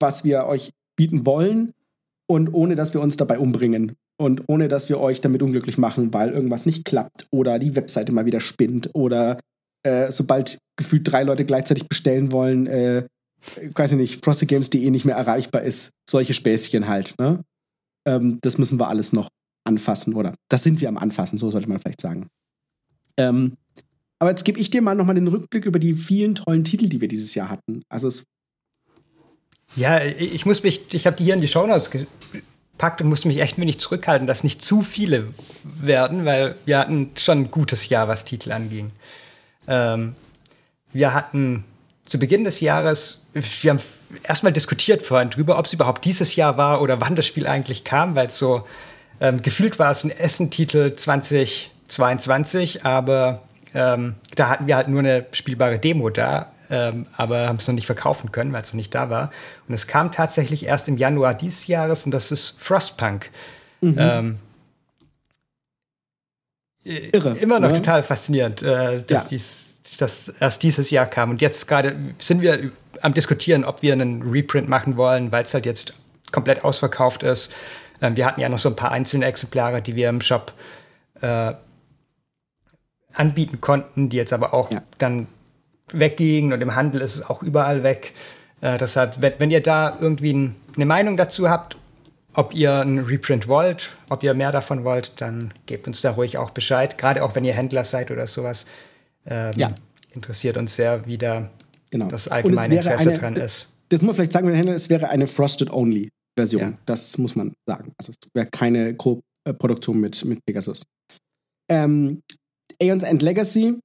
was 0.00 0.24
wir 0.24 0.46
euch 0.46 0.72
bieten 0.96 1.26
wollen 1.26 1.72
und 2.26 2.52
ohne 2.52 2.74
dass 2.74 2.94
wir 2.94 3.00
uns 3.00 3.16
dabei 3.16 3.38
umbringen 3.38 3.96
und 4.20 4.48
ohne 4.48 4.68
dass 4.68 4.88
wir 4.88 5.00
euch 5.00 5.20
damit 5.20 5.42
unglücklich 5.42 5.78
machen, 5.78 6.12
weil 6.12 6.30
irgendwas 6.30 6.66
nicht 6.66 6.84
klappt 6.84 7.26
oder 7.30 7.58
die 7.58 7.76
Webseite 7.76 8.12
mal 8.12 8.26
wieder 8.26 8.40
spinnt 8.40 8.90
oder 8.94 9.38
äh, 9.84 10.10
sobald 10.10 10.58
gefühlt 10.76 11.10
drei 11.10 11.22
Leute 11.22 11.44
gleichzeitig 11.44 11.88
bestellen 11.88 12.32
wollen, 12.32 12.66
äh, 12.66 13.06
ich 13.60 13.76
weiß 13.76 13.92
nicht, 13.92 14.24
frostygames.de 14.24 14.90
nicht 14.90 15.04
mehr 15.04 15.16
erreichbar 15.16 15.62
ist. 15.62 15.92
Solche 16.08 16.34
Späßchen 16.34 16.88
halt. 16.88 17.14
Ne? 17.18 17.44
Ähm, 18.04 18.38
das 18.40 18.58
müssen 18.58 18.80
wir 18.80 18.88
alles 18.88 19.12
noch 19.12 19.28
anfassen 19.64 20.14
oder 20.14 20.34
das 20.48 20.62
sind 20.62 20.80
wir 20.80 20.88
am 20.88 20.96
Anfassen, 20.96 21.38
so 21.38 21.50
sollte 21.50 21.68
man 21.68 21.78
vielleicht 21.78 22.00
sagen. 22.00 22.28
Ähm, 23.16 23.56
aber 24.18 24.30
jetzt 24.30 24.44
gebe 24.44 24.58
ich 24.58 24.70
dir 24.70 24.82
mal 24.82 24.96
nochmal 24.96 25.14
den 25.14 25.28
Rückblick 25.28 25.64
über 25.64 25.78
die 25.78 25.94
vielen 25.94 26.34
tollen 26.34 26.64
Titel, 26.64 26.88
die 26.88 27.00
wir 27.00 27.08
dieses 27.08 27.34
Jahr 27.34 27.50
hatten. 27.50 27.82
Also 27.88 28.08
es 28.08 28.24
ja, 29.76 30.02
ich 30.02 30.46
muss 30.46 30.62
mich, 30.62 30.92
ich 30.92 31.06
habe 31.06 31.16
die 31.16 31.24
hier 31.24 31.34
in 31.34 31.40
die 31.40 31.48
Shownotes 31.48 31.90
gepackt 31.90 33.00
und 33.00 33.08
musste 33.08 33.28
mich 33.28 33.38
echt 33.40 33.58
wenig 33.58 33.78
zurückhalten, 33.78 34.26
dass 34.26 34.44
nicht 34.44 34.62
zu 34.62 34.82
viele 34.82 35.28
werden, 35.62 36.24
weil 36.24 36.56
wir 36.64 36.78
hatten 36.78 37.10
schon 37.16 37.42
ein 37.42 37.50
gutes 37.50 37.88
Jahr, 37.88 38.08
was 38.08 38.24
Titel 38.24 38.52
anging. 38.52 38.90
Ähm, 39.66 40.14
wir 40.92 41.12
hatten 41.14 41.64
zu 42.06 42.18
Beginn 42.18 42.44
des 42.44 42.60
Jahres, 42.60 43.26
wir 43.34 43.70
haben 43.70 43.80
erstmal 44.22 44.52
diskutiert 44.52 45.02
vorhin 45.02 45.30
drüber, 45.30 45.58
ob 45.58 45.66
es 45.66 45.74
überhaupt 45.74 46.04
dieses 46.04 46.34
Jahr 46.36 46.56
war 46.56 46.80
oder 46.80 47.00
wann 47.00 47.14
das 47.14 47.26
Spiel 47.26 47.46
eigentlich 47.46 47.84
kam, 47.84 48.14
weil 48.16 48.28
es 48.28 48.38
so 48.38 48.66
ähm, 49.20 49.42
gefühlt 49.42 49.78
war 49.78 49.90
es 49.90 50.04
ein 50.04 50.10
Essen-Titel 50.10 50.94
2022, 50.94 52.84
aber 52.86 53.42
ähm, 53.74 54.14
da 54.34 54.48
hatten 54.48 54.66
wir 54.66 54.76
halt 54.76 54.88
nur 54.88 55.00
eine 55.00 55.26
spielbare 55.32 55.78
Demo 55.78 56.08
da 56.08 56.50
ähm, 56.70 57.06
aber 57.16 57.48
haben 57.48 57.56
es 57.56 57.66
noch 57.66 57.74
nicht 57.74 57.86
verkaufen 57.86 58.32
können, 58.32 58.52
weil 58.52 58.62
es 58.62 58.68
noch 58.68 58.76
nicht 58.76 58.94
da 58.94 59.10
war. 59.10 59.30
Und 59.66 59.74
es 59.74 59.86
kam 59.86 60.12
tatsächlich 60.12 60.66
erst 60.66 60.88
im 60.88 60.96
Januar 60.96 61.34
dieses 61.34 61.66
Jahres 61.66 62.04
und 62.04 62.12
das 62.12 62.30
ist 62.30 62.56
Frostpunk. 62.58 63.30
Mhm. 63.80 63.96
Ähm, 63.98 64.36
Irre. 66.84 67.36
Immer 67.36 67.60
noch 67.60 67.68
ne? 67.68 67.74
total 67.74 68.02
faszinierend, 68.02 68.62
äh, 68.62 69.02
dass 69.02 69.24
ja. 69.24 69.28
dies, 69.30 69.80
das 69.98 70.28
erst 70.40 70.62
dieses 70.62 70.90
Jahr 70.90 71.06
kam. 71.06 71.30
Und 71.30 71.42
jetzt 71.42 71.66
gerade 71.68 71.96
sind 72.18 72.40
wir 72.40 72.70
am 73.02 73.14
diskutieren, 73.14 73.64
ob 73.64 73.82
wir 73.82 73.92
einen 73.92 74.22
Reprint 74.22 74.68
machen 74.68 74.96
wollen, 74.96 75.30
weil 75.30 75.42
es 75.42 75.52
halt 75.54 75.66
jetzt 75.66 75.92
komplett 76.32 76.64
ausverkauft 76.64 77.22
ist. 77.22 77.52
Ähm, 78.00 78.16
wir 78.16 78.26
hatten 78.26 78.40
ja 78.40 78.48
noch 78.48 78.58
so 78.58 78.68
ein 78.70 78.76
paar 78.76 78.92
einzelne 78.92 79.26
Exemplare, 79.26 79.82
die 79.82 79.96
wir 79.96 80.08
im 80.08 80.20
Shop 80.20 80.52
äh, 81.20 81.52
anbieten 83.12 83.60
konnten, 83.60 84.08
die 84.08 84.16
jetzt 84.16 84.32
aber 84.32 84.54
auch 84.54 84.70
ja. 84.70 84.82
dann 84.98 85.26
wegging 85.92 86.52
und 86.52 86.60
im 86.60 86.74
Handel 86.74 87.00
ist 87.00 87.16
es 87.16 87.28
auch 87.28 87.42
überall 87.42 87.82
weg. 87.82 88.12
Äh, 88.60 88.78
deshalb, 88.78 89.20
wenn, 89.20 89.34
wenn 89.38 89.50
ihr 89.50 89.62
da 89.62 89.96
irgendwie 90.00 90.32
ein, 90.32 90.56
eine 90.74 90.86
Meinung 90.86 91.16
dazu 91.16 91.48
habt, 91.48 91.76
ob 92.34 92.54
ihr 92.54 92.72
einen 92.72 93.00
Reprint 93.00 93.48
wollt, 93.48 93.96
ob 94.10 94.22
ihr 94.22 94.34
mehr 94.34 94.52
davon 94.52 94.84
wollt, 94.84 95.20
dann 95.20 95.52
gebt 95.66 95.86
uns 95.86 96.02
da 96.02 96.12
ruhig 96.12 96.38
auch 96.38 96.50
Bescheid. 96.50 96.98
Gerade 96.98 97.24
auch 97.24 97.34
wenn 97.34 97.44
ihr 97.44 97.54
Händler 97.54 97.84
seid 97.84 98.10
oder 98.10 98.26
sowas. 98.26 98.66
Ähm, 99.26 99.52
ja. 99.56 99.68
Interessiert 100.12 100.56
uns 100.56 100.74
sehr, 100.74 101.06
wie 101.06 101.18
da 101.18 101.50
genau. 101.90 102.06
das 102.08 102.28
allgemeine 102.28 102.76
Interesse 102.76 103.10
eine, 103.10 103.18
dran 103.18 103.36
ist. 103.36 103.68
Das 103.88 104.00
muss 104.02 104.08
man 104.08 104.14
vielleicht 104.16 104.32
sagen, 104.32 104.46
wenn 104.46 104.54
Händler, 104.54 104.74
es 104.74 104.88
wäre 104.88 105.08
eine 105.08 105.26
Frosted-Only-Version. 105.26 106.62
Ja. 106.62 106.72
Das 106.86 107.18
muss 107.18 107.34
man 107.34 107.54
sagen. 107.66 107.92
Also 107.96 108.12
es 108.12 108.28
wäre 108.34 108.46
keine 108.46 108.94
Co-Produktion 108.94 110.00
mit, 110.00 110.24
mit 110.24 110.44
Pegasus. 110.44 110.82
Ähm, 111.68 112.22
Aeons 112.80 113.02
End 113.02 113.22
Legacy 113.22 113.78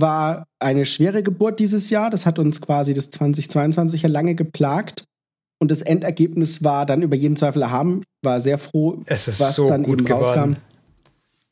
war 0.00 0.46
eine 0.58 0.86
schwere 0.86 1.22
Geburt 1.22 1.60
dieses 1.60 1.90
Jahr. 1.90 2.10
Das 2.10 2.26
hat 2.26 2.38
uns 2.38 2.60
quasi 2.60 2.94
das 2.94 3.10
2022 3.10 4.02
ja 4.02 4.08
lange 4.08 4.34
geplagt. 4.34 5.04
Und 5.60 5.70
das 5.70 5.82
Endergebnis 5.82 6.62
war 6.62 6.86
dann 6.86 7.02
über 7.02 7.16
jeden 7.16 7.36
Zweifel 7.36 7.62
erhaben. 7.62 8.02
War 8.22 8.40
sehr 8.40 8.58
froh, 8.58 9.02
was 9.06 9.56
so 9.56 9.68
dann 9.68 9.84
eben 9.84 10.04
geworden. 10.04 10.24
rauskam. 10.24 10.52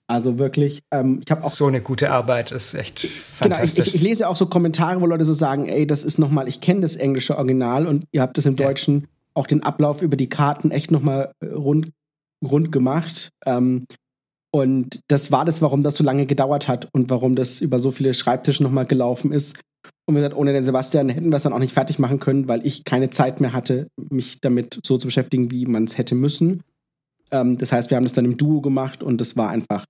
Also 0.08 0.38
wirklich, 0.38 0.82
ähm, 0.92 1.20
ich 1.24 1.30
habe 1.32 1.42
auch. 1.42 1.50
So 1.50 1.66
eine 1.66 1.80
gute 1.80 2.12
Arbeit 2.12 2.52
ist 2.52 2.74
echt 2.74 3.00
fantastisch. 3.00 3.40
Genau, 3.40 3.64
ich, 3.64 3.78
ich, 3.88 3.94
ich, 3.96 4.00
lese 4.00 4.28
auch 4.28 4.36
so 4.36 4.46
Kommentare, 4.46 5.00
wo 5.00 5.06
Leute 5.06 5.24
so 5.24 5.32
sagen: 5.32 5.68
Ey, 5.68 5.84
das 5.84 6.04
ist 6.04 6.18
nochmal, 6.18 6.46
ich 6.46 6.60
kenne 6.60 6.80
das 6.80 6.94
englische 6.94 7.36
Original 7.36 7.88
und 7.88 8.04
ihr 8.12 8.22
habt 8.22 8.38
das 8.38 8.46
im 8.46 8.56
ja. 8.56 8.66
Deutschen 8.66 9.08
auch 9.34 9.46
den 9.48 9.62
Ablauf 9.64 10.02
über 10.02 10.16
die 10.16 10.28
Karten 10.28 10.70
echt 10.70 10.90
nochmal 10.90 11.32
äh, 11.40 11.46
rund, 11.46 11.90
rund 12.42 12.70
gemacht. 12.72 13.30
Ähm, 13.44 13.86
und 14.50 15.00
das 15.08 15.30
war 15.30 15.44
das, 15.44 15.60
warum 15.60 15.82
das 15.82 15.96
so 15.96 16.04
lange 16.04 16.26
gedauert 16.26 16.68
hat 16.68 16.88
und 16.92 17.10
warum 17.10 17.34
das 17.34 17.60
über 17.60 17.78
so 17.78 17.90
viele 17.90 18.14
Schreibtische 18.14 18.62
nochmal 18.62 18.86
gelaufen 18.86 19.32
ist. 19.32 19.58
Und 20.06 20.14
wie 20.14 20.20
gesagt, 20.20 20.36
ohne 20.36 20.52
den 20.52 20.64
Sebastian 20.64 21.08
hätten 21.08 21.30
wir 21.30 21.36
es 21.36 21.42
dann 21.42 21.52
auch 21.52 21.58
nicht 21.58 21.74
fertig 21.74 21.98
machen 21.98 22.20
können, 22.20 22.48
weil 22.48 22.64
ich 22.64 22.84
keine 22.84 23.10
Zeit 23.10 23.40
mehr 23.40 23.52
hatte, 23.52 23.88
mich 24.10 24.40
damit 24.40 24.80
so 24.84 24.98
zu 24.98 25.06
beschäftigen, 25.06 25.50
wie 25.50 25.66
man 25.66 25.84
es 25.84 25.98
hätte 25.98 26.14
müssen. 26.14 26.62
Ähm, 27.30 27.58
das 27.58 27.72
heißt, 27.72 27.90
wir 27.90 27.96
haben 27.96 28.04
das 28.04 28.12
dann 28.12 28.24
im 28.24 28.36
Duo 28.36 28.60
gemacht 28.60 29.02
und 29.02 29.20
das 29.20 29.36
war 29.36 29.50
einfach 29.50 29.84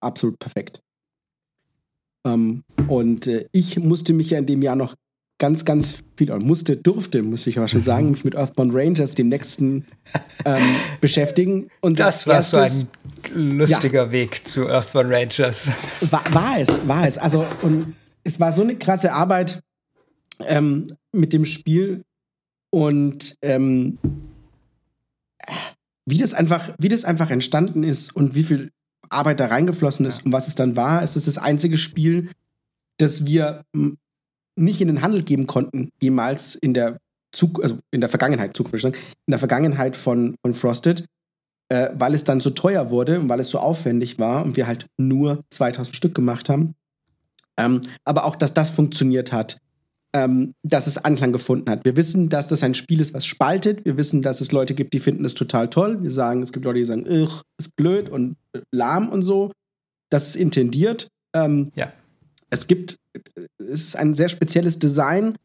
absolut 0.00 0.38
perfekt. 0.38 0.82
Ähm, 2.26 2.64
und 2.88 3.26
äh, 3.26 3.48
ich 3.52 3.78
musste 3.78 4.12
mich 4.12 4.30
ja 4.30 4.38
in 4.38 4.46
dem 4.46 4.62
Jahr 4.62 4.76
noch 4.76 4.96
ganz, 5.42 5.64
ganz 5.64 5.96
viel, 6.16 6.30
oder 6.30 6.38
musste, 6.38 6.76
durfte, 6.76 7.20
muss 7.20 7.48
ich 7.48 7.58
aber 7.58 7.66
schon 7.66 7.82
sagen, 7.82 8.12
mich 8.12 8.24
mit 8.24 8.36
Earthbound 8.36 8.72
Rangers, 8.72 9.16
dem 9.16 9.28
nächsten, 9.28 9.86
ähm, 10.44 10.62
beschäftigen. 11.00 11.68
Und 11.80 11.98
das 11.98 12.28
war 12.28 12.40
so 12.44 12.58
ein 12.58 12.88
lustiger 13.34 14.04
ja, 14.04 14.12
Weg 14.12 14.46
zu 14.46 14.68
Earthbound 14.68 15.10
Rangers. 15.10 15.68
War, 16.00 16.22
war 16.32 16.60
es, 16.60 16.86
war 16.86 17.08
es. 17.08 17.18
Also, 17.18 17.44
und 17.62 17.96
es 18.22 18.38
war 18.38 18.52
so 18.52 18.62
eine 18.62 18.76
krasse 18.76 19.12
Arbeit 19.12 19.64
ähm, 20.46 20.86
mit 21.10 21.32
dem 21.32 21.44
Spiel 21.44 22.04
und 22.70 23.34
ähm, 23.42 23.98
wie 26.06 26.18
das 26.18 26.34
einfach, 26.34 26.70
wie 26.78 26.88
das 26.88 27.04
einfach 27.04 27.30
entstanden 27.30 27.82
ist 27.82 28.14
und 28.14 28.36
wie 28.36 28.44
viel 28.44 28.70
Arbeit 29.08 29.40
da 29.40 29.46
reingeflossen 29.46 30.06
ist 30.06 30.18
ja. 30.18 30.24
und 30.24 30.32
was 30.32 30.46
es 30.46 30.54
dann 30.54 30.76
war. 30.76 31.02
Es 31.02 31.16
ist 31.16 31.26
das 31.26 31.36
einzige 31.36 31.78
Spiel, 31.78 32.30
das 32.98 33.26
wir 33.26 33.64
nicht 34.56 34.80
in 34.80 34.88
den 34.88 35.02
Handel 35.02 35.22
geben 35.22 35.46
konnten, 35.46 35.90
jemals 36.00 36.54
in 36.54 36.74
der 36.74 36.98
Zug, 37.32 37.62
also 37.62 37.78
in 37.90 38.00
der 38.00 38.10
Vergangenheit, 38.10 38.56
Zug, 38.56 38.72
in 38.72 38.92
der 39.28 39.38
Vergangenheit 39.38 39.96
von, 39.96 40.36
von 40.42 40.54
Frosted, 40.54 41.06
äh, 41.70 41.90
weil 41.94 42.14
es 42.14 42.24
dann 42.24 42.40
so 42.40 42.50
teuer 42.50 42.90
wurde 42.90 43.18
und 43.18 43.28
weil 43.28 43.40
es 43.40 43.48
so 43.48 43.58
aufwendig 43.58 44.18
war 44.18 44.44
und 44.44 44.56
wir 44.56 44.66
halt 44.66 44.86
nur 44.98 45.42
2000 45.50 45.96
Stück 45.96 46.14
gemacht 46.14 46.48
haben. 46.48 46.74
Ähm, 47.56 47.82
aber 48.04 48.24
auch, 48.24 48.36
dass 48.36 48.54
das 48.54 48.70
funktioniert 48.70 49.32
hat, 49.32 49.58
ähm, 50.14 50.54
dass 50.62 50.86
es 50.86 50.98
Anklang 50.98 51.32
gefunden 51.32 51.70
hat. 51.70 51.84
Wir 51.84 51.96
wissen, 51.96 52.28
dass 52.28 52.46
das 52.46 52.62
ein 52.62 52.74
Spiel 52.74 53.00
ist, 53.00 53.14
was 53.14 53.24
spaltet. 53.24 53.84
Wir 53.84 53.96
wissen, 53.96 54.22
dass 54.22 54.40
es 54.40 54.52
Leute 54.52 54.74
gibt, 54.74 54.92
die 54.92 55.00
finden 55.00 55.24
es 55.24 55.34
total 55.34 55.70
toll. 55.70 56.02
Wir 56.02 56.10
sagen, 56.10 56.42
es 56.42 56.52
gibt 56.52 56.64
Leute, 56.64 56.78
die 56.78 56.84
sagen, 56.84 57.06
ist 57.06 57.76
blöd 57.76 58.08
und 58.08 58.36
äh, 58.52 58.60
lahm 58.70 59.08
und 59.08 59.22
so. 59.22 59.52
Das 60.10 60.28
ist 60.28 60.36
intendiert. 60.36 61.08
Ähm, 61.34 61.72
ja. 61.74 61.92
Es 62.50 62.66
gibt, 62.66 62.96
es 63.58 63.82
ist 63.82 63.96
ein 63.96 64.14
sehr 64.14 64.28
spezielles 64.28 64.78
Design, 64.78 65.36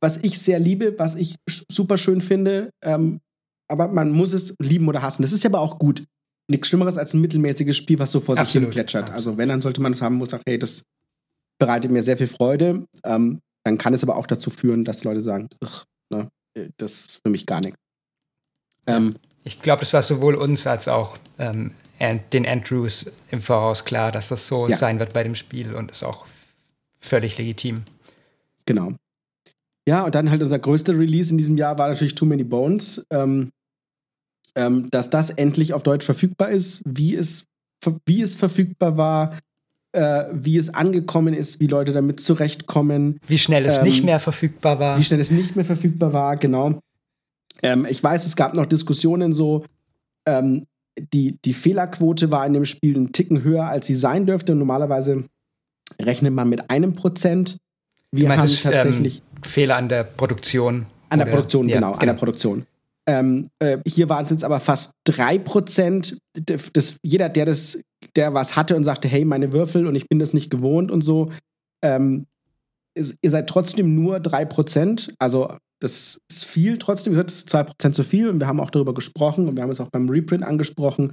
was 0.00 0.18
ich 0.22 0.38
sehr 0.38 0.58
liebe, 0.58 0.98
was 0.98 1.14
ich 1.14 1.36
super 1.70 1.98
schön 1.98 2.20
finde. 2.20 2.70
Ähm, 2.82 3.20
aber 3.68 3.88
man 3.88 4.10
muss 4.10 4.32
es 4.32 4.54
lieben 4.58 4.88
oder 4.88 5.02
hassen. 5.02 5.22
Das 5.22 5.32
ist 5.32 5.46
aber 5.46 5.60
auch 5.60 5.78
gut. 5.78 6.04
Nichts 6.48 6.68
Schlimmeres 6.68 6.98
als 6.98 7.14
ein 7.14 7.20
mittelmäßiges 7.20 7.76
Spiel, 7.76 7.98
was 7.98 8.10
so 8.10 8.20
vor 8.20 8.36
Absolut. 8.36 8.46
sich 8.46 8.60
hin 8.60 8.70
plätschert. 8.70 9.10
Also 9.10 9.36
wenn, 9.36 9.48
dann 9.48 9.62
sollte 9.62 9.80
man 9.80 9.92
es 9.92 10.02
haben, 10.02 10.18
wo 10.18 10.24
es 10.24 10.30
sagt, 10.30 10.44
hey, 10.46 10.58
das 10.58 10.82
bereitet 11.60 11.90
mir 11.90 12.02
sehr 12.02 12.16
viel 12.16 12.26
Freude. 12.26 12.86
Ähm, 13.04 13.40
dann 13.64 13.78
kann 13.78 13.94
es 13.94 14.02
aber 14.02 14.16
auch 14.16 14.26
dazu 14.26 14.50
führen, 14.50 14.84
dass 14.84 15.04
Leute 15.04 15.20
sagen, 15.20 15.48
ne, 16.10 16.28
das 16.78 16.92
ist 16.92 17.20
für 17.22 17.30
mich 17.30 17.46
gar 17.46 17.60
nichts. 17.60 17.78
Ähm, 18.86 19.14
ich 19.44 19.60
glaube, 19.60 19.80
das 19.80 19.92
war 19.92 20.02
sowohl 20.02 20.34
uns 20.34 20.66
als 20.66 20.88
auch 20.88 21.18
ähm, 21.38 21.72
den 22.32 22.46
Andrews 22.46 23.12
im 23.30 23.42
Voraus 23.42 23.84
klar, 23.84 24.10
dass 24.10 24.28
das 24.28 24.46
so 24.46 24.68
ja. 24.68 24.76
sein 24.76 24.98
wird 24.98 25.12
bei 25.12 25.22
dem 25.22 25.36
Spiel 25.36 25.74
und 25.74 25.90
ist 25.90 26.02
auch 26.02 26.26
völlig 27.00 27.38
legitim. 27.38 27.82
Genau. 28.66 28.92
Ja, 29.86 30.04
und 30.04 30.14
dann 30.14 30.30
halt 30.30 30.42
unser 30.42 30.58
größter 30.58 30.98
Release 30.98 31.30
in 31.30 31.38
diesem 31.38 31.56
Jahr 31.56 31.78
war 31.78 31.88
natürlich 31.88 32.14
Too 32.14 32.26
Many 32.26 32.44
Bones. 32.44 33.04
Ähm, 33.10 33.50
ähm, 34.54 34.90
dass 34.90 35.10
das 35.10 35.30
endlich 35.30 35.74
auf 35.74 35.82
Deutsch 35.82 36.04
verfügbar 36.04 36.50
ist, 36.50 36.82
wie 36.84 37.14
es, 37.14 37.46
wie 38.06 38.22
es 38.22 38.36
verfügbar 38.36 38.96
war, 38.96 39.38
äh, 39.92 40.24
wie 40.32 40.56
es 40.56 40.72
angekommen 40.74 41.34
ist, 41.34 41.60
wie 41.60 41.66
Leute 41.66 41.92
damit 41.92 42.20
zurechtkommen. 42.20 43.20
Wie 43.26 43.38
schnell 43.38 43.64
es 43.64 43.78
ähm, 43.78 43.84
nicht 43.84 44.04
mehr 44.04 44.20
verfügbar 44.20 44.78
war. 44.78 44.98
Wie 44.98 45.04
schnell 45.04 45.20
es 45.20 45.30
nicht 45.30 45.56
mehr 45.56 45.64
verfügbar 45.64 46.12
war, 46.12 46.36
genau. 46.36 46.80
Ähm, 47.62 47.86
ich 47.88 48.02
weiß, 48.02 48.24
es 48.24 48.36
gab 48.36 48.54
noch 48.54 48.66
Diskussionen 48.66 49.32
so, 49.32 49.64
ähm, 50.26 50.66
die, 51.12 51.38
die 51.44 51.54
Fehlerquote 51.54 52.30
war 52.30 52.46
in 52.46 52.52
dem 52.52 52.64
Spiel 52.64 52.96
einen 52.96 53.12
Ticken 53.12 53.42
höher, 53.42 53.66
als 53.66 53.86
sie 53.86 53.94
sein 53.94 54.26
dürfte. 54.26 54.54
Normalerweise 54.54 55.24
rechnet 56.00 56.32
man 56.32 56.48
mit 56.48 56.70
einem 56.70 56.94
Prozent. 56.94 57.58
Wir 58.12 58.28
haben 58.28 58.44
es, 58.44 58.64
ähm, 58.64 58.72
tatsächlich 58.72 59.22
Fehler 59.42 59.76
an 59.76 59.88
der 59.88 60.04
Produktion. 60.04 60.86
An 61.08 61.18
der 61.18 61.26
Produktion, 61.26 61.68
ja, 61.68 61.76
genau, 61.76 61.88
genau, 61.88 61.94
an 61.94 62.00
der 62.00 62.08
genau. 62.08 62.18
Produktion. 62.18 62.66
Ähm, 63.06 63.50
äh, 63.58 63.78
hier 63.86 64.08
waren 64.08 64.24
es 64.24 64.30
jetzt 64.30 64.44
aber 64.44 64.60
fast 64.60 64.92
drei 65.04 65.38
Prozent. 65.38 66.18
Jeder, 67.02 67.28
der 67.28 67.46
das 67.46 67.78
der 68.16 68.34
was 68.34 68.56
hatte 68.56 68.76
und 68.76 68.84
sagte, 68.84 69.08
hey, 69.08 69.24
meine 69.24 69.52
Würfel 69.52 69.86
und 69.86 69.94
ich 69.94 70.08
bin 70.08 70.18
das 70.18 70.32
nicht 70.32 70.50
gewohnt 70.50 70.90
und 70.90 71.02
so, 71.02 71.30
ähm, 71.82 72.26
ist, 72.94 73.16
ihr 73.22 73.30
seid 73.30 73.48
trotzdem 73.48 73.94
nur 73.94 74.16
3%. 74.18 75.14
Also 75.18 75.54
das 75.80 76.20
ist 76.30 76.44
viel 76.44 76.78
trotzdem. 76.78 77.14
Das 77.14 77.34
ist 77.34 77.54
2% 77.54 77.92
zu 77.92 78.04
viel 78.04 78.28
und 78.28 78.40
wir 78.40 78.46
haben 78.46 78.60
auch 78.60 78.70
darüber 78.70 78.94
gesprochen 78.94 79.48
und 79.48 79.56
wir 79.56 79.62
haben 79.62 79.70
es 79.70 79.80
auch 79.80 79.90
beim 79.90 80.08
Reprint 80.08 80.44
angesprochen. 80.44 81.12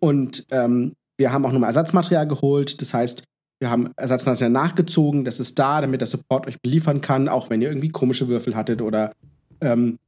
Und 0.00 0.46
ähm, 0.50 0.94
wir 1.16 1.32
haben 1.32 1.46
auch 1.46 1.52
nochmal 1.52 1.68
Ersatzmaterial 1.68 2.26
geholt. 2.26 2.80
Das 2.80 2.92
heißt, 2.92 3.22
wir 3.62 3.70
haben 3.70 3.92
Ersatzmaterial 3.96 4.50
nachgezogen. 4.50 5.24
Das 5.24 5.40
ist 5.40 5.58
da, 5.58 5.80
damit 5.80 6.00
der 6.00 6.08
Support 6.08 6.46
euch 6.46 6.60
beliefern 6.60 7.00
kann, 7.00 7.28
auch 7.28 7.48
wenn 7.48 7.62
ihr 7.62 7.68
irgendwie 7.68 7.88
komische 7.88 8.28
Würfel 8.28 8.54
hattet 8.54 8.82
oder 8.82 9.12
ähm, 9.60 9.98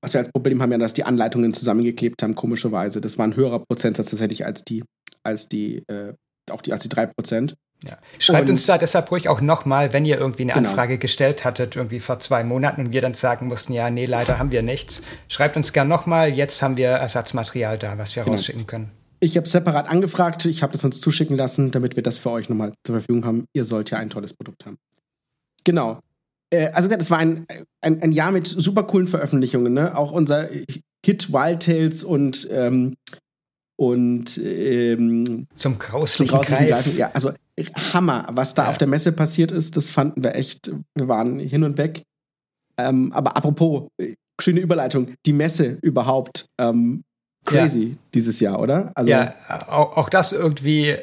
was 0.00 0.12
wir 0.12 0.20
als 0.20 0.30
Problem 0.30 0.62
haben, 0.62 0.70
ja, 0.70 0.78
dass 0.78 0.92
die 0.92 1.02
Anleitungen 1.02 1.52
zusammengeklebt 1.52 2.22
haben, 2.22 2.36
komischerweise. 2.36 3.00
Das 3.00 3.18
war 3.18 3.26
ein 3.26 3.34
höherer 3.34 3.58
Prozentsatz 3.58 4.10
tatsächlich 4.10 4.46
als 4.46 4.62
die 4.62 4.84
als 5.28 5.48
die, 5.48 5.84
äh, 5.88 6.14
auch 6.50 6.62
die, 6.62 6.72
als 6.72 6.82
die 6.82 6.88
3%. 6.88 7.54
Ja. 7.84 7.96
Schreibt 8.18 8.46
und, 8.46 8.52
uns 8.52 8.66
da 8.66 8.76
deshalb 8.76 9.10
ruhig 9.10 9.28
auch 9.28 9.40
nochmal, 9.40 9.92
wenn 9.92 10.04
ihr 10.04 10.18
irgendwie 10.18 10.42
eine 10.42 10.54
genau. 10.54 10.68
Anfrage 10.68 10.98
gestellt 10.98 11.44
hattet, 11.44 11.76
irgendwie 11.76 12.00
vor 12.00 12.18
zwei 12.18 12.42
Monaten 12.42 12.86
und 12.86 12.92
wir 12.92 13.00
dann 13.00 13.14
sagen 13.14 13.46
mussten, 13.46 13.72
ja, 13.72 13.88
nee, 13.88 14.06
leider 14.06 14.38
haben 14.38 14.50
wir 14.50 14.62
nichts. 14.62 15.02
Schreibt 15.28 15.56
uns 15.56 15.72
gern 15.72 15.86
nochmal, 15.86 16.30
jetzt 16.30 16.60
haben 16.60 16.76
wir 16.76 16.88
Ersatzmaterial 16.88 17.78
da, 17.78 17.96
was 17.96 18.16
wir 18.16 18.24
genau. 18.24 18.34
rausschicken 18.34 18.66
können. 18.66 18.90
Ich 19.20 19.36
habe 19.36 19.48
separat 19.48 19.88
angefragt, 19.88 20.44
ich 20.44 20.62
habe 20.62 20.72
das 20.72 20.84
uns 20.84 21.00
zuschicken 21.00 21.36
lassen, 21.36 21.70
damit 21.70 21.96
wir 21.96 22.02
das 22.02 22.18
für 22.18 22.30
euch 22.30 22.48
nochmal 22.48 22.72
zur 22.84 22.96
Verfügung 22.96 23.24
haben. 23.24 23.44
Ihr 23.52 23.64
sollt 23.64 23.90
ja 23.90 23.98
ein 23.98 24.10
tolles 24.10 24.32
Produkt 24.32 24.64
haben. 24.66 24.78
Genau. 25.64 26.00
Äh, 26.50 26.68
also 26.68 26.88
das 26.88 27.10
war 27.10 27.18
ein, 27.18 27.46
ein, 27.80 28.02
ein, 28.02 28.12
Jahr 28.12 28.30
mit 28.30 28.46
super 28.46 28.84
coolen 28.84 29.08
Veröffentlichungen. 29.08 29.72
Ne? 29.72 29.96
Auch 29.96 30.12
unser 30.12 30.48
Hit 31.04 31.32
Wild 31.32 31.62
Tales 31.62 32.02
und 32.02 32.48
ähm, 32.50 32.94
und 33.80 34.38
ähm, 34.38 35.46
zum 35.54 35.78
grauslichen, 35.78 36.26
zum 36.26 36.40
grauslichen 36.40 36.66
Greif. 36.66 36.96
Ja, 36.96 37.12
also 37.12 37.32
Hammer, 37.92 38.26
was 38.32 38.54
da 38.54 38.64
ja. 38.64 38.70
auf 38.70 38.78
der 38.78 38.88
Messe 38.88 39.12
passiert 39.12 39.52
ist, 39.52 39.76
das 39.76 39.88
fanden 39.88 40.24
wir 40.24 40.34
echt, 40.34 40.72
wir 40.96 41.06
waren 41.06 41.38
hin 41.38 41.62
und 41.62 41.78
weg. 41.78 42.02
Ähm, 42.76 43.12
aber 43.12 43.36
apropos, 43.36 43.88
schöne 44.40 44.60
Überleitung, 44.60 45.14
die 45.26 45.32
Messe 45.32 45.78
überhaupt, 45.80 46.46
ähm, 46.58 47.04
crazy 47.44 47.90
ja. 47.90 47.96
dieses 48.14 48.40
Jahr, 48.40 48.60
oder? 48.60 48.92
Also, 48.94 49.10
ja, 49.10 49.34
auch, 49.68 49.96
auch 49.96 50.08
das 50.08 50.32
irgendwie 50.32 50.96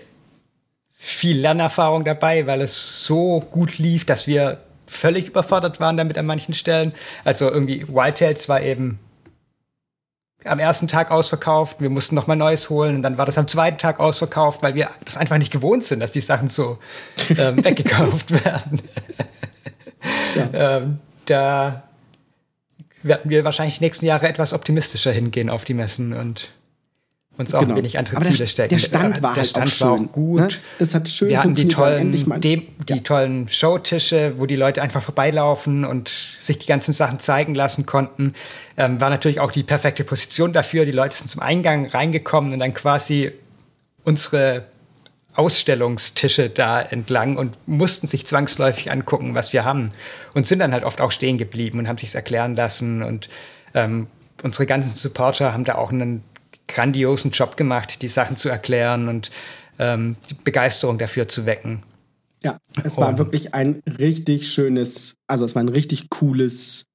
viel 0.93 1.39
Lernerfahrung 1.39 2.03
dabei, 2.03 2.47
weil 2.47 2.61
es 2.61 3.05
so 3.05 3.39
gut 3.51 3.77
lief, 3.77 4.05
dass 4.05 4.27
wir 4.27 4.59
völlig 4.88 5.27
überfordert 5.27 5.79
waren 5.79 5.97
damit 5.97 6.17
an 6.17 6.25
manchen 6.25 6.53
Stellen. 6.53 6.93
Also 7.23 7.49
irgendwie 7.49 7.88
Wild 7.88 8.17
Tales 8.17 8.49
war 8.49 8.61
eben 8.61 8.99
am 10.45 10.59
ersten 10.59 10.88
Tag 10.88 11.11
ausverkauft, 11.11 11.81
wir 11.81 11.89
mussten 11.89 12.15
noch 12.15 12.27
mal 12.27 12.36
Neues 12.36 12.69
holen 12.69 12.95
und 12.95 13.01
dann 13.01 13.17
war 13.17 13.25
das 13.25 13.38
am 13.38 13.47
zweiten 13.47 13.79
Tag 13.79 13.99
ausverkauft, 13.99 14.61
weil 14.61 14.75
wir 14.75 14.89
das 15.03 15.17
einfach 15.17 15.38
nicht 15.38 15.51
gewohnt 15.51 15.83
sind, 15.83 15.99
dass 15.99 16.11
die 16.11 16.21
Sachen 16.21 16.47
so 16.47 16.77
ähm, 17.29 17.63
weggekauft 17.65 18.31
werden. 18.31 18.81
ja. 20.36 20.77
ähm, 20.77 20.99
da 21.25 21.83
werden 23.06 23.30
wir 23.30 23.43
wahrscheinlich 23.43 23.78
die 23.78 23.84
nächsten 23.84 24.06
Jahre 24.06 24.28
etwas 24.28 24.53
optimistischer 24.53 25.12
hingehen 25.12 25.49
auf 25.49 25.64
die 25.66 25.74
Messen 25.74 26.14
und 26.14 26.49
uns 27.38 27.53
auch 27.53 27.60
genau. 27.60 27.74
ein 27.74 27.78
wenig 27.78 27.97
andere 27.97 28.22
Ziele 28.22 28.47
stecken. 28.47 28.70
Der 28.70 28.80
Stand 28.80 29.22
war, 29.22 29.34
der 29.34 29.43
halt 29.43 29.49
Stand 29.49 29.68
auch 29.68 29.72
schön, 29.72 29.88
war 29.88 29.93
auch 29.93 30.12
gut. 30.12 30.39
Ne? 30.39 30.47
Das 30.80 30.95
hat 30.95 31.10
schön 31.10 31.30
Wir 31.30 31.39
hatten 31.39 31.56
die 31.56 31.68
tollen, 31.68 32.12
dem, 32.41 32.64
die 32.88 32.93
ja. 32.93 32.99
tollen 32.99 33.49
Showtische, 33.49 34.34
wo 34.38 34.45
die 34.45 34.56
Leute 34.56 34.82
einfach 34.82 35.01
vorbeilaufen 35.01 35.86
und 35.86 36.12
sich 36.39 36.60
die 36.60 36.66
ganzen 36.66 36.93
Sachen 36.93 37.20
zeigen 37.20 37.53
lassen 37.53 37.86
konnten. 37.86 38.34
Ähm, 38.78 39.01
war 39.01 39.10
natürlich 39.10 39.39
auch 39.39 39.51
die 39.51 39.64
perfekte 39.64 40.03
Position 40.03 40.53
dafür. 40.53 40.86
Die 40.86 40.91
Leute 40.91 41.16
sind 41.16 41.30
zum 41.30 41.41
Eingang 41.41 41.88
reingekommen 41.88 42.53
und 42.53 42.60
dann 42.60 42.74
quasi 42.74 43.32
unsere 44.03 44.66
Ausstellungstische 45.36 46.49
da 46.49 46.81
entlang 46.81 47.38
und 47.38 47.55
mussten 47.67 48.07
sich 48.07 48.25
zwangsläufig 48.25 48.91
angucken, 48.91 49.36
was 49.36 49.53
wir 49.53 49.65
haben. 49.65 49.91
Und 50.33 50.47
sind 50.47 50.59
dann 50.59 50.71
halt 50.71 50.83
oft 50.83 51.01
auch 51.01 51.11
stehen 51.11 51.38
geblieben 51.38 51.79
und 51.79 51.88
haben 51.88 51.97
sich's 51.97 52.15
erklären 52.15 52.55
lassen. 52.55 53.03
Und 53.03 53.29
ähm, 53.73 54.07
unsere 54.43 54.65
ganzen 54.65 54.95
Supporter 54.95 55.53
haben 55.53 55.65
da 55.65 55.75
auch 55.75 55.91
einen 55.91 56.23
grandiosen 56.67 57.31
Job 57.31 57.57
gemacht, 57.57 58.01
die 58.01 58.07
Sachen 58.07 58.38
zu 58.38 58.49
erklären 58.49 59.07
und 59.07 59.31
ähm, 59.77 60.15
die 60.29 60.36
Begeisterung 60.36 60.97
dafür 60.97 61.27
zu 61.27 61.45
wecken. 61.45 61.83
Ja, 62.43 62.57
es 62.83 62.97
war 62.97 63.09
und, 63.09 63.17
wirklich 63.17 63.53
ein 63.53 63.81
richtig 63.99 64.51
schönes, 64.51 65.15
also 65.27 65.45
es 65.45 65.55
war 65.55 65.63
ein 65.63 65.69
richtig 65.69 66.09
cooles 66.09 66.86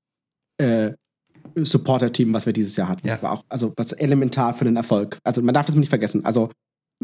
äh, 0.58 0.92
Supporter-Team, 1.56 2.32
was 2.32 2.46
wir 2.46 2.52
dieses 2.52 2.76
Jahr 2.76 2.88
hatten. 2.88 3.06
Ja. 3.06 3.20
War 3.22 3.32
auch, 3.32 3.44
also 3.48 3.72
was 3.76 3.92
elementar 3.92 4.54
für 4.54 4.64
den 4.64 4.76
Erfolg. 4.76 5.18
Also 5.24 5.42
man 5.42 5.54
darf 5.54 5.66
das 5.66 5.74
nicht 5.74 5.88
vergessen. 5.88 6.24
Also 6.24 6.50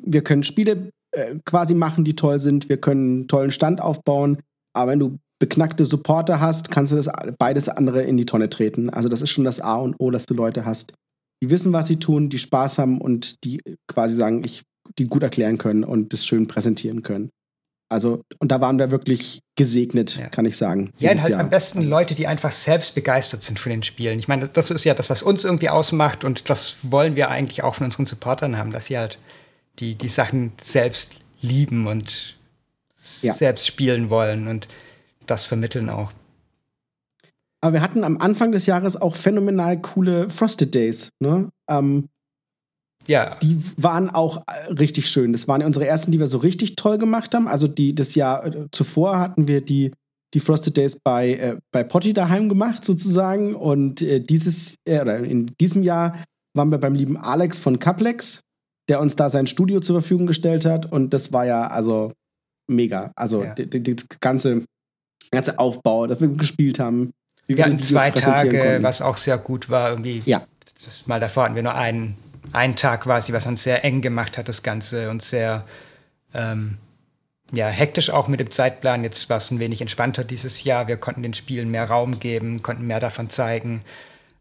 wir 0.01 0.23
können 0.23 0.43
Spiele 0.43 0.91
äh, 1.13 1.37
quasi 1.45 1.75
machen, 1.75 2.05
die 2.05 2.17
toll 2.17 2.39
sind. 2.39 2.69
Wir 2.69 2.79
können 2.79 3.21
einen 3.21 3.29
tollen 3.29 3.51
Stand 3.51 3.81
aufbauen. 3.81 4.39
Aber 4.75 4.93
wenn 4.93 4.99
du 4.99 5.19
beknackte 5.39 5.85
Supporter 5.85 6.41
hast, 6.41 6.71
kannst 6.71 6.93
du 6.93 6.97
das 6.97 7.09
beides 7.39 7.69
andere 7.69 8.03
in 8.03 8.17
die 8.17 8.27
Tonne 8.27 8.49
treten. 8.49 8.91
Also 8.91 9.09
das 9.09 9.23
ist 9.23 9.31
schon 9.31 9.45
das 9.45 9.61
A 9.61 9.77
und 9.77 9.97
O, 9.99 10.11
dass 10.11 10.27
du 10.27 10.35
Leute 10.35 10.65
hast, 10.65 10.93
die 11.43 11.51
wissen, 11.51 11.73
was 11.73 11.87
sie 11.87 11.97
tun, 11.97 12.31
die 12.31 12.39
Spaß 12.39 12.79
haben 12.79 13.01
und 13.01 13.45
die 13.45 13.61
quasi 13.89 14.15
sagen, 14.15 14.43
ich, 14.45 14.63
die 14.99 15.07
gut 15.07 15.23
erklären 15.23 15.59
können 15.59 15.85
und 15.85 16.13
das 16.13 16.25
schön 16.25 16.47
präsentieren 16.47 17.03
können. 17.03 17.31
Also, 17.89 18.23
und 18.41 18.51
da 18.51 18.61
waren 18.61 18.79
wir 18.81 18.91
wirklich 18.91 19.43
gesegnet, 19.57 20.17
ja. 20.17 20.29
kann 20.29 20.45
ich 20.45 20.57
sagen. 20.57 20.93
Ja, 20.99 21.11
halt 21.11 21.31
Jahr. 21.31 21.41
am 21.41 21.51
besten 21.51 21.85
Leute, 21.85 22.17
die 22.17 22.27
einfach 22.27 22.51
selbst 22.51 22.97
begeistert 22.97 23.45
sind 23.45 23.61
von 23.61 23.71
den 23.71 23.85
Spielen. 23.85 24.19
Ich 24.19 24.27
meine, 24.27 24.49
das 24.49 24.73
ist 24.73 24.85
ja 24.85 24.95
das, 24.95 25.09
was 25.09 25.23
uns 25.23 25.45
irgendwie 25.45 25.69
ausmacht 25.69 26.25
und 26.25 26.51
das 26.51 26.77
wollen 26.83 27.15
wir 27.15 27.31
eigentlich 27.31 27.63
auch 27.63 27.77
von 27.77 27.87
unseren 27.87 28.07
Supportern 28.07 28.59
haben, 28.59 28.73
dass 28.73 28.87
sie 28.87 28.99
halt 28.99 29.19
die, 29.79 29.95
die 29.95 30.09
Sachen 30.09 30.53
selbst 30.61 31.13
lieben 31.41 31.87
und 31.87 32.37
ja. 33.23 33.33
selbst 33.33 33.67
spielen 33.67 34.11
wollen 34.11 34.49
und 34.49 34.69
das 35.27 35.45
vermitteln 35.45 35.91
auch. 35.91 36.13
Aber 37.61 37.75
wir 37.75 37.83
hatten 37.83 38.05
am 38.05 38.19
Anfang 38.19 38.53
des 38.53 38.67
Jahres 38.67 39.01
auch 39.01 39.17
phänomenal 39.17 39.81
coole 39.81 40.31
Frosted 40.31 40.75
Days. 40.75 41.11
Ne? 41.21 41.51
Ähm, 41.69 42.09
ja. 43.07 43.37
Die 43.37 43.63
waren 43.77 44.11
auch 44.11 44.43
äh, 44.47 44.73
richtig 44.73 45.09
schön. 45.09 45.33
Das 45.33 45.49
waren 45.49 45.63
unsere 45.63 45.87
ersten, 45.87 46.13
die 46.13 46.19
wir 46.19 46.27
so 46.27 46.39
richtig 46.39 46.77
toll 46.77 46.99
gemacht 46.99 47.35
haben. 47.35 47.49
Also 47.49 47.67
die, 47.67 47.95
das 47.95 48.15
Jahr 48.15 48.45
äh, 48.47 48.67
zuvor 48.73 49.19
hatten 49.19 49.49
wir 49.49 49.61
die, 49.61 49.93
die 50.35 50.41
Frosted 50.41 50.77
Days 50.77 51.01
bei, 51.03 51.35
äh, 51.35 51.57
bei 51.73 51.83
Potti 51.83 52.13
daheim 52.13 52.49
gemacht, 52.49 52.85
sozusagen. 52.85 53.55
Und 53.55 54.03
äh, 54.03 54.21
dieses, 54.21 54.77
äh, 54.85 55.29
in 55.29 55.53
diesem 55.61 55.83
Jahr 55.83 56.23
waren 56.55 56.71
wir 56.71 56.79
beim 56.79 56.95
lieben 56.95 57.17
Alex 57.17 57.59
von 57.59 57.79
Caplex, 57.79 58.41
der 58.89 59.01
uns 59.01 59.17
da 59.17 59.31
sein 59.31 59.47
Studio 59.47 59.81
zur 59.81 60.01
Verfügung 60.01 60.27
gestellt 60.27 60.65
hat. 60.65 60.91
Und 60.91 61.11
das 61.11 61.33
war 61.33 61.45
ja 61.45 61.67
also 61.67 62.13
mega. 62.67 63.13
Also 63.17 63.45
ja. 63.45 63.55
das 63.55 64.07
ganze, 64.21 64.65
ganze 65.31 65.59
Aufbau, 65.59 66.07
dass 66.07 66.21
wir 66.21 66.29
gespielt 66.29 66.79
haben. 66.79 67.13
wir 67.47 67.65
hatten 67.65 67.83
zwei 67.83 68.11
Tage, 68.11 68.59
konnten. 68.59 68.83
was 68.83 69.03
auch 69.03 69.17
sehr 69.17 69.39
gut 69.39 69.71
war. 69.71 69.91
Irgendwie. 69.91 70.23
Ja. 70.25 70.47
Das 70.85 71.07
mal 71.07 71.21
davor 71.21 71.45
hatten 71.45 71.55
wir 71.55 71.63
nur 71.63 71.75
einen 71.75 72.17
ein 72.53 72.77
Tag 72.77 73.03
quasi, 73.03 73.33
was 73.33 73.47
uns 73.47 73.63
sehr 73.63 73.85
eng 73.85 74.01
gemacht 74.01 74.39
hat, 74.39 74.49
das 74.49 74.63
Ganze 74.63 75.11
und 75.11 75.23
sehr 75.23 75.65
ähm, 76.35 76.79
ja, 77.53 77.69
hektisch 77.69 78.11
auch 78.11 78.29
mit 78.29 78.41
dem 78.41 78.51
Zeitplan. 78.51 79.05
Jetzt 79.05 79.29
war 79.29 79.37
es 79.37 79.51
ein 79.51 79.59
wenig 79.59 79.81
entspannter 79.81 80.25
dieses 80.25 80.65
Jahr. 80.65 80.89
Wir 80.89 80.97
konnten 80.97 81.23
den 81.23 81.35
Spielen 81.35 81.71
mehr 81.71 81.85
Raum 81.85 82.19
geben, 82.19 82.63
konnten 82.63 82.87
mehr 82.87 83.01
davon 83.01 83.31
zeigen, 83.31 83.83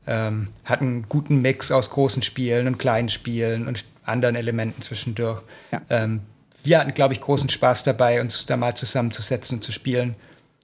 ähm, 0.08 0.50
hatten 0.66 0.86
einen 0.86 1.10
guten 1.10 1.42
Mix 1.42 1.72
aus 1.72 1.90
großen 1.90 2.22
Spielen 2.22 2.68
und 2.68 2.78
kleinen 2.78 3.10
Spielen 3.10 3.68
und 3.68 3.86
anderen 4.06 4.36
Elementen 4.36 4.82
zwischendurch. 4.82 5.42
Ja. 5.72 5.82
Ähm, 5.90 6.22
wir 6.64 6.80
hatten, 6.80 6.94
glaube 6.94 7.14
ich, 7.14 7.22
großen 7.22 7.50
Spaß 7.50 7.84
dabei, 7.84 8.22
uns 8.22 8.46
da 8.46 8.58
mal 8.58 8.76
zusammenzusetzen 8.76 9.58
und 9.58 9.64
zu 9.64 9.72
spielen. 9.72 10.16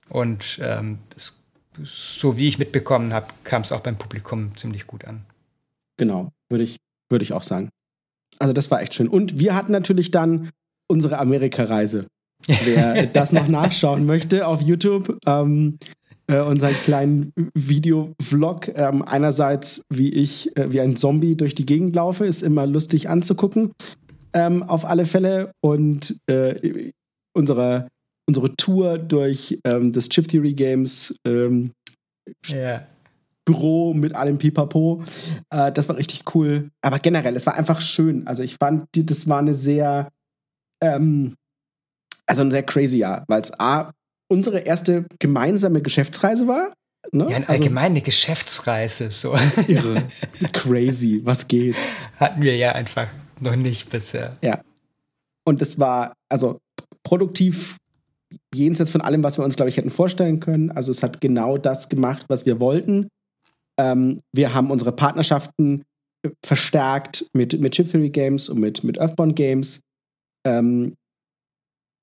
Und 0.09 0.59
ähm, 0.61 0.99
das, 1.13 1.37
so 1.83 2.37
wie 2.37 2.47
ich 2.47 2.57
mitbekommen 2.57 3.13
habe, 3.13 3.27
kam 3.43 3.61
es 3.61 3.71
auch 3.71 3.81
beim 3.81 3.97
Publikum 3.97 4.57
ziemlich 4.57 4.87
gut 4.87 5.05
an. 5.05 5.25
Genau, 5.97 6.31
würde 6.49 6.63
ich 6.63 6.79
würde 7.11 7.23
ich 7.23 7.33
auch 7.33 7.43
sagen. 7.43 7.69
Also 8.39 8.53
das 8.53 8.71
war 8.71 8.81
echt 8.81 8.95
schön. 8.95 9.07
Und 9.07 9.37
wir 9.37 9.53
hatten 9.53 9.71
natürlich 9.71 10.09
dann 10.09 10.49
unsere 10.87 11.19
Amerika-Reise. 11.19 12.07
Wer 12.63 13.05
das 13.05 13.31
noch 13.31 13.47
nachschauen 13.47 14.07
möchte 14.07 14.47
auf 14.47 14.61
YouTube, 14.61 15.19
ähm, 15.27 15.77
äh, 16.31 16.39
unseren 16.39 16.73
kleinen 16.73 17.33
Video-Vlog. 17.53 18.69
Ähm, 18.69 19.01
einerseits, 19.03 19.83
wie 19.89 20.09
ich 20.09 20.55
äh, 20.55 20.71
wie 20.71 20.79
ein 20.79 20.95
Zombie 20.95 21.35
durch 21.35 21.55
die 21.55 21.65
Gegend 21.65 21.95
laufe, 21.95 22.25
ist 22.25 22.41
immer 22.41 22.65
lustig 22.65 23.09
anzugucken. 23.09 23.73
Ähm, 24.33 24.63
auf 24.63 24.85
alle 24.85 25.05
Fälle. 25.05 25.51
Und 25.61 26.15
äh, 26.27 26.91
unsere, 27.33 27.89
unsere 28.27 28.55
Tour 28.55 28.97
durch 28.97 29.59
ähm, 29.65 29.91
das 29.91 30.07
Chip 30.07 30.29
Theory 30.29 30.53
Games 30.53 31.13
ähm, 31.25 31.71
ja. 32.47 32.87
Büro 33.45 33.93
mit 33.93 34.15
allem 34.15 34.37
Pipapo. 34.37 35.03
Äh, 35.49 35.71
das 35.73 35.89
war 35.89 35.97
richtig 35.97 36.23
cool. 36.33 36.69
Aber 36.81 36.99
generell, 36.99 37.35
es 37.35 37.45
war 37.45 37.55
einfach 37.55 37.81
schön. 37.81 38.25
Also 38.25 38.41
ich 38.41 38.55
fand, 38.55 38.87
das 38.95 39.27
war 39.27 39.39
eine 39.39 39.53
sehr, 39.53 40.09
ähm, 40.81 41.35
also 42.25 42.41
ein 42.41 42.51
sehr 42.51 42.63
crazy 42.63 42.99
Jahr, 42.99 43.25
weil 43.27 43.41
es 43.41 43.51
A, 43.59 43.91
unsere 44.31 44.59
erste 44.59 45.05
gemeinsame 45.19 45.81
Geschäftsreise 45.81 46.47
war. 46.47 46.73
Ne? 47.11 47.25
Ja, 47.29 47.35
eine 47.35 47.49
also, 47.49 47.63
allgemeine 47.63 48.01
Geschäftsreise, 48.01 49.11
so. 49.11 49.35
Irre. 49.67 50.03
Crazy, 50.53 51.19
was 51.23 51.47
geht. 51.47 51.75
Hatten 52.17 52.41
wir 52.41 52.55
ja 52.55 52.71
einfach 52.71 53.07
noch 53.41 53.57
nicht 53.57 53.89
bisher. 53.89 54.37
Ja. 54.41 54.61
Und 55.43 55.61
es 55.61 55.77
war, 55.79 56.13
also 56.29 56.59
produktiv 57.03 57.75
jenseits 58.53 58.91
von 58.91 59.01
allem, 59.01 59.21
was 59.21 59.37
wir 59.37 59.43
uns, 59.43 59.57
glaube 59.57 59.67
ich, 59.67 59.75
hätten 59.75 59.89
vorstellen 59.89 60.39
können. 60.39 60.71
Also 60.71 60.91
es 60.91 61.03
hat 61.03 61.19
genau 61.19 61.57
das 61.57 61.89
gemacht, 61.89 62.25
was 62.29 62.45
wir 62.45 62.61
wollten. 62.61 63.09
Ähm, 63.77 64.21
wir 64.31 64.53
haben 64.53 64.71
unsere 64.71 64.93
Partnerschaften 64.93 65.83
äh, 66.23 66.29
verstärkt 66.45 67.25
mit, 67.33 67.59
mit 67.59 67.73
Chip 67.73 67.91
Theory 67.91 68.09
Games 68.09 68.47
und 68.47 68.59
mit, 68.59 68.85
mit 68.85 68.97
Earthbound 68.97 69.35
Games. 69.35 69.81
Ähm, 70.45 70.93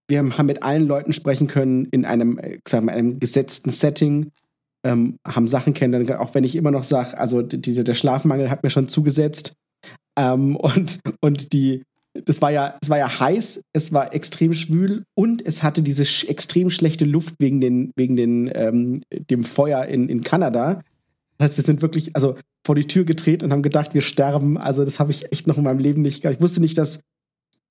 wir 0.09 0.19
haben 0.19 0.47
mit 0.47 0.63
allen 0.63 0.87
Leuten 0.87 1.13
sprechen 1.13 1.47
können 1.47 1.87
in 1.91 2.05
einem, 2.05 2.39
äh, 2.39 2.59
sagen 2.67 2.87
wir, 2.87 2.93
einem 2.93 3.21
gesetzten 3.21 3.71
Setting, 3.71 4.33
ähm, 4.85 5.19
haben 5.27 5.49
Sachen 5.49 5.75
kennengelernt, 5.75 6.21
auch 6.21 6.35
wenn 6.35 6.45
ich 6.45 6.57
immer 6.57 6.71
noch 6.71 6.85
sage, 6.85 7.19
also 7.19 7.43
die, 7.43 7.85
der 7.85 7.95
Schlafmangel 7.95 8.51
hat 8.51 8.63
mir 8.63 8.71
schon 8.71 8.89
zugesetzt. 8.89 9.53
Ähm, 10.17 10.57
und, 10.57 11.01
und 11.21 11.53
die, 11.53 11.83
das 12.25 12.41
war 12.41 12.51
ja, 12.51 12.77
es 12.81 12.89
war 12.89 12.99
ja 12.99 13.21
heiß, 13.21 13.63
es 13.73 13.93
war 13.93 14.15
extrem 14.15 14.55
schwül 14.55 15.05
und 15.15 15.45
es 15.45 15.63
hatte 15.63 15.83
diese 15.83 16.05
sch 16.05 16.25
extrem 16.25 16.71
schlechte 16.71 17.05
Luft 17.05 17.35
wegen, 17.39 17.61
den, 17.61 17.93
wegen 17.97 18.17
den, 18.17 18.51
ähm, 18.55 19.03
dem 19.11 19.45
Feuer 19.45 19.85
in, 19.85 20.09
in 20.09 20.23
Kanada. 20.23 20.81
Das 21.37 21.51
heißt, 21.51 21.59
wir 21.59 21.65
sind 21.65 21.83
wirklich 21.83 22.17
also 22.17 22.37
vor 22.65 22.75
die 22.75 22.87
Tür 22.87 23.05
getreten 23.05 23.45
und 23.45 23.53
haben 23.53 23.63
gedacht, 23.63 23.95
wir 23.95 24.03
sterben. 24.03 24.59
Also 24.59 24.85
das 24.85 24.99
habe 24.99 25.13
ich 25.13 25.33
echt 25.33 25.47
noch 25.47 25.59
in 25.59 25.65
meinem 25.65 25.79
Leben 25.79 26.03
nicht. 26.03 26.25
Ich 26.25 26.41
wusste 26.41 26.61
nicht, 26.61 26.77
dass, 26.79 27.01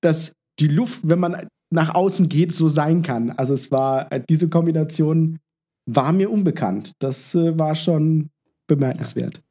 dass 0.00 0.32
die 0.58 0.68
Luft, 0.68 1.00
wenn 1.02 1.20
man 1.20 1.48
nach 1.70 1.94
außen 1.94 2.28
geht, 2.28 2.52
so 2.52 2.68
sein 2.68 3.02
kann. 3.02 3.30
Also 3.30 3.54
es 3.54 3.70
war 3.70 4.10
äh, 4.12 4.22
diese 4.28 4.48
Kombination 4.48 5.38
war 5.86 6.12
mir 6.12 6.30
unbekannt. 6.30 6.92
Das 6.98 7.34
äh, 7.34 7.58
war 7.58 7.74
schon 7.74 8.30
bemerkenswert. 8.66 9.36
Ja. 9.36 9.42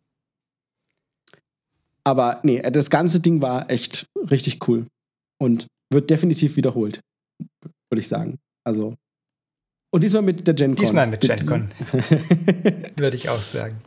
Aber 2.03 2.39
nee, 2.43 2.61
das 2.61 2.89
ganze 2.89 3.19
Ding 3.19 3.41
war 3.41 3.69
echt 3.69 4.07
richtig 4.31 4.67
cool 4.67 4.87
und 5.39 5.67
wird 5.91 6.09
definitiv 6.09 6.55
wiederholt, 6.55 7.01
würde 7.89 7.99
ich 7.99 8.07
sagen. 8.07 8.39
Also 8.63 8.95
und 9.91 10.03
diesmal 10.03 10.21
mit 10.21 10.47
der 10.47 10.53
GenCon. 10.53 10.75
Diesmal 10.77 11.07
mit 11.07 11.21
GenCon. 11.21 11.71
würde 12.95 13.15
ich 13.15 13.29
auch 13.29 13.41
sagen. 13.41 13.81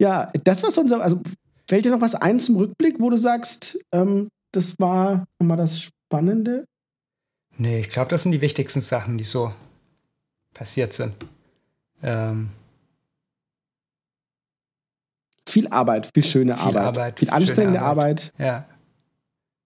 Ja, 0.00 0.32
das 0.44 0.62
war 0.62 0.70
so 0.70 0.82
Also 0.96 1.20
fällt 1.68 1.84
dir 1.84 1.90
noch 1.90 2.00
was 2.00 2.14
ein 2.14 2.40
zum 2.40 2.56
Rückblick, 2.56 3.00
wo 3.00 3.10
du 3.10 3.16
sagst, 3.16 3.78
ähm, 3.92 4.28
das 4.52 4.78
war 4.78 5.26
mal 5.40 5.56
das 5.56 5.80
Spannende? 5.80 6.64
Nee, 7.56 7.80
ich 7.80 7.88
glaube, 7.88 8.08
das 8.10 8.22
sind 8.22 8.32
die 8.32 8.40
wichtigsten 8.40 8.80
Sachen, 8.80 9.18
die 9.18 9.24
so 9.24 9.52
passiert 10.52 10.92
sind. 10.92 11.14
Ähm, 12.02 12.50
viel 15.48 15.68
Arbeit, 15.68 16.10
viel 16.12 16.24
schöne 16.24 16.56
viel 16.56 16.66
Arbeit, 16.66 16.84
Arbeit, 16.84 17.18
viel 17.18 17.30
anstrengende 17.30 17.80
Arbeit. 17.80 18.32
Arbeit. 18.38 18.46
Ja. 18.46 18.68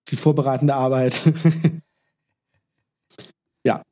Viel 0.09 0.19
vorbereitende 0.19 0.75
Arbeit. 0.75 1.33
ja, 3.65 3.83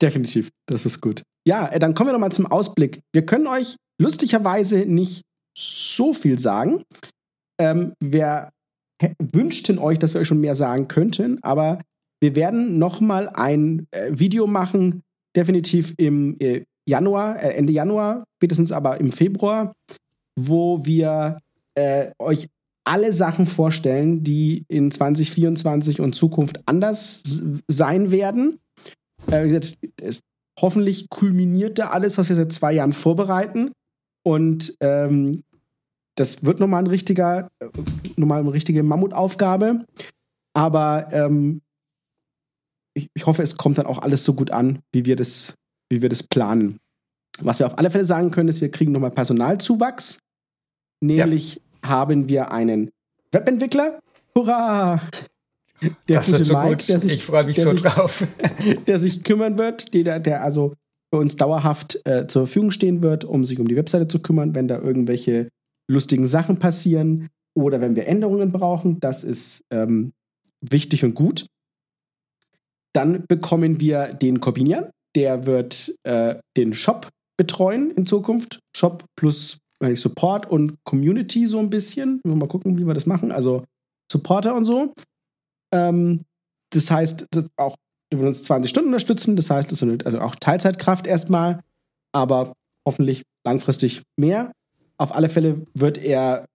definitiv. 0.00 0.50
Das 0.66 0.86
ist 0.86 1.00
gut. 1.00 1.22
Ja, 1.46 1.68
äh, 1.68 1.78
dann 1.78 1.94
kommen 1.94 2.08
wir 2.08 2.12
noch 2.12 2.20
mal 2.20 2.32
zum 2.32 2.46
Ausblick. 2.46 3.00
Wir 3.12 3.26
können 3.26 3.46
euch 3.46 3.76
lustigerweise 3.98 4.86
nicht 4.86 5.22
so 5.56 6.14
viel 6.14 6.38
sagen. 6.38 6.84
Ähm, 7.58 7.94
wir 8.00 8.50
wünschten 9.18 9.78
euch, 9.78 9.98
dass 9.98 10.14
wir 10.14 10.20
euch 10.20 10.28
schon 10.28 10.40
mehr 10.40 10.54
sagen 10.54 10.88
könnten, 10.88 11.42
aber 11.42 11.80
wir 12.20 12.36
werden 12.36 12.78
noch 12.78 13.00
mal 13.00 13.28
ein 13.28 13.86
äh, 13.90 14.10
Video 14.10 14.46
machen, 14.46 15.02
definitiv 15.36 15.94
im 15.96 16.36
äh, 16.38 16.64
Januar, 16.86 17.42
äh, 17.42 17.54
Ende 17.54 17.72
Januar, 17.72 18.24
spätestens 18.36 18.72
aber 18.72 19.00
im 19.00 19.12
Februar, 19.12 19.74
wo 20.38 20.84
wir 20.84 21.38
äh, 21.74 22.10
euch 22.18 22.48
alle 22.84 23.12
Sachen 23.12 23.46
vorstellen, 23.46 24.24
die 24.24 24.64
in 24.68 24.90
2024 24.90 26.00
und 26.00 26.14
Zukunft 26.14 26.60
anders 26.66 27.22
sein 27.68 28.10
werden. 28.10 28.58
Äh, 29.30 29.44
wie 29.44 29.48
gesagt, 29.48 29.78
es, 30.00 30.20
hoffentlich 30.60 31.08
kulminiert 31.08 31.78
da 31.78 31.90
alles, 31.90 32.18
was 32.18 32.28
wir 32.28 32.36
seit 32.36 32.52
zwei 32.52 32.72
Jahren 32.72 32.92
vorbereiten. 32.92 33.72
Und 34.22 34.76
ähm, 34.80 35.42
das 36.16 36.44
wird 36.44 36.60
nochmal 36.60 36.82
ein 36.82 36.88
richtiger, 36.88 37.50
äh, 37.60 37.68
nochmal 38.16 38.40
eine 38.40 38.52
richtige 38.52 38.82
Mammutaufgabe. 38.82 39.86
Aber 40.54 41.08
ähm, 41.12 41.60
ich, 42.94 43.08
ich, 43.14 43.26
hoffe, 43.26 43.42
es 43.42 43.56
kommt 43.56 43.78
dann 43.78 43.86
auch 43.86 43.98
alles 43.98 44.24
so 44.24 44.34
gut 44.34 44.50
an, 44.50 44.80
wie 44.92 45.04
wir 45.04 45.16
das, 45.16 45.54
wie 45.90 46.02
wir 46.02 46.08
das 46.08 46.22
planen. 46.22 46.78
Was 47.40 47.58
wir 47.58 47.66
auf 47.66 47.78
alle 47.78 47.90
Fälle 47.90 48.04
sagen 48.04 48.30
können, 48.30 48.48
ist, 48.48 48.60
wir 48.60 48.70
kriegen 48.70 48.92
nochmal 48.92 49.10
Personalzuwachs. 49.10 50.18
Nämlich 51.02 51.60
ja. 51.82 51.90
haben 51.90 52.28
wir 52.28 52.50
einen 52.50 52.90
Webentwickler. 53.32 54.00
Hurra! 54.34 55.02
Der 55.80 56.18
das 56.18 56.30
wird 56.30 56.44
so 56.44 56.58
Mike, 56.58 56.92
gut. 56.92 57.00
Sich, 57.00 57.12
ich 57.12 57.24
freue 57.24 57.44
mich 57.44 57.60
so 57.60 57.70
sich, 57.70 57.80
drauf. 57.80 58.26
der 58.86 59.00
sich 59.00 59.24
kümmern 59.24 59.56
wird, 59.56 59.94
der, 59.94 60.20
der 60.20 60.42
also 60.42 60.74
für 61.12 61.18
uns 61.18 61.36
dauerhaft 61.36 62.00
äh, 62.04 62.26
zur 62.26 62.46
Verfügung 62.46 62.70
stehen 62.70 63.02
wird, 63.02 63.24
um 63.24 63.44
sich 63.44 63.58
um 63.58 63.66
die 63.66 63.76
Webseite 63.76 64.06
zu 64.06 64.20
kümmern, 64.20 64.54
wenn 64.54 64.68
da 64.68 64.78
irgendwelche 64.78 65.48
lustigen 65.90 66.26
Sachen 66.26 66.58
passieren 66.58 67.28
oder 67.56 67.80
wenn 67.80 67.96
wir 67.96 68.06
Änderungen 68.06 68.52
brauchen. 68.52 69.00
Das 69.00 69.24
ist 69.24 69.64
ähm, 69.70 70.12
wichtig 70.60 71.04
und 71.04 71.14
gut. 71.14 71.46
Dann 72.92 73.24
bekommen 73.26 73.80
wir 73.80 74.14
den 74.14 74.40
Corbinian. 74.40 74.90
Der 75.16 75.46
wird 75.46 75.94
äh, 76.04 76.36
den 76.56 76.74
Shop 76.74 77.08
betreuen 77.36 77.90
in 77.92 78.06
Zukunft. 78.06 78.60
Shop 78.76 79.04
plus 79.16 79.58
eigentlich 79.80 80.00
Support 80.00 80.50
und 80.50 80.76
Community 80.84 81.46
so 81.46 81.58
ein 81.58 81.70
bisschen. 81.70 82.20
Mal 82.24 82.48
gucken, 82.48 82.78
wie 82.78 82.86
wir 82.86 82.94
das 82.94 83.06
machen. 83.06 83.32
Also 83.32 83.64
Supporter 84.10 84.54
und 84.54 84.66
so. 84.66 84.92
Ähm, 85.72 86.24
das 86.72 86.90
heißt, 86.90 87.26
auch 87.56 87.76
wir 88.10 88.18
wollen 88.18 88.28
uns 88.28 88.42
20 88.42 88.68
Stunden 88.68 88.88
unterstützen. 88.88 89.36
Das 89.36 89.50
heißt, 89.50 89.70
das 89.70 89.82
ist 89.82 90.06
also 90.06 90.20
auch 90.20 90.34
Teilzeitkraft 90.34 91.06
erstmal, 91.06 91.60
aber 92.12 92.54
hoffentlich 92.86 93.22
langfristig 93.44 94.02
mehr. 94.18 94.52
Auf 94.98 95.14
alle 95.14 95.28
Fälle 95.28 95.66
wird 95.74 95.96
er 95.96 96.46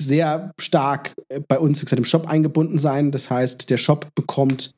sehr 0.00 0.52
stark 0.58 1.14
äh, 1.28 1.40
bei 1.40 1.58
uns 1.58 1.80
gesagt, 1.80 1.98
im 1.98 2.04
Shop 2.04 2.26
eingebunden 2.26 2.78
sein. 2.78 3.12
Das 3.12 3.30
heißt, 3.30 3.70
der 3.70 3.76
Shop 3.76 4.08
bekommt 4.14 4.72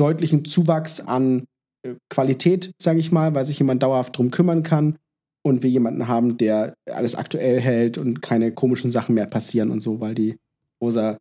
deutlichen 0.00 0.44
Zuwachs 0.44 1.00
an 1.00 1.46
äh, 1.82 1.94
Qualität, 2.08 2.72
sage 2.80 2.98
ich 2.98 3.12
mal, 3.12 3.34
weil 3.34 3.44
sich 3.44 3.58
jemand 3.58 3.82
dauerhaft 3.82 4.14
darum 4.14 4.30
kümmern 4.30 4.62
kann 4.62 4.98
und 5.42 5.62
wir 5.62 5.70
jemanden 5.70 6.08
haben, 6.08 6.38
der 6.38 6.74
alles 6.86 7.14
aktuell 7.14 7.60
hält 7.60 7.98
und 7.98 8.22
keine 8.22 8.52
komischen 8.52 8.90
Sachen 8.90 9.14
mehr 9.14 9.26
passieren 9.26 9.70
und 9.70 9.80
so, 9.80 10.00
weil 10.00 10.14
die 10.14 10.38
Rosa 10.82 11.18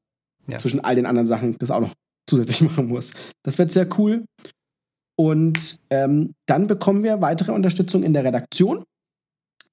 ja. 0.47 0.57
zwischen 0.57 0.80
all 0.80 0.95
den 0.95 1.05
anderen 1.05 1.27
Sachen 1.27 1.57
das 1.57 1.71
auch 1.71 1.82
noch 1.82 1.93
zusätzlich 2.27 2.61
machen 2.69 2.88
muss. 2.88 3.11
Das 3.43 3.57
wird 3.57 3.71
sehr 3.71 3.88
cool. 3.97 4.25
Und 5.17 5.80
ähm, 5.89 6.34
dann 6.45 6.67
bekommen 6.67 7.03
wir 7.03 7.21
weitere 7.21 7.51
Unterstützung 7.51 8.03
in 8.03 8.13
der 8.13 8.23
Redaktion 8.23 8.86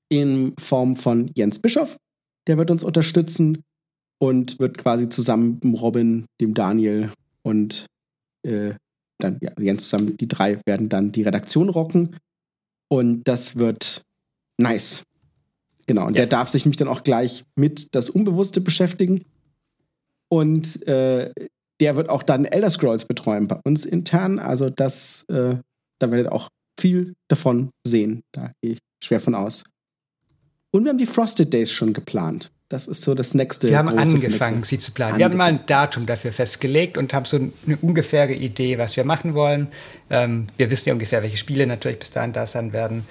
in 0.08 0.54
Form 0.58 0.96
von 0.96 1.30
Jens 1.36 1.60
Bischoff. 1.60 1.96
Der 2.48 2.58
wird 2.58 2.70
uns 2.70 2.82
unterstützen 2.82 3.62
und 4.18 4.58
wird 4.58 4.78
quasi 4.78 5.08
zusammen 5.08 5.60
mit 5.62 5.80
Robin, 5.80 6.26
dem 6.40 6.54
Daniel 6.54 7.12
und 7.42 7.86
äh, 8.44 8.74
dann 9.18 9.38
ja, 9.40 9.50
Jens 9.58 9.84
zusammen, 9.84 10.16
die 10.16 10.28
drei 10.28 10.60
werden 10.66 10.88
dann 10.88 11.12
die 11.12 11.22
Redaktion 11.22 11.68
rocken. 11.68 12.16
Und 12.88 13.24
das 13.24 13.56
wird 13.56 14.02
nice. 14.58 15.02
Genau, 15.86 16.06
und 16.06 16.14
ja. 16.14 16.22
der 16.22 16.26
darf 16.26 16.48
sich 16.48 16.64
nämlich 16.64 16.76
dann 16.76 16.88
auch 16.88 17.04
gleich 17.04 17.44
mit 17.54 17.94
das 17.94 18.10
Unbewusste 18.10 18.60
beschäftigen. 18.60 19.24
Und 20.28 20.86
äh, 20.86 21.32
der 21.80 21.96
wird 21.96 22.08
auch 22.08 22.22
dann 22.22 22.44
Elder 22.44 22.70
Scrolls 22.70 23.04
betreuen 23.04 23.46
bei 23.48 23.60
uns 23.64 23.84
intern. 23.84 24.38
Also 24.38 24.70
das, 24.70 25.24
äh, 25.28 25.56
da 25.98 26.10
werdet 26.10 26.26
ihr 26.26 26.32
auch 26.32 26.48
viel 26.78 27.14
davon 27.28 27.70
sehen. 27.86 28.22
Da 28.32 28.52
gehe 28.60 28.72
ich 28.72 28.78
schwer 29.02 29.20
von 29.20 29.34
aus. 29.34 29.64
Und 30.72 30.84
wir 30.84 30.90
haben 30.90 30.98
die 30.98 31.06
Frosted 31.06 31.52
Days 31.52 31.70
schon 31.70 31.92
geplant. 31.92 32.50
Das 32.68 32.88
ist 32.88 33.02
so 33.02 33.14
das 33.14 33.32
nächste. 33.32 33.68
Wir 33.68 33.78
haben 33.78 33.96
angefangen, 33.96 34.64
sie 34.64 34.78
zu 34.78 34.90
planen. 34.90 35.14
Angefangen. 35.14 35.38
Wir 35.38 35.44
haben 35.44 35.54
mal 35.54 35.60
ein 35.60 35.66
Datum 35.66 36.04
dafür 36.04 36.32
festgelegt 36.32 36.98
und 36.98 37.14
haben 37.14 37.24
so 37.24 37.36
eine 37.36 37.76
ungefähre 37.80 38.32
Idee, 38.32 38.76
was 38.76 38.96
wir 38.96 39.04
machen 39.04 39.34
wollen. 39.34 39.68
Ähm, 40.10 40.48
wir 40.56 40.68
wissen 40.70 40.88
ja 40.88 40.92
ungefähr, 40.94 41.22
welche 41.22 41.36
Spiele 41.36 41.66
natürlich 41.66 42.00
bis 42.00 42.10
dahin 42.10 42.32
da 42.32 42.44
sein 42.46 42.72
werden. 42.72 43.06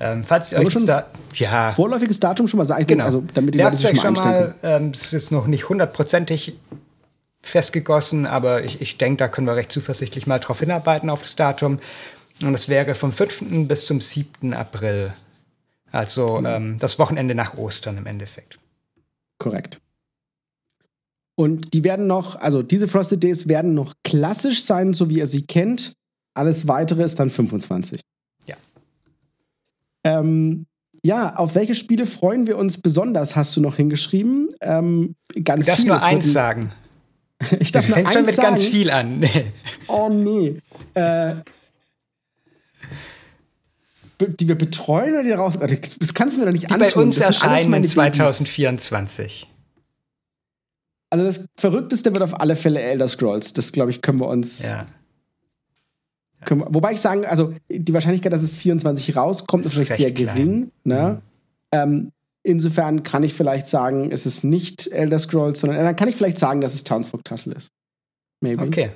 Ähm, 0.00 0.24
falls 0.24 0.50
ihr 0.50 0.58
euch 0.58 0.72
schon 0.72 0.86
da, 0.86 1.06
ja, 1.34 1.72
vorläufiges 1.72 2.18
Datum 2.18 2.48
schon 2.48 2.58
mal 2.58 2.64
sagen, 2.64 2.86
genau. 2.86 3.04
also 3.04 3.22
damit 3.34 3.54
die 3.54 3.58
Leute 3.58 3.76
sich 3.76 4.00
schon 4.00 4.14
mal, 4.14 4.54
schon 4.62 4.70
mal 4.72 4.80
ähm, 4.80 4.92
ist 4.92 5.30
noch 5.30 5.46
nicht 5.46 5.68
hundertprozentig 5.68 6.54
festgegossen, 7.42 8.26
aber 8.26 8.64
ich, 8.64 8.80
ich 8.80 8.96
denke, 8.96 9.18
da 9.18 9.28
können 9.28 9.46
wir 9.46 9.54
recht 9.54 9.70
zuversichtlich 9.70 10.26
mal 10.26 10.40
drauf 10.40 10.60
hinarbeiten 10.60 11.10
auf 11.10 11.20
das 11.20 11.36
Datum. 11.36 11.78
Und 12.42 12.52
das 12.52 12.68
wäre 12.68 12.94
vom 12.94 13.12
5. 13.12 13.68
bis 13.68 13.86
zum 13.86 14.00
7. 14.00 14.54
April. 14.54 15.12
Also 15.92 16.40
mhm. 16.40 16.46
ähm, 16.46 16.78
das 16.80 16.98
Wochenende 16.98 17.34
nach 17.34 17.56
Ostern 17.56 17.98
im 17.98 18.06
Endeffekt. 18.06 18.58
Korrekt. 19.38 19.80
Und 21.36 21.74
die 21.74 21.82
werden 21.82 22.06
noch, 22.06 22.36
also 22.36 22.62
diese 22.62 22.86
Frosted 22.86 23.22
Days 23.22 23.48
werden 23.48 23.74
noch 23.74 23.94
klassisch 24.04 24.64
sein, 24.64 24.94
so 24.94 25.10
wie 25.10 25.18
ihr 25.18 25.26
sie 25.26 25.42
kennt. 25.42 25.94
Alles 26.34 26.68
weitere 26.68 27.02
ist 27.02 27.18
dann 27.18 27.30
25. 27.30 28.00
Ja. 28.46 28.56
Ähm, 30.04 30.66
ja, 31.04 31.36
auf 31.36 31.54
welche 31.54 31.74
Spiele 31.74 32.06
freuen 32.06 32.46
wir 32.46 32.56
uns 32.56 32.80
besonders, 32.80 33.36
hast 33.36 33.56
du 33.56 33.60
noch 33.60 33.76
hingeschrieben? 33.76 34.48
Ähm, 34.60 35.16
ganz 35.42 35.66
du 35.66 35.72
darfst 35.72 35.86
nur 35.86 36.02
eins 36.02 36.32
sagen. 36.32 36.72
ich 37.60 37.72
darf 37.72 37.88
nur 37.88 37.96
fängst 37.96 38.14
schon 38.14 38.24
mit 38.24 38.36
sagen. 38.36 38.48
ganz 38.48 38.64
viel 38.64 38.90
an. 38.90 39.24
oh 39.88 40.08
nee. 40.08 40.60
Äh, 40.94 41.36
die 44.20 44.48
wir 44.48 44.56
betreuen 44.56 45.14
oder 45.14 45.22
die 45.22 45.32
raus. 45.32 45.58
Das 45.58 46.14
kannst 46.14 46.36
du 46.36 46.40
mir 46.40 46.46
doch 46.46 46.52
nicht 46.52 46.68
die 46.68 46.72
antun. 46.72 46.88
Bei 46.94 47.00
uns 47.02 47.16
das 47.16 47.26
erscheinen 47.26 47.86
2024. 47.86 49.48
Also 51.10 51.24
das 51.24 51.44
Verrückteste 51.56 52.12
wird 52.12 52.22
auf 52.22 52.40
alle 52.40 52.56
Fälle 52.56 52.80
Elder 52.80 53.08
Scrolls. 53.08 53.52
Das 53.52 53.72
glaube 53.72 53.90
ich 53.90 54.02
können 54.02 54.20
wir 54.20 54.28
uns. 54.28 54.62
Ja. 54.62 54.86
Können 56.44 56.62
wir, 56.62 56.74
wobei 56.74 56.92
ich 56.92 57.00
sagen, 57.00 57.24
also 57.24 57.54
die 57.68 57.94
Wahrscheinlichkeit, 57.94 58.32
dass 58.32 58.42
es 58.42 58.56
24 58.56 59.16
rauskommt, 59.16 59.64
ist, 59.64 59.76
ist 59.76 59.96
sehr 59.96 60.12
gering. 60.12 60.70
Ne? 60.84 61.22
Mhm. 61.72 61.78
Ähm, 61.78 62.12
insofern 62.42 63.02
kann 63.02 63.22
ich 63.22 63.34
vielleicht 63.34 63.66
sagen, 63.66 64.10
es 64.10 64.26
ist 64.26 64.44
nicht 64.44 64.88
Elder 64.88 65.18
Scrolls, 65.18 65.60
sondern 65.60 65.82
dann 65.84 65.96
kann 65.96 66.08
ich 66.08 66.16
vielleicht 66.16 66.38
sagen, 66.38 66.60
dass 66.60 66.74
es 66.74 66.84
Townsfolk 66.84 67.24
Tassel 67.24 67.52
ist. 67.52 67.68
Maybe. 68.40 68.62
Okay, 68.62 68.90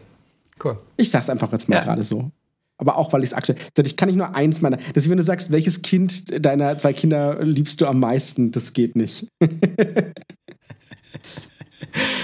cool. 0.62 0.78
Ich 0.96 1.10
sag's 1.10 1.30
einfach 1.30 1.50
jetzt 1.52 1.68
mal 1.68 1.76
ja. 1.76 1.84
gerade 1.84 2.02
so 2.02 2.30
aber 2.78 2.96
auch 2.96 3.12
weil 3.12 3.22
ich 3.22 3.30
es 3.30 3.34
aktuell. 3.34 3.58
Ich 3.84 3.96
kann 3.96 4.08
nicht 4.08 4.16
nur 4.16 4.34
eins 4.34 4.60
meiner. 4.60 4.78
Dass 4.94 5.08
wenn 5.10 5.16
du 5.16 5.22
sagst, 5.22 5.50
welches 5.50 5.82
Kind 5.82 6.44
deiner 6.44 6.78
zwei 6.78 6.92
Kinder 6.92 7.42
liebst 7.42 7.80
du 7.80 7.86
am 7.86 8.00
meisten, 8.00 8.52
das 8.52 8.72
geht 8.72 8.96
nicht. 8.96 9.26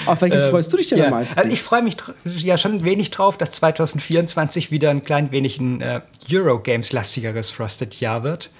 Auf 0.07 0.20
welches 0.20 0.44
ähm, 0.44 0.50
freust 0.50 0.72
du 0.72 0.76
dich 0.76 0.88
denn 0.88 0.98
ja, 0.98 1.07
am 1.07 1.11
meisten? 1.11 1.38
Also 1.38 1.50
ich 1.50 1.62
freue 1.62 1.82
mich 1.82 1.96
ja 2.24 2.59
schon 2.59 2.72
ein 2.72 2.84
wenig 2.84 3.11
drauf, 3.11 3.36
dass 3.38 3.52
2024 3.52 4.70
wieder 4.70 4.90
ein 4.90 5.02
klein 5.02 5.32
wenig 5.32 5.59
ein 5.59 5.80
äh, 5.80 6.02
Eurogames-lastigeres 6.30 7.50
Frosted-Jahr 7.50 8.22
wird. 8.22 8.50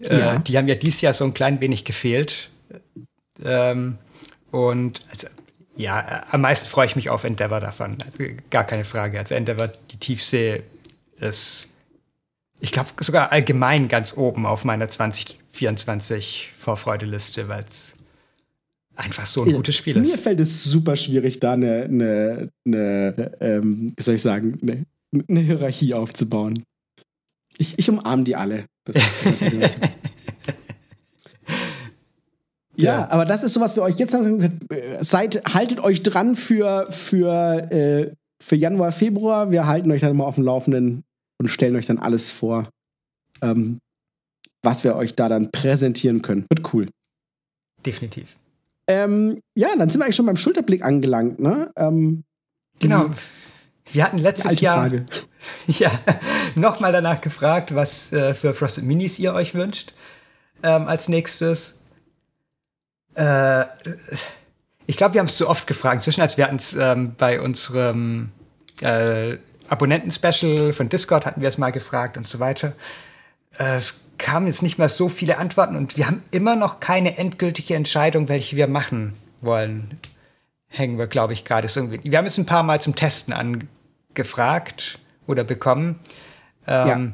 Äh, 0.00 0.18
ja. 0.18 0.38
Die 0.38 0.56
haben 0.56 0.68
ja 0.68 0.74
dieses 0.74 1.00
Jahr 1.00 1.14
so 1.14 1.24
ein 1.24 1.34
klein 1.34 1.60
wenig 1.60 1.84
gefehlt. 1.84 2.50
Ähm, 3.42 3.98
und 4.50 5.02
also, 5.10 5.26
ja, 5.74 6.24
am 6.30 6.42
meisten 6.42 6.68
freue 6.68 6.86
ich 6.86 6.96
mich 6.96 7.08
auf 7.08 7.24
Endeavor 7.24 7.60
davon. 7.60 7.96
Also, 8.04 8.24
gar 8.50 8.64
keine 8.64 8.84
Frage. 8.84 9.18
Also 9.18 9.34
Endeavor, 9.34 9.70
die 9.90 9.96
Tiefsee 9.96 10.62
ist, 11.22 11.68
ich 12.60 12.72
glaube, 12.72 12.90
sogar 13.00 13.32
allgemein 13.32 13.88
ganz 13.88 14.16
oben 14.16 14.46
auf 14.46 14.64
meiner 14.64 14.88
2024 14.88 16.52
Vorfreudeliste, 16.58 17.48
weil 17.48 17.64
es 17.64 17.94
einfach 18.94 19.26
so 19.26 19.42
ein 19.42 19.50
ja, 19.50 19.56
gutes 19.56 19.76
Spiel 19.76 19.96
ist. 19.96 20.10
Mir 20.10 20.18
fällt 20.18 20.40
es 20.40 20.64
super 20.64 20.96
schwierig, 20.96 21.40
da 21.40 21.52
eine, 21.52 21.84
eine, 21.84 22.50
eine 22.66 23.32
ähm, 23.40 23.92
wie 23.96 24.02
soll 24.02 24.14
ich 24.14 24.22
sagen, 24.22 24.58
eine, 24.62 24.86
eine 25.28 25.40
Hierarchie 25.40 25.94
aufzubauen. 25.94 26.64
Ich, 27.58 27.78
ich 27.78 27.88
umarme 27.88 28.24
die 28.24 28.36
alle. 28.36 28.66
Ja, 32.74 33.00
ja, 33.00 33.10
aber 33.10 33.26
das 33.26 33.42
ist 33.42 33.52
so, 33.52 33.60
was 33.60 33.76
wir 33.76 33.82
euch 33.82 33.98
jetzt 33.98 34.12
sagen. 34.12 34.60
Seid, 35.00 35.42
haltet 35.52 35.80
euch 35.80 36.02
dran 36.02 36.36
für, 36.36 36.86
für, 36.90 37.70
äh, 37.70 38.14
für 38.42 38.56
Januar, 38.56 38.92
Februar. 38.92 39.50
Wir 39.50 39.66
halten 39.66 39.90
euch 39.92 40.00
dann 40.00 40.16
mal 40.16 40.24
auf 40.24 40.36
dem 40.36 40.44
Laufenden, 40.44 41.04
und 41.42 41.48
stellen 41.48 41.76
euch 41.76 41.86
dann 41.86 41.98
alles 41.98 42.30
vor, 42.30 42.68
ähm, 43.40 43.78
was 44.62 44.84
wir 44.84 44.96
euch 44.96 45.14
da 45.14 45.28
dann 45.28 45.50
präsentieren 45.50 46.22
können. 46.22 46.46
Wird 46.48 46.72
cool. 46.72 46.88
Definitiv. 47.84 48.36
Ähm, 48.86 49.40
ja, 49.54 49.74
dann 49.76 49.90
sind 49.90 50.00
wir 50.00 50.04
eigentlich 50.04 50.16
schon 50.16 50.26
beim 50.26 50.36
Schulterblick 50.36 50.84
angelangt, 50.84 51.38
ne? 51.38 51.70
Ähm, 51.76 52.24
genau. 52.78 53.10
Wir 53.92 54.04
hatten 54.04 54.18
letztes 54.18 54.60
Jahr 54.60 54.90
ja, 55.66 56.00
nochmal 56.54 56.92
danach 56.92 57.20
gefragt, 57.20 57.74
was 57.74 58.12
äh, 58.12 58.34
für 58.34 58.54
Frosted 58.54 58.84
Minis 58.84 59.18
ihr 59.18 59.34
euch 59.34 59.54
wünscht 59.54 59.92
ähm, 60.62 60.86
als 60.86 61.08
nächstes. 61.08 61.80
Äh, 63.14 63.64
Ich 64.86 64.96
glaube, 64.96 65.14
wir 65.14 65.20
haben 65.20 65.28
es 65.28 65.36
zu 65.36 65.48
oft 65.48 65.66
gefragt. 65.66 66.02
Zwischen 66.02 66.22
als 66.22 66.36
wir 66.36 66.44
hatten 66.44 66.56
es 66.56 66.74
ähm, 66.74 67.14
bei 67.16 67.40
unserem 67.40 68.30
äh, 68.80 69.36
Abonnenten-Special 69.68 70.72
von 70.72 70.88
Discord 70.88 71.26
hatten 71.26 71.40
wir 71.40 71.48
es 71.48 71.58
mal 71.58 71.70
gefragt 71.70 72.16
und 72.16 72.28
so 72.28 72.40
weiter. 72.40 72.74
Äh, 73.58 73.76
es 73.76 74.00
kamen 74.18 74.46
jetzt 74.46 74.62
nicht 74.62 74.78
mehr 74.78 74.88
so 74.88 75.08
viele 75.08 75.38
Antworten 75.38 75.76
und 75.76 75.96
wir 75.96 76.06
haben 76.06 76.22
immer 76.30 76.56
noch 76.56 76.80
keine 76.80 77.18
endgültige 77.18 77.74
Entscheidung, 77.74 78.28
welche 78.28 78.56
wir 78.56 78.68
machen 78.68 79.14
wollen. 79.40 79.98
Hängen 80.68 80.98
wir, 80.98 81.06
glaube 81.06 81.32
ich, 81.32 81.44
gerade 81.44 81.68
so 81.68 81.80
irgendwie. 81.80 82.10
Wir 82.10 82.18
haben 82.18 82.26
es 82.26 82.38
ein 82.38 82.46
paar 82.46 82.62
Mal 82.62 82.80
zum 82.80 82.94
Testen 82.94 83.34
angefragt 83.34 84.98
oder 85.26 85.44
bekommen. 85.44 86.00
Ähm, 86.66 86.88
ja. 86.88 87.12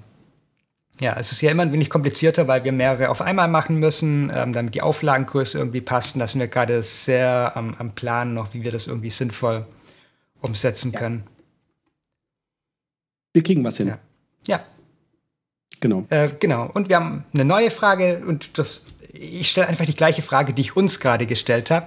Ja, 1.00 1.16
es 1.16 1.30
ist 1.30 1.40
ja 1.42 1.52
immer 1.52 1.62
ein 1.62 1.72
wenig 1.72 1.90
komplizierter, 1.90 2.48
weil 2.48 2.64
wir 2.64 2.72
mehrere 2.72 3.08
auf 3.10 3.20
einmal 3.20 3.46
machen 3.46 3.78
müssen, 3.78 4.32
ähm, 4.34 4.52
damit 4.52 4.74
die 4.74 4.82
Auflagengröße 4.82 5.56
irgendwie 5.56 5.80
passen. 5.80 6.18
Da 6.18 6.26
sind 6.26 6.40
wir 6.40 6.48
gerade 6.48 6.82
sehr 6.82 7.52
am, 7.54 7.74
am 7.78 7.92
Plan 7.92 8.34
noch, 8.34 8.52
wie 8.52 8.64
wir 8.64 8.72
das 8.72 8.88
irgendwie 8.88 9.10
sinnvoll 9.10 9.64
umsetzen 10.40 10.90
ja. 10.92 10.98
können. 10.98 11.22
Wir 13.38 13.44
kriegen 13.44 13.62
was 13.62 13.76
hin. 13.76 13.86
Ja. 13.86 13.98
ja. 14.48 14.60
Genau. 15.78 16.04
Äh, 16.10 16.30
genau. 16.40 16.68
Und 16.74 16.88
wir 16.88 16.96
haben 16.96 17.24
eine 17.32 17.44
neue 17.44 17.70
Frage 17.70 18.20
und 18.26 18.58
das, 18.58 18.84
ich 19.12 19.48
stelle 19.48 19.68
einfach 19.68 19.86
die 19.86 19.94
gleiche 19.94 20.22
Frage, 20.22 20.52
die 20.52 20.62
ich 20.62 20.74
uns 20.74 20.98
gerade 20.98 21.24
gestellt 21.24 21.70
habe. 21.70 21.86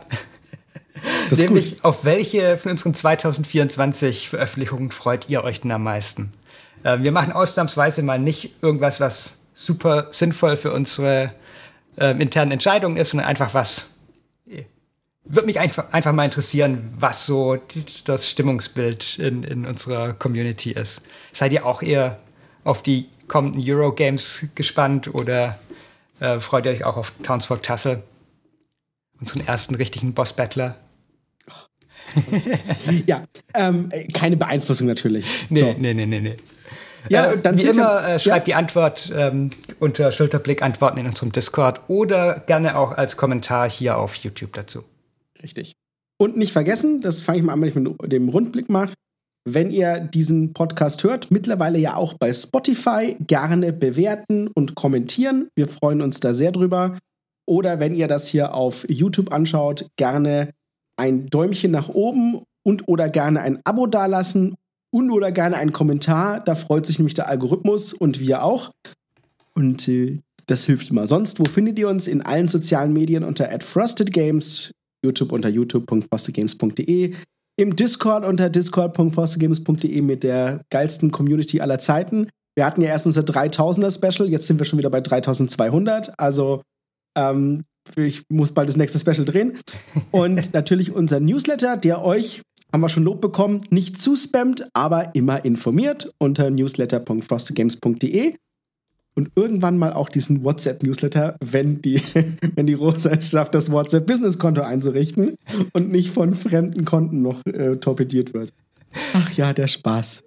Nämlich, 1.30 1.72
gut. 1.72 1.84
auf 1.84 2.06
welche 2.06 2.58
von 2.58 2.72
unseren 2.72 2.94
2024 2.94 4.30
Veröffentlichungen 4.30 4.92
freut 4.92 5.28
ihr 5.28 5.44
euch 5.44 5.60
denn 5.60 5.72
am 5.72 5.84
meisten? 5.84 6.32
Äh, 6.84 7.00
wir 7.00 7.12
machen 7.12 7.34
ausnahmsweise 7.34 8.02
mal 8.02 8.18
nicht 8.18 8.56
irgendwas, 8.62 9.02
was 9.02 9.38
super 9.54 10.08
sinnvoll 10.12 10.56
für 10.56 10.72
unsere 10.72 11.34
äh, 11.98 12.12
internen 12.12 12.54
Entscheidungen 12.54 12.96
ist, 12.96 13.10
sondern 13.10 13.28
einfach 13.28 13.54
was. 13.54 13.90
Würde 15.24 15.46
mich 15.46 15.60
einfach, 15.60 15.92
einfach 15.92 16.14
mal 16.14 16.26
interessieren, 16.26 16.94
was 16.98 17.26
so 17.26 17.58
das 18.06 18.30
Stimmungsbild 18.30 19.20
in, 19.20 19.44
in 19.44 19.66
unserer 19.66 20.14
Community 20.14 20.72
ist. 20.72 21.04
Seid 21.32 21.54
ihr 21.54 21.66
auch 21.66 21.82
eher 21.82 22.20
auf 22.64 22.82
die 22.82 23.08
kommenden 23.28 23.62
Eurogames 23.64 24.46
gespannt 24.56 25.14
oder 25.14 25.60
äh, 26.20 26.40
freut 26.40 26.66
ihr 26.66 26.72
euch 26.72 26.84
auch 26.84 26.98
auf 26.98 27.14
Townsfolk 27.24 27.64
Tassel, 27.64 28.04
unseren 29.20 29.46
ersten 29.46 29.76
richtigen 29.76 30.14
Boss-Battler? 30.14 30.76
ja, 33.06 33.24
ähm, 33.54 33.90
keine 34.14 34.38
Beeinflussung 34.38 34.88
natürlich. 34.88 35.26
Nee, 35.50 35.60
so. 35.60 35.76
nee, 35.78 35.94
nee, 35.94 36.06
nee, 36.06 36.20
nee. 36.20 36.38
Ja, 37.10 37.32
äh, 37.32 37.42
dann 37.42 37.58
wie 37.58 37.64
immer 37.64 38.08
äh, 38.08 38.20
schreibt 38.20 38.48
ja. 38.48 38.54
die 38.54 38.56
Antwort 38.56 39.12
ähm, 39.16 39.52
unter 39.80 40.12
Schulterblick 40.12 40.62
Antworten 40.62 41.00
in 41.00 41.08
unserem 41.08 41.32
Discord 41.32 41.82
oder 41.88 42.40
gerne 42.46 42.78
auch 42.78 42.92
als 42.92 43.18
Kommentar 43.18 43.70
hier 43.70 43.98
auf 43.98 44.16
YouTube 44.16 44.54
dazu. 44.54 44.84
Richtig. 45.44 45.74
Und 46.20 46.38
nicht 46.38 46.54
vergessen, 46.54 47.02
das 47.02 47.22
fange 47.22 47.40
ich 47.40 47.44
mal 47.44 47.54
an, 47.54 47.62
wenn 47.62 47.70
ich 47.70 47.76
mit 47.76 48.12
dem 48.12 48.30
Rundblick 48.30 48.70
mache. 48.70 48.94
Wenn 49.44 49.72
ihr 49.72 50.00
diesen 50.00 50.54
Podcast 50.54 51.04
hört, 51.04 51.32
mittlerweile 51.32 51.80
ja 51.80 51.96
auch 51.96 52.14
bei 52.14 52.32
Spotify, 52.32 53.18
gerne 53.26 53.74
bewerten 53.74 54.48
und 54.54 54.76
kommentieren. 54.76 55.50
Wir 55.56 55.68
freuen 55.68 56.02
uns 56.02 56.20
da 56.20 56.36
sehr 56.36 56.52
drüber. 56.52 57.00
Oder 57.48 57.80
wenn 57.80 57.96
ihr 57.96 58.08
das 58.08 58.28
hier 58.28 58.54
auf 58.54 58.86
YouTube 58.88 59.34
anschaut, 59.34 59.88
gerne 59.98 60.52
ein 60.96 61.26
Däumchen 61.26 61.72
nach 61.72 61.90
oben 61.90 62.44
und 62.64 62.88
oder 62.88 63.10
gerne 63.10 63.42
ein 63.42 63.60
Abo 63.64 63.88
dalassen 63.88 64.56
und 64.92 65.10
oder 65.10 65.32
gerne 65.32 65.58
einen 65.58 65.74
Kommentar. 65.74 66.40
Da 66.42 66.54
freut 66.54 66.86
sich 66.86 67.00
nämlich 67.00 67.16
der 67.16 67.28
Algorithmus 67.28 67.94
und 67.94 68.20
wir 68.20 68.44
auch. 68.44 68.72
Und 69.56 69.88
äh, 69.88 70.20
das 70.46 70.66
hilft 70.66 70.92
immer. 70.92 71.08
Sonst, 71.08 71.40
wo 71.40 71.46
findet 71.46 71.80
ihr 71.80 71.88
uns? 71.90 72.08
In 72.08 72.22
allen 72.22 72.48
sozialen 72.48 72.94
Medien 72.94 73.24
unter 73.24 73.50
@frostedgames, 73.60 74.72
YouTube 75.04 75.32
unter 75.32 75.50
youtube.frostedgames.de, 75.50 77.14
im 77.60 77.76
Discord 77.76 78.26
unter 78.26 78.50
discord.frostedgames.de 78.50 80.02
mit 80.02 80.24
der 80.24 80.64
geilsten 80.70 81.12
Community 81.12 81.62
aller 81.62 81.80
Zeiten. 81.80 82.30
Wir 82.56 82.66
hatten 82.66 82.82
ja 82.82 82.90
erst 82.90 83.06
unser 83.06 83.22
3000er 83.22 83.94
Special, 83.94 84.30
jetzt 84.30 84.48
sind 84.48 84.60
wir 84.60 84.66
schon 84.66 84.80
wieder 84.80 84.90
bei 84.90 85.02
3200. 85.02 86.20
Also 86.20 86.62
ähm, 87.18 87.64
ich 87.96 88.24
muss 88.30 88.52
bald 88.52 88.70
das 88.70 88.78
nächste 88.78 89.00
Special 89.00 89.26
drehen. 89.26 89.58
Und 90.12 90.54
natürlich 90.54 90.92
unser 90.92 91.20
Newsletter, 91.20 91.78
der 91.78 92.04
euch 92.04 92.42
haben 92.72 92.82
wir 92.82 92.90
schon 92.90 93.04
Lob 93.04 93.20
bekommen, 93.20 93.62
nicht 93.70 94.02
zu 94.02 94.16
spammt, 94.16 94.68
aber 94.74 95.14
immer 95.14 95.44
informiert 95.44 96.14
unter 96.20 96.50
newsletter.frostgames.de 96.50 98.36
und 99.16 99.32
irgendwann 99.36 99.78
mal 99.78 99.94
auch 99.94 100.10
diesen 100.10 100.44
WhatsApp-Newsletter, 100.44 101.36
wenn 101.40 101.82
die, 101.82 102.02
wenn 102.56 102.68
die 102.68 102.74
Rosa 102.74 103.12
es 103.12 103.30
schafft, 103.30 103.56
das 103.56 103.72
WhatsApp-Business-Konto 103.72 104.62
einzurichten 104.62 105.36
und 105.74 105.92
nicht 105.92 106.12
von 106.12 106.36
fremden 106.36 106.86
Konten 106.86 107.22
noch 107.22 107.46
äh, 107.46 107.78
torpediert 107.78 108.34
wird. 108.34 108.54
Ach 109.14 109.32
ja, 109.34 109.54
der 109.54 109.68
Spaß. 109.68 110.24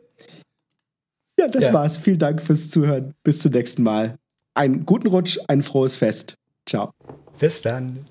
Ja, 1.38 1.48
das 1.48 1.64
ja. 1.64 1.72
war's. 1.72 1.98
Vielen 1.98 2.18
Dank 2.18 2.40
fürs 2.40 2.70
Zuhören. 2.70 3.14
Bis 3.22 3.40
zum 3.40 3.52
nächsten 3.52 3.82
Mal. 3.82 4.18
Einen 4.54 4.86
guten 4.86 5.08
Rutsch, 5.08 5.38
ein 5.48 5.62
frohes 5.62 5.96
Fest. 5.96 6.36
Ciao. 6.66 6.92
Bis 7.38 7.62
dann. 7.62 8.06